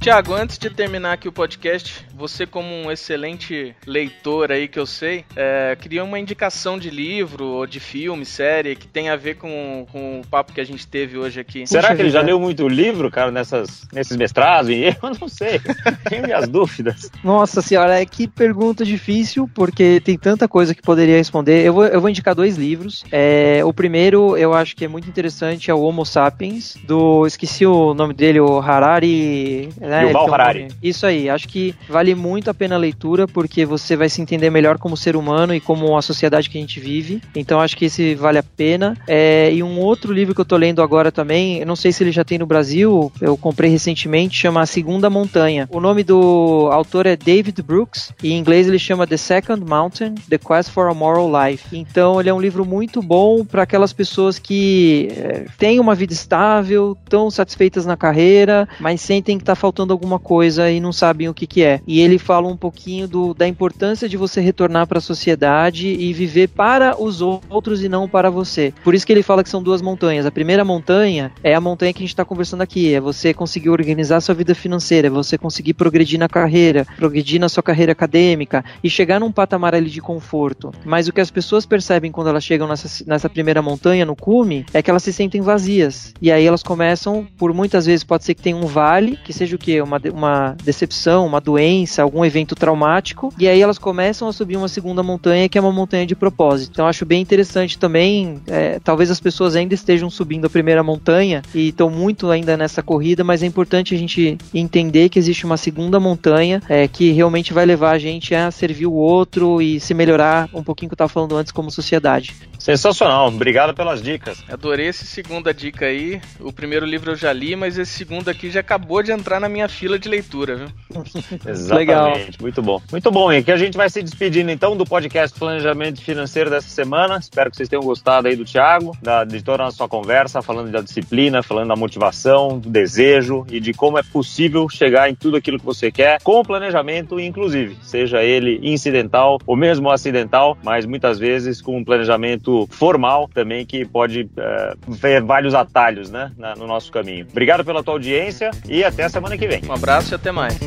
Tiago, 0.00 0.34
antes 0.34 0.58
de 0.58 0.68
terminar 0.68 1.12
aqui 1.12 1.28
o 1.28 1.32
podcast, 1.32 2.04
você 2.22 2.46
como 2.46 2.72
um 2.72 2.88
excelente 2.88 3.74
leitor 3.84 4.52
aí 4.52 4.68
que 4.68 4.78
eu 4.78 4.86
sei, 4.86 5.24
é, 5.34 5.76
queria 5.80 6.04
uma 6.04 6.20
indicação 6.20 6.78
de 6.78 6.88
livro 6.88 7.44
ou 7.44 7.66
de 7.66 7.80
filme, 7.80 8.24
série 8.24 8.76
que 8.76 8.86
tem 8.86 9.08
a 9.08 9.16
ver 9.16 9.34
com, 9.34 9.84
com 9.90 10.20
o 10.20 10.26
papo 10.28 10.52
que 10.52 10.60
a 10.60 10.64
gente 10.64 10.86
teve 10.86 11.18
hoje 11.18 11.40
aqui. 11.40 11.66
Será 11.66 11.88
Puxa 11.88 11.96
que 11.96 12.02
ele 12.02 12.10
já 12.10 12.22
leu 12.22 12.38
muito 12.38 12.68
livro, 12.68 13.10
cara, 13.10 13.32
nessas, 13.32 13.88
nesses 13.92 14.16
mestrados? 14.16 14.70
Eu 14.70 14.94
não 15.20 15.28
sei. 15.28 15.60
Tenho 16.08 16.22
minhas 16.22 16.46
dúvidas. 16.46 17.10
Nossa 17.24 17.60
senhora, 17.60 18.00
é 18.00 18.06
que 18.06 18.28
pergunta 18.28 18.84
difícil, 18.84 19.50
porque 19.52 20.00
tem 20.04 20.16
tanta 20.16 20.46
coisa 20.46 20.76
que 20.76 20.82
poderia 20.82 21.16
responder. 21.16 21.66
Eu 21.66 21.72
vou, 21.72 21.86
eu 21.86 22.00
vou 22.00 22.08
indicar 22.08 22.36
dois 22.36 22.56
livros. 22.56 23.04
É, 23.10 23.62
o 23.64 23.72
primeiro, 23.72 24.36
eu 24.36 24.54
acho 24.54 24.76
que 24.76 24.84
é 24.84 24.88
muito 24.88 25.08
interessante, 25.08 25.72
é 25.72 25.74
o 25.74 25.80
Homo 25.80 26.04
Sapiens, 26.04 26.76
do. 26.84 27.26
Esqueci 27.26 27.66
o 27.66 27.94
nome 27.94 28.14
dele, 28.14 28.38
o 28.38 28.60
Harari 28.60 29.70
né? 29.80 30.06
Yuval 30.06 30.32
Harari. 30.32 30.68
Isso 30.82 31.04
aí, 31.04 31.28
acho 31.28 31.48
que 31.48 31.74
vale 31.88 32.11
muito 32.14 32.50
a 32.50 32.54
pena 32.54 32.74
a 32.74 32.78
leitura 32.78 33.26
porque 33.26 33.64
você 33.66 33.96
vai 33.96 34.08
se 34.08 34.22
entender 34.22 34.50
melhor 34.50 34.78
como 34.78 34.96
ser 34.96 35.16
humano 35.16 35.54
e 35.54 35.60
como 35.60 35.96
a 35.96 36.02
sociedade 36.02 36.48
que 36.48 36.56
a 36.56 36.60
gente 36.60 36.80
vive. 36.80 37.20
Então 37.34 37.60
acho 37.60 37.76
que 37.76 37.86
esse 37.86 38.14
vale 38.14 38.38
a 38.38 38.42
pena. 38.42 38.96
É, 39.06 39.52
e 39.52 39.62
um 39.62 39.78
outro 39.78 40.12
livro 40.12 40.34
que 40.34 40.40
eu 40.40 40.44
tô 40.44 40.56
lendo 40.56 40.82
agora 40.82 41.12
também, 41.12 41.58
eu 41.58 41.66
não 41.66 41.76
sei 41.76 41.92
se 41.92 42.02
ele 42.02 42.12
já 42.12 42.24
tem 42.24 42.38
no 42.38 42.46
Brasil, 42.46 43.12
eu 43.20 43.36
comprei 43.36 43.70
recentemente, 43.70 44.36
chama 44.36 44.62
A 44.62 44.66
Segunda 44.66 45.10
Montanha. 45.10 45.68
O 45.70 45.80
nome 45.80 46.02
do 46.02 46.68
autor 46.72 47.06
é 47.06 47.16
David 47.16 47.60
Brooks 47.62 48.12
e 48.22 48.32
em 48.32 48.38
inglês 48.38 48.68
ele 48.68 48.78
chama 48.78 49.06
The 49.06 49.16
Second 49.16 49.64
Mountain: 49.68 50.14
The 50.28 50.38
Quest 50.38 50.70
for 50.70 50.88
a 50.88 50.94
Moral 50.94 51.30
Life. 51.30 51.64
Então 51.72 52.20
ele 52.20 52.28
é 52.28 52.34
um 52.34 52.40
livro 52.40 52.64
muito 52.64 53.02
bom 53.02 53.44
para 53.44 53.62
aquelas 53.62 53.92
pessoas 53.92 54.38
que 54.38 55.08
é, 55.10 55.46
têm 55.58 55.80
uma 55.80 55.94
vida 55.94 56.12
estável, 56.12 56.96
estão 57.04 57.30
satisfeitas 57.30 57.84
na 57.84 57.96
carreira, 57.96 58.68
mas 58.80 59.00
sentem 59.00 59.38
que 59.38 59.44
tá 59.44 59.54
faltando 59.54 59.82
faltando 59.82 59.92
alguma 59.92 60.18
coisa 60.18 60.70
e 60.70 60.80
não 60.80 60.92
sabem 60.92 61.28
o 61.28 61.34
que, 61.34 61.46
que 61.46 61.62
é. 61.62 61.80
E 61.86 62.00
ele 62.02 62.18
fala 62.18 62.48
um 62.48 62.56
pouquinho 62.56 63.06
do, 63.08 63.34
da 63.34 63.46
importância 63.46 64.08
de 64.08 64.16
você 64.16 64.40
retornar 64.40 64.86
para 64.86 64.98
a 64.98 65.00
sociedade 65.00 65.88
e 65.88 66.12
viver 66.12 66.48
para 66.48 67.00
os 67.00 67.20
outros 67.20 67.82
e 67.82 67.88
não 67.88 68.08
para 68.08 68.30
você. 68.30 68.72
Por 68.82 68.94
isso 68.94 69.06
que 69.06 69.12
ele 69.12 69.22
fala 69.22 69.42
que 69.42 69.48
são 69.48 69.62
duas 69.62 69.82
montanhas. 69.82 70.26
A 70.26 70.30
primeira 70.30 70.64
montanha 70.64 71.32
é 71.42 71.54
a 71.54 71.60
montanha 71.60 71.92
que 71.92 71.98
a 71.98 72.04
gente 72.04 72.10
está 72.10 72.24
conversando 72.24 72.62
aqui, 72.62 72.94
é 72.94 73.00
você 73.00 73.32
conseguir 73.34 73.70
organizar 73.70 74.20
sua 74.20 74.34
vida 74.34 74.54
financeira, 74.54 75.08
é 75.08 75.10
você 75.10 75.36
conseguir 75.38 75.74
progredir 75.74 76.18
na 76.18 76.28
carreira, 76.28 76.86
progredir 76.96 77.40
na 77.40 77.48
sua 77.48 77.62
carreira 77.62 77.92
acadêmica 77.92 78.64
e 78.82 78.90
chegar 78.90 79.20
num 79.20 79.32
patamar 79.32 79.74
ali 79.74 79.90
de 79.90 80.00
conforto. 80.00 80.72
Mas 80.84 81.08
o 81.08 81.12
que 81.12 81.20
as 81.20 81.30
pessoas 81.30 81.66
percebem 81.66 82.10
quando 82.10 82.28
elas 82.28 82.44
chegam 82.44 82.68
nessa, 82.68 83.04
nessa 83.06 83.28
primeira 83.28 83.62
montanha, 83.62 84.04
no 84.04 84.16
cume, 84.16 84.64
é 84.72 84.82
que 84.82 84.90
elas 84.90 85.02
se 85.02 85.12
sentem 85.12 85.40
vazias. 85.40 86.14
E 86.20 86.30
aí 86.30 86.44
elas 86.44 86.62
começam, 86.62 87.26
por 87.36 87.52
muitas 87.52 87.86
vezes 87.86 88.04
pode 88.04 88.24
ser 88.24 88.34
que 88.34 88.42
tenha 88.42 88.56
um 88.56 88.66
vale, 88.66 89.18
que 89.24 89.32
seja 89.32 89.56
o 89.56 89.58
que? 89.58 89.80
Uma, 89.80 90.00
uma 90.12 90.56
decepção, 90.62 91.26
uma 91.26 91.40
doença, 91.40 91.81
algum 92.00 92.24
evento 92.24 92.54
traumático, 92.54 93.32
e 93.38 93.48
aí 93.48 93.60
elas 93.60 93.78
começam 93.78 94.28
a 94.28 94.32
subir 94.32 94.56
uma 94.56 94.68
segunda 94.68 95.02
montanha, 95.02 95.48
que 95.48 95.58
é 95.58 95.60
uma 95.60 95.72
montanha 95.72 96.06
de 96.06 96.14
propósito. 96.14 96.72
Então 96.72 96.86
acho 96.86 97.04
bem 97.04 97.20
interessante 97.20 97.78
também, 97.78 98.40
é, 98.46 98.78
talvez 98.80 99.10
as 99.10 99.20
pessoas 99.20 99.56
ainda 99.56 99.74
estejam 99.74 100.08
subindo 100.10 100.46
a 100.46 100.50
primeira 100.50 100.82
montanha 100.82 101.42
e 101.54 101.68
estão 101.68 101.90
muito 101.90 102.30
ainda 102.30 102.56
nessa 102.56 102.82
corrida, 102.82 103.24
mas 103.24 103.42
é 103.42 103.46
importante 103.46 103.94
a 103.94 103.98
gente 103.98 104.38
entender 104.54 105.08
que 105.08 105.18
existe 105.18 105.44
uma 105.44 105.56
segunda 105.56 105.98
montanha 105.98 106.62
é, 106.68 106.86
que 106.88 107.12
realmente 107.12 107.52
vai 107.52 107.66
levar 107.66 107.92
a 107.92 107.98
gente 107.98 108.34
a 108.34 108.50
servir 108.50 108.86
o 108.86 108.92
outro 108.92 109.60
e 109.60 109.80
se 109.80 109.94
melhorar 109.94 110.48
um 110.52 110.62
pouquinho 110.62 110.88
que 110.88 110.94
eu 110.94 110.96
estava 110.96 111.08
falando 111.08 111.36
antes 111.36 111.52
como 111.52 111.70
sociedade. 111.70 112.34
Sensacional, 112.62 113.26
obrigado 113.26 113.74
pelas 113.74 114.00
dicas. 114.00 114.40
Adorei 114.48 114.86
essa 114.86 115.04
segunda 115.04 115.52
dica 115.52 115.86
aí. 115.86 116.20
O 116.38 116.52
primeiro 116.52 116.86
livro 116.86 117.10
eu 117.10 117.16
já 117.16 117.32
li, 117.32 117.56
mas 117.56 117.76
esse 117.76 117.90
segundo 117.90 118.28
aqui 118.28 118.52
já 118.52 118.60
acabou 118.60 119.02
de 119.02 119.10
entrar 119.10 119.40
na 119.40 119.48
minha 119.48 119.68
fila 119.68 119.98
de 119.98 120.08
leitura, 120.08 120.54
viu? 120.54 120.68
Exatamente, 121.44 121.74
Legal. 121.74 122.18
muito 122.40 122.62
bom. 122.62 122.80
Muito 122.92 123.10
bom, 123.10 123.32
e 123.32 123.42
que 123.42 123.50
a 123.50 123.56
gente 123.56 123.76
vai 123.76 123.90
se 123.90 124.00
despedindo 124.00 124.48
então 124.52 124.76
do 124.76 124.84
podcast 124.84 125.36
Planejamento 125.36 126.00
Financeiro 126.02 126.50
dessa 126.50 126.68
semana. 126.68 127.16
Espero 127.16 127.50
que 127.50 127.56
vocês 127.56 127.68
tenham 127.68 127.82
gostado 127.82 128.28
aí 128.28 128.36
do 128.36 128.44
Thiago, 128.44 128.96
da, 129.02 129.24
de 129.24 129.42
toda 129.42 129.64
a 129.64 129.70
sua 129.72 129.88
conversa, 129.88 130.40
falando 130.40 130.70
da 130.70 130.80
disciplina, 130.80 131.42
falando 131.42 131.66
da 131.66 131.76
motivação, 131.76 132.60
do 132.60 132.70
desejo 132.70 133.44
e 133.50 133.58
de 133.58 133.74
como 133.74 133.98
é 133.98 134.04
possível 134.04 134.68
chegar 134.68 135.10
em 135.10 135.16
tudo 135.16 135.36
aquilo 135.36 135.58
que 135.58 135.64
você 135.64 135.90
quer 135.90 136.22
com 136.22 136.38
o 136.38 136.44
planejamento, 136.44 137.18
inclusive, 137.18 137.76
seja 137.82 138.22
ele 138.22 138.60
incidental 138.62 139.40
ou 139.44 139.56
mesmo 139.56 139.90
acidental, 139.90 140.56
mas 140.62 140.86
muitas 140.86 141.18
vezes 141.18 141.60
com 141.60 141.76
um 141.76 141.82
planejamento 141.82 142.51
formal 142.70 143.28
também 143.32 143.64
que 143.64 143.84
pode 143.84 144.28
é, 144.36 144.74
ver 144.88 145.22
vários 145.22 145.54
atalhos 145.54 146.10
né, 146.10 146.30
no 146.56 146.66
nosso 146.66 146.90
caminho. 146.90 147.26
Obrigado 147.30 147.64
pela 147.64 147.82
tua 147.82 147.94
audiência 147.94 148.50
e 148.68 148.84
até 148.84 149.04
a 149.04 149.08
semana 149.08 149.36
que 149.36 149.46
vem. 149.46 149.62
Um 149.68 149.72
abraço 149.72 150.12
e 150.12 150.16
até 150.16 150.32
mais. 150.32 150.58